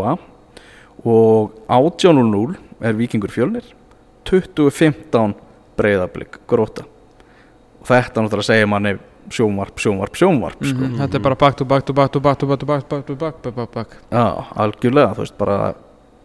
og 1.04 1.50
18.00 1.68 2.54
er 2.80 2.96
Víkingur 2.96 3.28
fjölnir. 3.28 3.66
20.15 4.24 5.34
breyðablík 5.76 6.38
gróta 6.48 6.86
og 7.82 7.88
þetta 7.88 8.22
náttúrulega 8.22 8.46
segir 8.46 8.68
manni 8.70 8.94
sjónvarp, 9.32 9.78
sjónvarp, 9.80 10.18
sjónvarp 10.18 10.58
sko. 10.60 10.74
mm 10.78 10.84
-hmm. 10.84 10.98
Þetta 11.00 11.18
er 11.18 11.24
bara 11.28 11.38
bakt 11.44 11.60
og 11.60 11.68
bakt 11.68 11.90
og 11.90 11.96
bakt 11.96 12.16
og 12.16 12.22
bakt 12.22 12.42
og 12.42 12.48
bakt 12.48 12.62
og 12.62 12.68
bakt 12.68 13.10
og 13.10 13.18
bakt 13.18 13.46
og 13.46 13.54
bakt 13.74 13.96
Já, 14.10 14.44
algjörlega, 14.56 15.14
þú 15.14 15.24
veist, 15.24 15.38
bara 15.38 15.74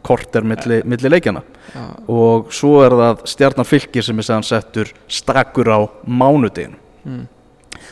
kort 0.03 0.35
er 0.35 0.43
milli, 0.43 0.81
milli 0.85 1.09
leikjana 1.09 1.41
Já. 1.75 1.85
og 2.07 2.53
svo 2.53 2.83
er 2.85 2.91
það 2.91 3.25
stjarnarfylgir 3.25 4.03
sem 4.03 4.19
er 4.19 4.23
segðan 4.23 4.43
settur 4.43 4.93
stakkur 5.07 5.67
á 5.67 5.79
mánudeginu 6.07 6.77
mm. 7.05 7.27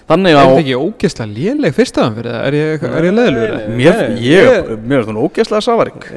Þannig 0.09 0.35
að... 0.35 0.39
Er 0.39 0.49
þetta 0.49 0.61
ekki 0.61 0.77
ógeðslega 0.77 1.31
léleg 1.33 1.75
fyrstaðan 1.75 2.15
fyrir 2.17 2.31
það? 2.31 2.43
Er 2.47 2.57
ég, 2.57 2.85
ég 2.85 3.15
leðilegur? 3.15 3.55
Mér, 3.79 4.01
ég, 4.21 4.69
mér 4.85 4.99
er 4.99 5.07
þetta 5.07 5.23
ógeðslega 5.25 5.65
safaring. 5.65 6.07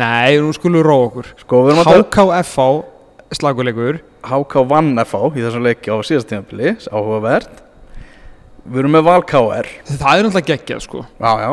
Nei, 0.00 0.38
nú 0.42 0.54
skulum 0.56 0.80
við 0.80 0.86
róa 0.86 1.04
okkur. 1.10 1.30
Sko, 1.42 1.62
við 1.66 1.74
erum 1.74 1.82
að... 1.82 2.00
HKFH 2.00 2.66
slagulegur. 3.38 4.00
HK 4.26 4.66
vann 4.70 4.92
FH 5.02 5.38
í 5.38 5.44
þessum 5.44 5.66
leiki 5.66 5.94
á 5.94 5.96
síðastímanbili, 6.06 6.74
áhugaverð. 6.90 7.62
Við 8.66 8.82
erum 8.82 8.94
með 8.96 9.06
Val 9.06 9.22
KR 9.22 9.68
Það 9.86 10.10
er 10.12 10.26
náttúrulega 10.26 10.50
geggjað 10.52 10.82
sko. 10.84 11.04
Já, 11.20 11.32
já. 11.42 11.50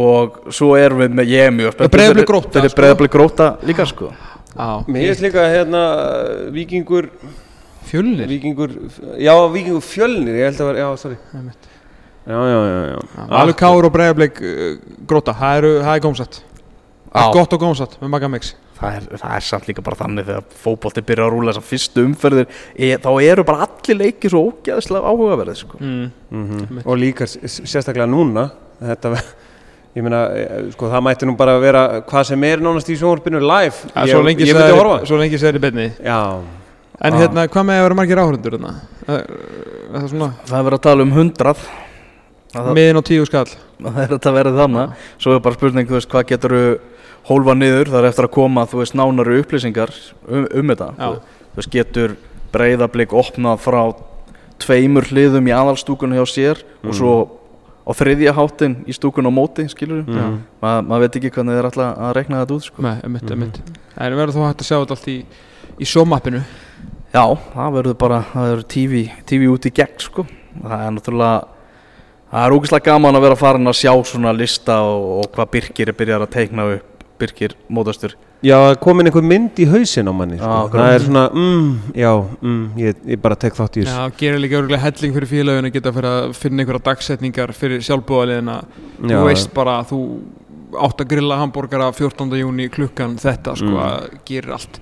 Og 0.00 0.40
svo 0.54 0.74
erum 0.78 1.02
við 1.02 1.14
með, 1.18 1.30
ég 1.34 1.48
er 1.48 1.54
mjög 1.54 1.72
spennt. 1.74 1.94
Þetta 1.94 2.62
er 2.62 2.68
sko. 2.70 2.78
breyðablik 2.80 3.14
gróta 3.14 3.48
líka 3.66 3.86
sko. 3.90 4.10
Já, 4.50 4.68
Mér 4.90 5.08
finnst 5.08 5.24
líka 5.24 5.46
hérna 5.46 5.82
Víkingur 6.54 7.10
fjölnir? 7.86 8.26
Víkingur, 8.30 8.70
já 9.18 9.34
Víkingur 9.52 9.82
fjölnir 9.86 10.38
Ég 10.40 10.50
held 10.50 10.62
að 10.62 10.70
vera, 10.72 10.78
já, 10.78 10.96
sorry. 10.98 11.18
Já, 12.26 12.38
já, 12.50 12.58
já, 12.66 12.98
já. 13.30 13.52
Kár 13.58 13.86
og 13.86 13.92
Breiðablik 13.94 14.42
uh, 14.42 14.78
gróta, 15.06 15.34
það 15.34 15.60
er, 15.60 15.68
það 15.86 16.40
er 17.10 17.18
Það 17.20 17.28
er 17.28 17.36
gott 17.36 17.54
og 17.56 17.62
gómsætt 17.64 17.96
með 18.00 18.12
Magamix 18.14 18.52
það 18.80 18.96
er, 18.96 19.06
það 19.20 19.34
er 19.36 19.44
samt 19.44 19.68
líka 19.68 19.84
bara 19.84 19.98
þannig 19.98 20.28
þegar 20.28 20.44
fótbolti 20.62 21.02
byrjar 21.04 21.26
að 21.26 21.34
rúla 21.34 21.52
þessar 21.52 21.66
fyrstu 21.68 22.04
umferðir 22.06 22.46
e, 22.74 22.90
þá 23.02 23.10
eru 23.26 23.44
bara 23.48 23.66
allir 23.66 23.98
leikir 23.98 24.32
svo 24.32 24.42
ógeðslega 24.48 25.10
áhugaverðið 25.10 25.58
sko. 25.60 25.80
mm. 25.80 26.06
Mhm. 26.30 26.82
Og 26.84 27.00
líka 27.00 27.28
sérstaklega 27.28 28.08
núna 28.10 28.50
Þetta 28.80 29.12
Ég 29.98 30.04
meina, 30.06 30.20
eh, 30.38 30.68
sko, 30.70 30.86
það 30.86 31.02
mætti 31.02 31.26
nú 31.26 31.32
bara 31.36 31.56
vera 31.58 31.80
hvað 32.06 32.28
sem 32.28 32.44
er 32.46 32.60
nánast 32.62 32.88
í 32.88 32.94
sjónvarpinu 32.96 33.40
live 33.42 33.74
ja, 33.90 34.04
Ég, 34.06 34.12
Svo 34.14 34.22
lengi 34.22 34.46
ég 34.46 34.52
sem 34.52 34.60
myndi 34.60 34.70
það 34.70 34.78
horfa 34.78 34.98
svo 35.10 35.18
lengi 35.18 35.40
sem 35.40 35.48
það 35.48 35.50
er 35.50 35.58
í 35.58 35.62
beinni 35.66 35.86
Já, 35.98 36.20
En 37.00 37.16
Já. 37.16 37.18
hérna, 37.24 37.46
hvað 37.50 37.66
með 37.66 37.80
að 37.80 37.84
vera 37.88 37.98
margir 37.98 38.20
áhörundur 38.22 38.54
hérna? 38.56 38.72
Er 39.08 39.24
er 39.90 40.04
það 40.04 40.10
svona 40.12 40.30
það 40.46 40.56
er 40.58 40.66
verið 40.68 40.78
að 40.78 40.84
tala 40.86 41.06
um 41.06 41.14
hundrað 41.16 41.64
það, 42.54 42.70
miðin 42.78 43.00
og 43.00 43.06
tíu 43.08 43.26
skall 43.28 43.46
það 43.50 44.00
er 44.04 44.12
þetta 44.14 44.34
verið 44.36 44.58
þannig 44.60 45.04
svo 45.16 45.34
er 45.34 45.44
bara 45.44 45.58
spurning, 45.58 45.88
þú 45.90 45.96
veist, 45.98 46.10
hvað 46.12 46.26
getur 46.30 46.56
hólfa 47.30 47.54
niður, 47.56 47.90
það 47.92 48.00
er 48.02 48.08
eftir 48.10 48.26
að 48.28 48.34
koma 48.36 48.66
þú 48.68 48.82
veist, 48.82 48.96
nánari 48.98 49.40
upplýsingar 49.40 49.92
um, 50.28 50.46
um 50.50 50.72
þetta 50.74 50.88
þú, 50.98 51.10
þú 51.54 51.60
veist, 51.60 51.74
getur 51.74 52.16
breyðablík 52.50 53.12
opnað 53.14 53.60
frá 53.62 53.82
tveimur 54.60 55.06
hliðum 55.08 55.46
í 55.48 55.52
aðalstúkunni 55.56 56.18
hjá 56.18 56.26
sér 56.28 56.64
og 56.84 56.96
svo 56.96 57.12
á 57.86 57.90
þriðja 57.96 58.34
háttin 58.36 58.74
í 58.86 58.92
stúkun 58.94 59.26
á 59.26 59.32
móti, 59.32 59.64
skilur 59.72 60.02
Mhm. 60.04 60.18
mm. 60.60 60.88
maður 60.90 61.06
veit 61.06 61.16
ekki 61.20 61.30
hvernig 61.32 61.56
þeir 61.56 61.68
ætla 61.70 61.86
að 61.96 62.12
rekna 62.18 62.42
þetta 62.42 62.56
út 62.58 62.66
sko. 62.66 62.82
Nei, 62.84 62.96
emitt, 63.04 63.30
emitt 63.30 63.60
En 63.96 64.14
verður 64.16 64.34
þú 64.36 64.44
hægt 64.46 64.60
að 64.62 64.68
sjá 64.68 64.76
þetta 64.80 64.94
allt 64.96 65.08
í, 65.08 65.16
í 65.80 65.84
sjómappinu 65.88 66.42
Já, 67.10 67.24
það 67.54 67.72
verður 67.74 67.96
bara, 67.98 68.20
það 68.32 68.44
verður 68.50 68.66
TV, 68.70 69.00
TV 69.26 69.48
út 69.50 69.66
í 69.66 69.72
gegn 69.74 69.96
sko. 69.98 70.22
Það 70.62 70.84
er 70.86 70.92
náttúrulega, 70.94 71.40
það 72.30 72.44
er 72.44 72.54
ógeðslega 72.54 72.86
gaman 72.86 73.18
að 73.18 73.24
vera 73.26 73.38
farin 73.40 73.66
að 73.72 73.78
sjá 73.80 73.92
svona 74.06 74.32
lista 74.36 74.76
og, 74.86 75.08
og 75.24 75.32
hvað 75.34 75.50
Birkir 75.56 75.90
er 75.90 75.96
byrjar 75.98 76.22
að 76.26 76.30
teikna 76.36 76.68
upp 76.76 76.89
Birkir 77.20 77.54
mótastur 77.68 78.16
Já, 78.42 78.56
komin 78.80 79.04
einhver 79.10 79.22
mynd 79.28 79.58
í 79.60 79.66
hausin 79.68 80.08
á 80.08 80.12
manni 80.16 80.38
sko. 80.40 80.48
Já, 80.48 80.70
Það 80.72 80.94
er 80.94 81.02
svona, 81.04 81.24
mm, 81.36 81.66
já, 82.00 82.12
mm, 82.40 82.62
ég, 82.80 83.02
ég 83.12 83.20
bara 83.20 83.36
tek 83.36 83.52
þátt 83.58 83.76
í 83.76 83.84
þessu 83.84 83.96
Já, 83.98 84.16
gerir 84.22 84.40
líka 84.40 84.60
örgulega 84.62 84.80
helling 84.86 85.16
fyrir 85.18 85.28
félagin 85.34 85.68
að 85.68 85.74
geta 85.76 85.92
fyrir 85.98 86.10
að 86.14 86.32
finna 86.40 86.64
einhverja 86.64 86.84
dagsetningar 86.88 87.52
fyrir 87.52 87.84
sjálfbúðaliðina 87.84 88.56
Já. 88.64 89.12
Þú 89.12 89.20
veist 89.28 89.52
bara 89.54 89.76
að 89.82 89.92
þú 89.92 90.00
átt 90.86 91.00
að 91.04 91.10
grilla 91.12 91.36
hambúrgara 91.42 91.90
14. 91.92 92.32
júni 92.40 92.68
klukkan 92.72 93.16
þetta 93.20 93.56
sko 93.58 93.70
Mm. 93.74 93.84
að 93.84 94.10
gerir 94.24 94.52
allt 94.56 94.80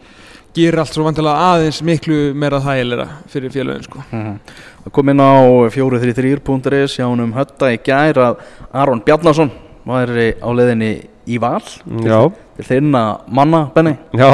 gerir 0.58 0.78
allt 0.82 0.92
svo 0.94 1.04
vantilega 1.06 1.50
aðeins 1.52 1.82
miklu 1.86 2.34
meira 2.34 2.58
þægilega 2.60 3.06
fyrir 3.30 3.50
félagin 3.54 3.84
sko 3.86 4.02
Það 4.12 4.92
kom 4.92 5.08
inn 5.12 5.20
á 5.20 5.32
433.is 5.74 6.94
hjá 6.98 7.06
honum 7.08 7.32
hötta 7.36 7.72
í 7.74 7.78
gær 7.84 8.18
að 8.22 8.36
Aron 8.72 9.02
Bjarnason 9.04 9.50
væri 9.88 10.34
á 10.40 10.48
leiðinni 10.52 10.92
í 11.28 11.38
val. 11.42 11.62
Já, 12.04 12.20
til 12.58 12.66
þinna 12.72 13.04
manna, 13.28 13.66
Benny 13.74 13.94
já. 14.16 14.32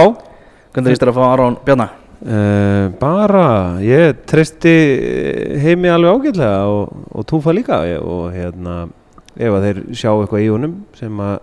Hvernig 0.75 0.95
líst 0.95 1.05
þér 1.05 1.13
að 1.13 1.19
fá 1.21 1.25
Aron 1.29 1.59
Bjarna? 1.67 1.91
Uh, 2.25 2.89
bara, 2.97 3.47
ég 3.85 4.23
treysti 4.27 4.73
heimi 5.61 5.91
alveg 5.93 6.17
ágætlega 6.17 6.63
og, 6.73 7.03
og 7.13 7.27
túfa 7.29 7.53
líka. 7.55 7.83
Og 8.01 8.31
hérna 8.35 8.85
ef 9.35 9.51
að 9.59 9.67
þeir 9.69 9.81
sjá 9.93 10.11
eitthvað 10.15 10.45
í 10.47 10.49
honum 10.51 10.79
sem 10.99 11.21
að 11.23 11.37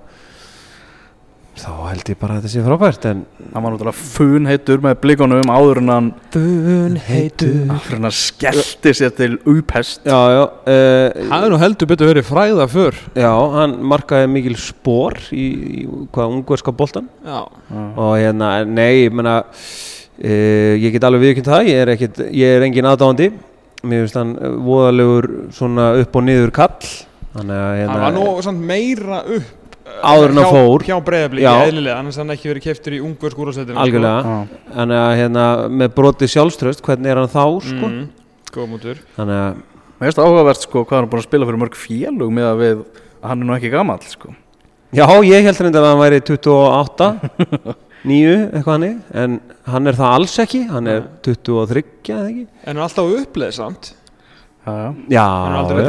þá 1.62 1.72
held 1.92 2.10
ég 2.12 2.18
bara 2.22 2.36
að 2.36 2.42
þetta 2.42 2.52
sé 2.54 2.64
frábært 2.66 3.06
en 3.12 3.22
Hann 3.52 3.66
var 3.66 3.74
náttúrulega 3.74 3.98
fun 4.16 4.48
heitur 4.48 4.82
með 4.84 4.98
blikunum 5.04 5.52
áður 5.52 5.82
en 5.82 5.92
hann 5.92 6.10
Fun 6.34 6.98
heitur 7.06 7.72
áður 7.74 7.98
en 7.98 8.08
hann 8.08 8.16
skellti 8.16 8.94
sér 8.96 9.14
til 9.18 9.36
upphest. 9.44 10.06
Já, 10.08 10.20
já 10.36 10.44
uh, 10.46 11.22
Það 11.28 11.46
er 11.48 11.54
nú 11.54 11.62
heldur 11.62 11.92
betur 11.92 12.12
verið 12.14 12.28
fræða 12.30 12.68
fyrr 12.72 13.00
já, 13.20 13.32
hann 13.58 13.78
markaði 13.92 14.32
mikil 14.32 14.58
spór 14.62 15.20
í, 15.36 15.46
í 15.84 15.86
hvað 16.16 16.38
ungverska 16.40 16.74
boltan 16.76 17.10
Já, 17.26 17.42
og 17.44 18.14
hérna, 18.16 18.54
nei, 18.66 19.06
ég 19.06 19.16
menna 19.16 19.42
uh, 19.44 20.74
ég 20.80 20.92
get 20.96 21.08
alveg 21.08 21.28
viðkynnt 21.28 21.52
það 21.52 21.72
ég 21.72 21.84
er, 21.84 21.94
ekkit, 21.96 22.26
ég 22.32 22.58
er 22.58 22.66
engin 22.68 22.90
aðdáandi. 22.90 23.32
Mér 23.82 24.04
finnst 24.06 24.18
hann 24.20 24.36
eh, 24.38 24.52
voðalegur 24.62 25.28
svona 25.56 25.88
upp 25.98 26.18
og 26.20 26.26
niður 26.28 26.52
kall. 26.54 26.92
Þannig 27.34 27.58
að 27.58 27.72
hérna, 27.80 27.96
það 27.96 28.04
var 28.04 28.14
nú 28.14 28.26
samt 28.46 28.68
meira 28.70 29.22
upp 29.24 29.40
eh, 29.40 29.58
Áður 30.02 30.30
en 30.32 30.38
hann 30.40 30.46
hjá- 30.46 30.54
fór. 30.56 30.84
Hjá 30.88 30.96
breyðablíki, 31.06 31.46
Já. 31.46 31.66
eðlilega, 31.68 31.98
annars 32.00 32.18
hann 32.22 32.34
ekki 32.34 32.50
verið 32.52 32.64
keftur 32.68 32.94
í 32.98 33.02
ungur 33.06 33.34
skúrasætinu 33.36 33.78
algjörlega. 33.84 34.36
Þannig 34.76 35.00
að 35.02 35.12
hérna, 35.22 35.46
með 35.82 35.94
brotið 36.00 36.32
sjálfströst 36.36 36.82
hvernig 36.86 37.12
er 37.12 37.22
hann 37.22 37.30
þá 37.32 37.46
sko? 37.62 37.88
mm, 37.92 38.08
Góð 38.52 38.68
mútur. 38.74 38.98
Þannig 39.18 39.38
að 39.42 39.62
Mér 40.02 40.10
finnst 40.10 40.18
áhugavert 40.24 40.58
sko 40.66 40.82
hvað 40.82 40.98
hann 40.98 41.06
er 41.06 41.10
búin 41.12 41.22
að 41.22 41.28
spila 41.30 41.46
fyrir 41.46 41.60
mörg 41.62 41.76
félug 41.78 42.32
með 42.34 42.48
að 42.50 42.62
við 42.64 42.80
að 43.22 43.28
hann 43.30 43.42
er 43.44 43.46
nú 43.46 43.54
ekki 43.54 43.70
gamall 43.72 44.00
sko. 44.10 44.32
Já, 44.92 45.06
ég 45.22 45.44
held 45.46 45.60
reyndar 45.62 45.84
að 45.86 45.92
hann 45.92 46.02
væri 46.02 46.22
28 46.26 47.10
9, 48.10 48.32
eitthvað 48.58 48.72
hannig 48.74 48.96
en 49.14 49.36
hann 49.70 49.88
er 49.92 49.94
það 50.00 50.16
alls 50.18 50.34
ekki. 50.42 50.64
Hann 50.72 50.88
er 50.90 51.04
23, 51.22 51.84
eða 52.10 52.32
ekki? 52.32 52.48
En 52.66 52.78
er 52.80 52.82
alltaf 52.88 53.14
uppleið 53.22 53.54
samt. 53.60 53.92
Já, 54.66 54.74
já. 54.74 54.90
Er 54.90 55.14
já. 55.14 55.28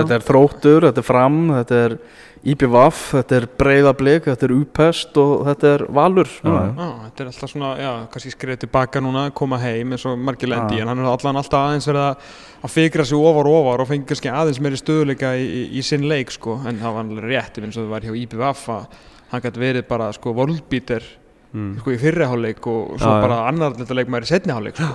Þetta 0.03 0.14
er 0.18 0.26
þróttur, 0.28 0.86
þetta 0.90 1.03
er 1.03 1.09
fram, 1.09 1.40
þetta 1.57 1.80
er 1.86 1.96
IBVF, 2.43 3.01
þetta 3.14 3.36
er 3.38 3.45
breyðablík, 3.61 4.24
þetta 4.26 4.47
er 4.49 4.53
upphest 4.57 5.18
og 5.22 5.45
þetta 5.47 5.68
er 5.76 5.84
valur 5.95 6.26
Já, 6.26 6.51
já. 6.51 6.72
Já, 6.74 6.88
þetta 7.05 7.22
er 7.22 7.28
alltaf 7.30 7.53
svona, 7.53 7.68
já, 7.78 7.90
kannski 8.11 8.32
skriðið 8.34 8.61
tilbaka 8.64 9.03
núna, 9.05 9.22
koma 9.38 9.61
heim 9.62 9.95
eins 9.95 10.07
og 10.11 10.18
margir 10.18 10.51
lendi 10.51 10.80
en 10.82 10.90
hann 10.90 11.05
er 11.05 11.11
allan 11.12 11.38
alltaf 11.38 11.68
aðeins 11.68 11.86
verið 11.86 12.03
að, 12.09 12.26
að 12.66 12.74
fikra 12.74 13.07
sig 13.07 13.22
ofar 13.30 13.51
og 13.53 13.59
ofar 13.61 13.84
og 13.84 13.90
fengi 13.93 14.09
kannski 14.11 14.32
aðeins 14.34 14.59
meiri 14.66 14.80
stöðuleika 14.80 15.32
í, 15.38 15.47
í, 15.47 15.62
í 15.78 15.86
sinn 15.86 16.09
leik 16.11 16.34
sko, 16.34 16.59
en 16.66 16.82
það 16.82 16.97
var 16.99 17.07
alveg 17.07 17.30
rétt 17.30 17.62
eins 17.62 17.78
og 17.78 17.84
það 17.86 17.95
var 17.95 18.09
hjá 18.09 18.18
IBVF 18.24 18.66
að 18.74 19.01
hann 19.32 19.45
gæti 19.47 19.62
verið 19.68 19.88
bara 19.95 20.12
sko 20.18 20.34
worldbeater 20.43 21.11
Mm. 21.53 21.74
sko 21.82 21.93
í 21.93 21.99
fyrriháleik 22.01 22.64
og 22.64 22.95
svo 22.97 23.11
Já, 23.12 23.20
bara 23.20 23.43
annar 23.45 23.74
þetta 23.76 23.93
leikmaður 23.99 24.24
í 24.24 24.28
setniháleik 24.30 24.78
sko. 24.78 24.86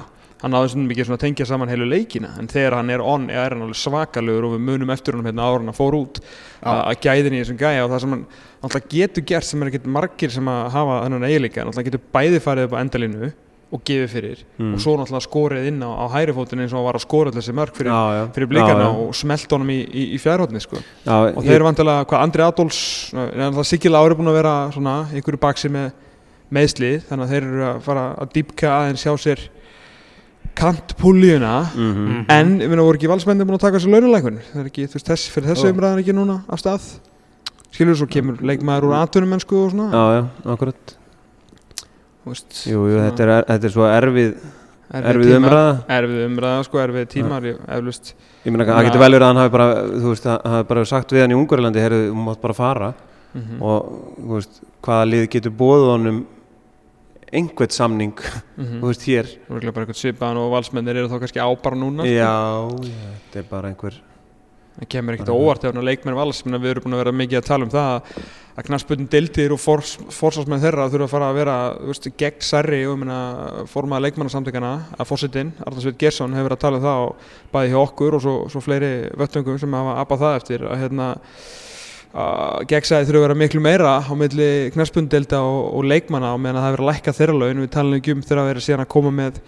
Hann 0.41 0.51
svona 0.69 0.87
mikið 0.91 1.07
svona 1.09 1.21
tengja 1.23 1.45
saman 1.49 1.69
heilu 1.71 1.87
leikina 1.89 2.35
en 2.39 2.47
þegar 2.51 2.75
hann 2.77 2.89
er 2.93 3.01
on 3.01 3.29
er 3.33 3.55
hann 3.55 3.63
alveg 3.65 3.79
svakalegur 3.81 4.45
og 4.49 4.53
við 4.57 4.65
munum 4.67 4.91
eftir 4.93 5.15
honum 5.17 5.25
hérna 5.31 5.47
ára 5.49 5.57
hann 5.63 5.71
að 5.73 5.79
fór 5.79 5.97
út 5.97 6.21
að 6.61 6.99
gæðin 7.07 7.33
í 7.37 7.41
þessum 7.41 7.57
gæja 7.61 7.87
og 7.87 7.91
það 7.95 8.03
sem 8.05 8.13
hann 8.15 8.23
alltaf 8.67 8.87
getur 8.91 9.25
gert 9.33 9.45
sem 9.49 9.61
er 9.65 9.71
ekkert 9.71 9.89
margir 9.97 10.31
sem 10.33 10.47
að 10.53 10.63
hafa 10.77 11.01
þennan 11.07 11.25
eiginleika 11.29 11.61
en 11.63 11.71
alltaf 11.71 11.87
getur 11.89 12.05
bæði 12.13 12.39
farið 12.45 12.67
upp 12.69 12.77
á 12.77 12.81
endalínu 12.85 13.31
og 13.67 13.81
gefið 13.83 14.07
fyrir 14.13 14.43
Mm. 14.57 14.73
og 14.73 14.79
svo 14.79 14.93
náttúrulega 14.95 15.25
skorið 15.27 15.65
inn 15.67 15.81
á, 15.83 15.89
á 15.91 16.05
hæri 16.13 16.31
fótinn 16.33 16.61
eins 16.63 16.71
og 16.71 16.79
hann 16.79 16.85
var 16.87 16.95
að 16.97 17.03
skora 17.03 17.29
allir 17.29 17.41
þessi 17.43 17.53
mörg 17.57 17.73
fyrir, 17.75 17.91
Já, 17.91 18.03
já. 18.15 18.23
fyrir 18.33 18.47
blíkana 18.47 18.85
Já, 18.87 18.91
og 19.03 19.15
smelt 19.19 19.51
honum 19.51 19.69
í, 19.73 19.75
í, 19.91 20.03
í 20.15 20.19
fjárhóttni 20.23 20.61
sko. 20.63 20.79
Og 21.35 21.43
þeir 21.43 21.55
eru 21.57 21.67
vantilega, 21.67 22.05
hvað 22.07 22.23
Andri 22.23 22.45
Adolfs 22.47 23.11
Sigil 23.67 23.93
Ári 23.99 24.15
búin 24.15 24.31
að 24.31 24.37
vera 24.39 24.53
svona 24.71 24.93
einhverju 25.11 25.39
baksi 25.43 25.69
með 25.75 25.91
meðsli 26.55 26.93
þannig 27.09 27.25
að 27.27 27.33
þeir 27.35 27.43
eru 27.49 27.65
að 27.67 27.81
fara 27.89 28.05
að 28.23 28.31
dýpka 28.37 28.71
aðeins 28.71 29.03
hjá 29.03 29.13
sér 29.19 29.43
kantpúljuna 30.57 31.53
Mhm. 31.75 32.25
en 32.29 32.59
ég 32.61 32.67
meina 32.69 32.81
voru 32.83 32.97
ekki 32.97 33.07
valsmenni 33.11 33.45
búin 33.45 33.57
að 33.57 33.65
taka 33.67 33.77
þessu 33.77 33.91
launuleikun 33.93 34.39
það 34.53 34.61
er 34.63 34.69
ekki, 34.71 34.87
þú 34.87 34.97
veist, 34.97 35.07
þess, 35.11 35.29
fyrir 35.33 35.49
þessu 35.53 35.71
umræðan 35.73 36.01
ekki 36.03 36.13
núna 36.17 36.41
af 36.49 36.59
stað? 36.59 36.81
Skilur 37.71 37.95
svo 37.99 38.07
kemur 38.09 38.37
leikmaður 38.41 38.87
úr 38.89 38.95
atvinnumennsku 39.03 39.55
og 39.65 39.71
svona? 39.71 39.91
Já, 39.91 40.03
já, 40.17 40.53
akkurat. 40.53 40.93
Þú 42.25 42.31
veist, 42.33 42.53
Jú, 42.67 42.79
jú, 42.89 42.97
þetta 43.05 43.19
er, 43.27 43.43
þetta 43.51 43.63
er 43.69 43.73
svo 43.75 43.85
erfið 43.87 44.31
erfið 44.87 45.09
erfið 45.11 45.27
tímar- 45.27 45.41
umræða. 45.43 45.73
Erfið 45.97 46.21
umræða, 46.29 46.63
sko, 46.65 46.77
erfið 46.79 47.07
tímar 47.13 47.41
ég- 47.43 47.59
eflaust. 47.67 48.13
Ég 48.45 48.51
meina, 48.53 48.65
það 48.65 48.85
getur 48.87 48.99
vel 49.03 49.11
verið 49.11 49.21
að 49.27 49.27
hann 49.33 49.41
hafi 49.43 49.51
bara, 49.51 49.67
þú 49.83 50.07
veist, 50.13 50.23
hann 50.23 50.39
hafi 50.53 50.67
bara 50.67 50.85
sagt 50.85 51.11
við 51.11 51.21
hann 51.21 51.31
í 51.31 51.37
Ungverjalandi, 51.37 51.83
heyrðu, 51.83 52.01
þú 52.11 52.23
mátt 52.25 52.41
bara 52.41 52.53
fara. 52.53 52.93
Mhm. 53.35 53.61
og, 53.61 54.15
þú 54.17 54.33
veist, 54.33 54.61
hvaða 54.81 55.09
lið 55.11 55.27
getur 55.29 55.51
bóðið 55.51 55.89
honum 55.91 56.25
einhvert 57.33 57.71
samning, 57.75 58.13
Mhm. 58.57 58.79
þú 58.81 58.87
veist, 58.91 59.03
hér 59.07 59.27
Örugglega 59.49 59.73
bara 59.73 59.85
eitthvað 59.85 60.01
svipaðan 60.01 60.37
og 60.37 60.51
valsmennir 60.53 60.95
eru 60.95 61.09
þá 61.09 61.19
kannski 61.19 61.41
á 61.43 61.49
bara 61.61 61.75
núna 61.75 62.03
sko. 62.03 62.13
Já, 62.13 62.87
já, 62.87 63.09
þetta 63.31 63.39
er 63.39 63.43
bara 63.49 63.67
einhver 63.73 63.93
það 64.77 64.89
kemur 64.93 65.15
ekkert 65.17 65.33
óvart 65.33 65.63
ef 65.65 65.73
hann 65.73 65.77
er 65.81 65.87
leikmenn 65.89 66.15
vals 66.15 66.45
menn 66.45 66.61
við 66.61 66.69
erum 66.75 66.83
búin 66.85 66.93
að 66.93 67.03
vera 67.03 67.11
mikið 67.11 67.37
að 67.41 67.45
tala 67.49 67.63
um 67.65 67.71
það 67.73 68.01
að 68.57 68.65
knastbundin 68.67 69.09
deildir 69.09 69.51
og 69.51 69.59
fórsvarsmenn 69.59 70.61
þeirra 70.61 70.85
þurfa 70.89 71.03
að 71.07 71.09
fara 71.09 71.29
að 71.31 71.35
vera 71.35 71.55
þú 71.81 71.87
veist, 71.91 72.07
gegn 72.17 72.39
særri 72.45 72.79
og 72.87 72.97
meina 73.01 73.65
formaða 73.65 74.03
leikmannasamtökana 74.05 74.71
að 74.97 75.09
fórsetin, 75.09 75.51
Arnarsveit 75.65 75.97
Gersson 75.97 76.33
hefur 76.33 76.49
verið 76.49 76.57
að 76.57 76.63
tala 76.65 76.77
um 76.77 76.83
það 76.83 77.01
og 77.07 77.15
bæði 77.53 77.69
hjá 77.73 77.79
okkur 77.83 78.13
og 78.13 78.21
svo, 78.21 78.35
svo 78.49 78.61
fleiri 78.61 78.91
vöttungum 79.17 79.59
sem 79.59 79.71
hafa 79.73 79.97
appað 80.05 80.19
það 80.23 80.35
eftir 80.41 80.59
að 80.69 80.77
hérna 80.85 81.09
að 82.15 82.65
gegnsæði 82.71 83.07
þurfa 83.09 83.19
að 83.19 83.25
vera 83.27 83.37
miklu 83.43 83.61
meira 83.61 83.93
á 83.99 84.11
milli 84.17 84.49
knastbundelda 84.73 85.39
og, 85.43 85.61
og 85.77 85.83
leikmanna 85.91 86.33
og 86.33 86.39
meðan 86.41 86.57
að 86.57 86.63
það 86.63 86.71
hefur 86.71 86.77
verið 86.77 86.87
að 86.87 86.93
lækka 86.95 87.15
þeirra 87.19 87.37
laun. 87.41 87.61
Við 87.65 87.71
tala 87.75 87.97
ekki 87.99 88.15
um 88.15 88.21
þegar 88.25 88.41
að 88.43 88.51
vera 88.51 88.63
síðan 88.67 88.83
að 88.85 88.91
koma 88.95 89.11
með 89.19 89.39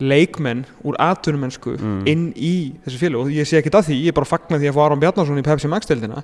leikmenn 0.00 0.62
úr 0.88 0.96
atvinnumennsku 0.96 1.74
Mm. 1.76 1.98
inn 2.08 2.22
í 2.36 2.52
þessu 2.86 2.98
félag 3.02 3.20
og 3.20 3.34
ég 3.36 3.44
sé 3.46 3.58
ekkert 3.60 3.76
að 3.82 3.90
því, 3.90 3.98
ég 4.00 4.08
er 4.08 4.16
bara 4.16 4.24
að 4.24 4.32
fagna 4.32 4.58
því 4.62 4.70
að 4.70 4.76
fá 4.78 4.80
Aron 4.86 5.00
Bjarnason 5.02 5.38
í 5.38 5.44
Pepsi 5.44 5.68
Max 5.68 5.86
deildina. 5.90 6.22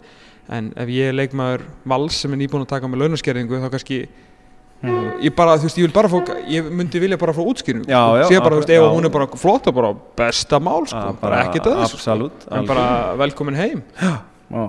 En 0.49 0.72
ef 0.77 0.89
ég 0.89 1.11
er 1.11 1.12
leikmaður 1.18 1.66
vals 1.85 2.16
sem 2.22 2.33
er 2.33 2.41
nýbúin 2.41 2.64
að 2.64 2.70
taka 2.72 2.89
með 2.89 3.03
launaskerðingu 3.05 3.61
þá 3.61 3.68
kannski 3.74 3.99
ég 5.24 5.33
bara, 5.37 5.57
þú 5.61 5.66
veist, 5.68 5.79
ég 5.81 5.87
vil 5.89 5.93
bara 5.97 6.09
fá 6.09 6.16
ég 6.53 6.66
myndi 6.72 7.01
vilja 7.01 7.16
bara 7.20 7.33
Já, 7.89 8.01
já, 8.20 8.24
sé 8.29 8.41
bara, 8.41 8.57
þú 8.57 8.61
veist, 8.62 8.72
ef 8.77 8.81
já. 8.81 8.89
hún 8.97 9.05
er 9.09 9.12
bara 9.12 9.27
flott 9.41 9.66
og 9.68 9.74
bara 9.74 9.93
besta 10.20 10.61
mál, 10.61 10.85
sko, 10.89 10.97
Ah, 10.97 11.12
bara, 11.20 11.45
ekkert 11.47 11.66
að 11.68 11.79
þessu 11.85 12.01
sko. 12.01 12.66
Bara 12.68 13.14
velkomin 13.20 13.57
heim. 13.57 13.83
Já, 14.01 14.64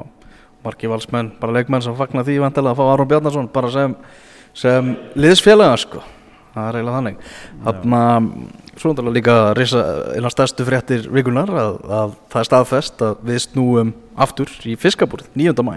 margi 0.66 0.90
valsmenn, 0.92 1.34
bara 1.42 1.58
leikmenn 1.60 1.84
sem 1.86 1.96
fagna 1.98 2.24
því 2.28 2.40
vantilega 2.44 2.74
að 2.74 2.80
fá 2.80 2.94
Aron 2.94 3.10
Bjarnason 3.12 3.50
bara 3.54 3.72
sem, 3.74 3.96
sem 4.58 4.94
liðsfélaga 5.20 5.78
sko. 5.84 6.04
Það 6.58 6.68
er 6.72 6.78
eiginlega 6.80 6.98
þannig. 6.98 7.18
Þarna, 7.68 8.02
svo 8.78 8.90
náttúrulega 8.92 9.16
líka 9.20 9.36
risa 9.58 9.82
eina 10.18 10.32
stærstu 10.34 10.66
fréttir 10.66 11.06
vikunar 11.14 11.52
að, 11.54 11.76
að 12.00 12.16
það 12.34 12.42
er 12.42 12.50
staðfest 12.50 13.04
að 13.06 13.24
við 13.30 13.42
snúum 13.46 13.92
aftur 14.18 14.54
í 14.66 14.74
fiskabúrið, 14.82 15.30
9. 15.38 15.54
mæ 15.68 15.76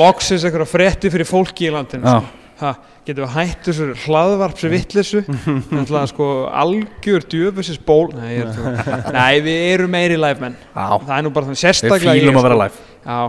loksins 0.00 0.46
einhverja 0.48 0.70
frétti 0.72 1.12
fyrir 1.12 1.28
fólki 1.28 1.68
í 1.68 1.74
landinu. 1.74 2.16
Ha, 2.58 2.72
getum 3.06 3.24
við 3.24 3.34
hætt 3.36 3.68
þessu 3.68 3.88
hlaðvarpsi 4.04 4.70
vittlisu 4.72 5.22
þannig 5.70 5.92
að 6.00 6.06
sko 6.12 6.28
algjör 6.62 7.26
djöfusins 7.30 7.80
ból 7.86 8.08
nei, 8.14 8.40
er 8.42 8.48
nei, 9.18 9.40
við 9.44 9.66
erum 9.74 9.94
meiri 9.94 10.18
live 10.18 10.42
menn 10.42 10.56
það 10.74 11.14
er 11.18 11.26
nú 11.26 11.32
bara 11.34 11.48
þannig 11.48 11.58
við 11.58 11.62
sérstaklega 11.64 12.16
fýlum 12.18 12.32
ég, 12.32 12.40
að 12.40 12.48
vera 12.48 12.58
sko. 12.58 12.64
live 12.64 12.88
Já, 13.08 13.20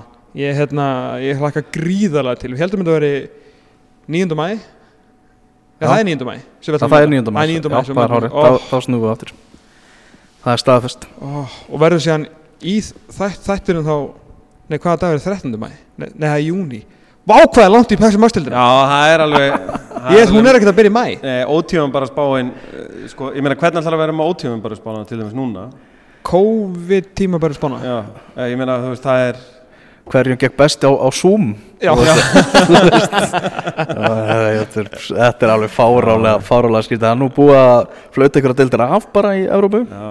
ég, 0.41 0.57
hérna, 0.59 0.87
ég 1.23 1.39
hlakka 1.39 1.63
gríðarlega 1.75 2.41
til 2.41 2.53
Við 2.53 2.63
heldum 2.65 2.83
þetta 2.83 2.95
að 2.95 2.99
veri 2.99 3.13
9. 4.09 4.39
mæ 4.39 4.47
Já, 5.79 5.85
það 5.85 5.97
er 5.99 6.07
9. 6.09 6.27
mæ 6.27 6.33
við 6.35 6.81
Það, 6.83 6.97
er 6.99 7.13
9. 7.13 7.21
mæ 7.29 7.39
Það 7.39 7.43
er 7.45 7.53
9. 7.53 7.71
mæ 7.71 7.77
við 7.79 8.65
þá, 8.67 8.77
snúum 8.85 9.03
við 9.05 9.11
aftur 9.13 9.35
Það 10.43 10.53
er 10.55 10.63
staðfest 10.63 11.07
ó, 11.21 11.29
Og 11.69 11.81
verður 11.81 12.03
síðan 12.03 12.25
í 12.59 12.79
þætt, 12.83 13.45
þættinum 13.45 13.85
þá 13.87 13.95
Nei, 14.69 14.77
hvaða 14.77 14.99
dag 15.01 15.15
er 15.15 15.23
13. 15.23 15.55
mæ? 15.57 15.69
Nei, 15.97 16.09
það 16.13 16.33
er 16.35 16.43
júni 16.45 16.81
Vá, 17.29 17.35
hvað 17.45 17.61
er 17.61 17.69
langt 17.75 17.91
í 17.93 17.97
Pepsi 17.99 18.19
Max-tildina? 18.21 18.57
Já, 18.57 18.69
það 18.89 19.11
er 19.13 19.23
alveg 19.27 19.49
Ég, 20.15 20.21
er 20.23 20.31
hún 20.33 20.47
er 20.47 20.57
ekkert 20.57 20.71
að 20.71 20.77
byrja 20.79 20.89
í 20.89 20.95
mæ 20.95 21.03
Nei, 21.21 21.41
ótífum 21.45 21.91
bara 21.93 22.07
spáin 22.09 22.49
sko, 23.11 23.29
Ég 23.35 23.45
meina, 23.45 23.57
hvernig 23.59 23.83
ætlar 23.83 23.97
að 23.97 24.03
vera 24.05 24.15
með 24.15 24.31
ótífum 24.31 24.63
bara 24.63 24.77
spáin 24.79 25.05
til 25.09 25.19
dæmis 25.19 25.35
núna? 25.37 25.67
COVID 26.29 27.13
tíma 27.15 27.39
bara 27.39 27.53
spána. 27.53 27.79
Já, 27.83 28.03
eh, 28.35 28.49
ég 28.51 28.57
meina, 28.57 28.77
þú 28.81 28.89
veist, 28.91 29.05
það 29.05 29.21
er 29.27 29.37
hverjum 30.09 30.39
gekk 30.41 30.57
best 30.57 30.83
á, 30.83 30.91
á 30.91 31.07
Zoom? 31.13 31.55
Já, 31.81 31.93
veist, 31.95 32.33
þetta, 34.73 35.45
er, 35.45 35.53
alveg 35.53 35.71
fárálega 35.71 36.41
fárálega 36.43 36.97
það 36.97 37.07
er 37.11 37.21
nú 37.21 37.29
búið 37.33 37.55
að 37.59 37.85
flauta 38.17 38.41
ykkur 38.41 38.55
að 38.55 38.59
deildina 38.63 38.89
af 38.97 39.07
bara 39.13 39.35
í 39.37 39.45
Evrópu. 39.45 39.85
Já, 39.85 40.09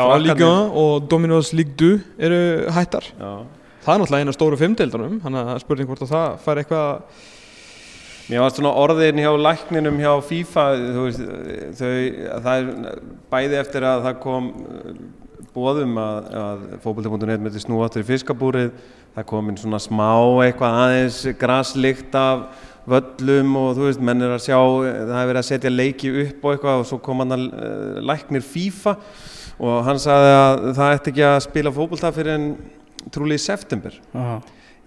já 0.00 0.02
1 0.16 0.42
og 0.48 1.06
Dominos 1.08 1.52
2 1.52 1.92
eru 2.18 2.42
hættar. 2.72 3.12
Já 3.20 3.57
Það 3.88 3.94
er 3.94 4.02
náttúrulega 4.02 4.26
eina 4.26 4.36
stóru 4.36 4.60
fimmdeildunum 4.60 5.18
Þannig 5.24 5.50
að 5.54 5.60
spurning 5.62 5.88
hvort 5.88 6.02
að 6.04 6.10
það 6.12 6.32
fær 6.44 6.58
eitthvað 6.60 7.20
Mér 8.28 8.42
varst 8.44 8.58
svona 8.58 8.74
orðin 8.76 9.22
hjá 9.22 9.30
lækninum 9.40 10.02
hjá 10.02 10.10
FIFA 10.28 10.64
veist, 10.98 11.22
þau, 11.78 11.92
það 12.44 12.48
er 12.52 12.98
bæði 13.32 13.56
eftir 13.56 13.86
að 13.88 14.02
það 14.04 14.18
kom 14.20 14.50
bóðum 15.54 15.96
að, 16.02 16.28
að 16.36 16.66
fókbalti.net 16.82 17.40
með 17.46 17.56
snú 17.62 17.80
áttur 17.86 18.04
í 18.04 18.08
fiskabúrið. 18.10 18.68
Það 19.16 19.26
kom 19.32 19.48
inn 19.48 19.56
svona 19.56 19.80
smá 19.80 20.10
eitthvað 20.44 20.76
aðeins 20.82 21.22
graslikt 21.40 22.20
af 22.20 22.44
völlum 22.88 23.56
og 23.62 23.70
þú 23.78 23.88
veist, 23.88 24.04
menn 24.04 24.24
er 24.24 24.36
að 24.36 24.44
sjá 24.44 24.58
það 24.60 25.16
er 25.22 25.30
verið 25.32 25.40
að 25.40 25.48
setja 25.48 25.72
leiki 25.72 26.12
upp 26.26 26.44
og 26.44 26.52
eitthvað 26.52 26.82
og 26.82 26.88
svo 26.92 27.00
kom 27.08 27.24
hann 27.24 27.36
að 27.38 27.46
uh, 27.48 27.98
læknir 28.12 28.44
FIFA 28.44 28.98
og 29.58 29.80
hann 29.88 30.04
sagði 30.04 30.36
að 30.36 30.66
það 30.76 30.98
ætti 30.98 31.14
ekki 31.14 31.24
að 31.32 31.38
spila 31.48 31.72
fókbalta 31.80 32.12
fyrir 32.12 32.36
en 32.36 32.50
trúlega 33.14 33.38
í 33.40 33.44
september 33.44 33.98
Aha. 34.14 34.38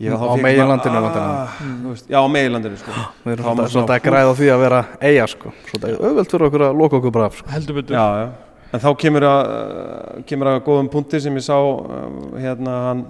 Þá 0.02 0.18
Á 0.18 0.34
meginlandinu. 0.42 1.02
Ah, 1.14 1.58
veist, 1.86 2.08
Já, 2.10 2.18
á 2.18 2.26
meginlandinu 2.26 2.78
sko. 2.82 2.94
Við 3.22 3.34
erum 3.36 3.46
svona- 3.46 3.68
svolítið 3.70 3.96
að 4.00 4.06
græða 4.08 4.32
á 4.34 4.40
því 4.40 4.48
að 4.50 4.62
vera 4.64 4.80
eiga 5.00 5.28
sko. 5.30 5.52
Svolítið 5.70 6.00
auðvelt 6.02 6.32
fyrir 6.32 6.46
okkur 6.48 6.64
að 6.66 6.78
loka 6.80 6.98
okkur 6.98 7.12
bara 7.14 7.26
af 7.30 7.36
sko. 7.38 7.50
heldur 7.54 7.76
betur 7.78 7.94
Já, 7.96 8.06
já. 8.18 8.30
En 8.74 8.80
þá 8.80 8.90
kemur 8.98 9.22
að, 9.28 9.42
uh, 9.52 10.22
kemur 10.26 10.48
að 10.48 10.64
góðum 10.66 10.90
punkti 10.90 11.22
sem 11.22 11.36
ég 11.36 11.44
sá 11.46 11.54
uh, 11.60 12.40
hérna 12.40 12.74
hann 12.88 13.06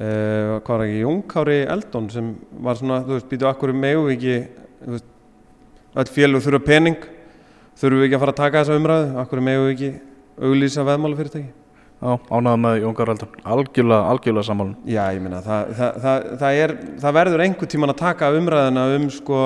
uh, 0.00 0.60
hvað 0.64 0.68
var 0.78 0.84
ekki, 0.86 1.02
Jónkári 1.04 1.58
Eldon 1.68 2.08
sem 2.10 2.36
var 2.62 2.74
svona, 2.76 3.02
þú 3.04 3.18
veist, 3.18 3.28
býtu 3.28 3.48
akkur 3.50 3.72
megu 3.74 4.06
við 4.08 4.16
ekki, 4.16 4.36
þú 4.86 4.94
veist 4.96 5.04
öll 5.98 6.12
félug 6.14 6.44
þurfa 6.46 6.64
pening 6.64 6.96
þurfum 7.76 7.98
við 8.00 8.06
ekki 8.08 8.16
að 8.16 8.22
fara 8.24 8.32
að 8.32 8.40
taka 8.42 8.62
þessa 8.62 8.78
umræðu, 8.78 9.08
akkur 9.18 9.40
megu 9.44 9.66
við 9.66 9.74
ekki 9.74 9.90
auglýsa 10.40 10.86
veðmála 10.86 11.18
ánægða 11.98 12.54
með 12.62 12.76
Jón 12.84 12.94
Garaldun 12.94 13.38
Algjörlega, 13.42 14.10
algjörlega 14.12 14.46
sammálun 14.46 14.74
Já, 14.86 15.00
ég 15.16 15.22
meina, 15.24 15.40
það, 15.42 15.72
það, 15.78 15.96
það, 16.04 16.26
það, 16.42 16.58
er, 16.62 16.74
það 17.02 17.16
verður 17.16 17.42
einhver 17.46 17.70
tíman 17.72 17.92
að 17.92 18.00
taka 18.04 18.28
umræðina 18.38 18.84
um 18.94 19.08
sko, 19.10 19.40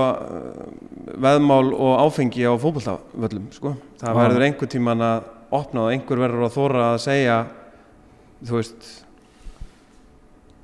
veðmál 1.24 1.70
og 1.72 1.94
áfengi 2.04 2.44
á 2.44 2.52
fótboltavöllum 2.60 3.46
sko. 3.56 3.76
það 4.02 4.12
Já. 4.12 4.18
verður 4.20 4.46
einhver 4.48 4.72
tíman 4.76 5.06
að 5.08 5.30
opna 5.62 5.86
og 5.86 5.94
einhver 5.94 6.24
verður 6.26 6.48
að 6.48 6.58
þóra 6.58 6.84
að 6.90 7.00
segja 7.06 7.38
þú 8.42 8.58
veist 8.58 8.92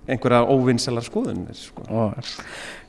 einhverja 0.09 0.45
óvinnselar 0.49 1.05
skoðunir 1.05 1.57
sko. 1.57 1.85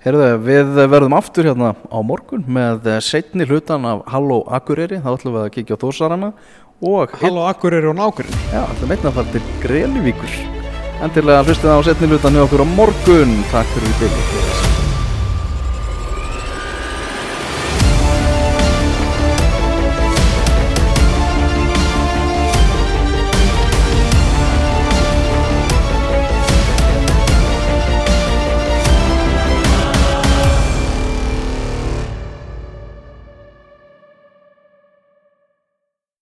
Herðu, 0.03 0.27
við 0.43 0.77
verðum 0.87 1.15
aftur 1.17 1.49
hérna 1.49 1.73
á 1.75 1.99
morgun 2.03 2.45
með 2.47 2.87
setni 3.03 3.47
hlutan 3.47 3.87
af 3.87 4.05
Halló 4.11 4.41
Akureyri, 4.55 5.01
þá 5.03 5.09
ætlum 5.11 5.35
við 5.35 5.43
að 5.43 5.53
kíkja 5.57 5.75
á 5.75 5.81
Þórsarana 5.83 6.29
og 6.81 7.17
Halló 7.19 7.43
Akureyri 7.49 7.89
og 7.91 7.97
Nákurinn 7.99 8.47
Já, 8.53 8.63
ætlum 8.63 8.95
einnig 8.95 9.11
að 9.11 9.19
fara 9.19 9.33
til 9.35 9.51
Grelivíkur 9.65 10.39
Endilega 11.03 11.45
hlustið 11.47 11.71
á 11.71 11.79
setni 11.87 12.09
hlutan 12.11 12.35
hjá 12.35 12.43
okkur 12.43 12.65
á 12.65 12.67
morgun. 12.67 13.37
Takk 13.53 13.71
fyrir 13.71 13.87
í 13.87 13.99
byrju 14.01 14.68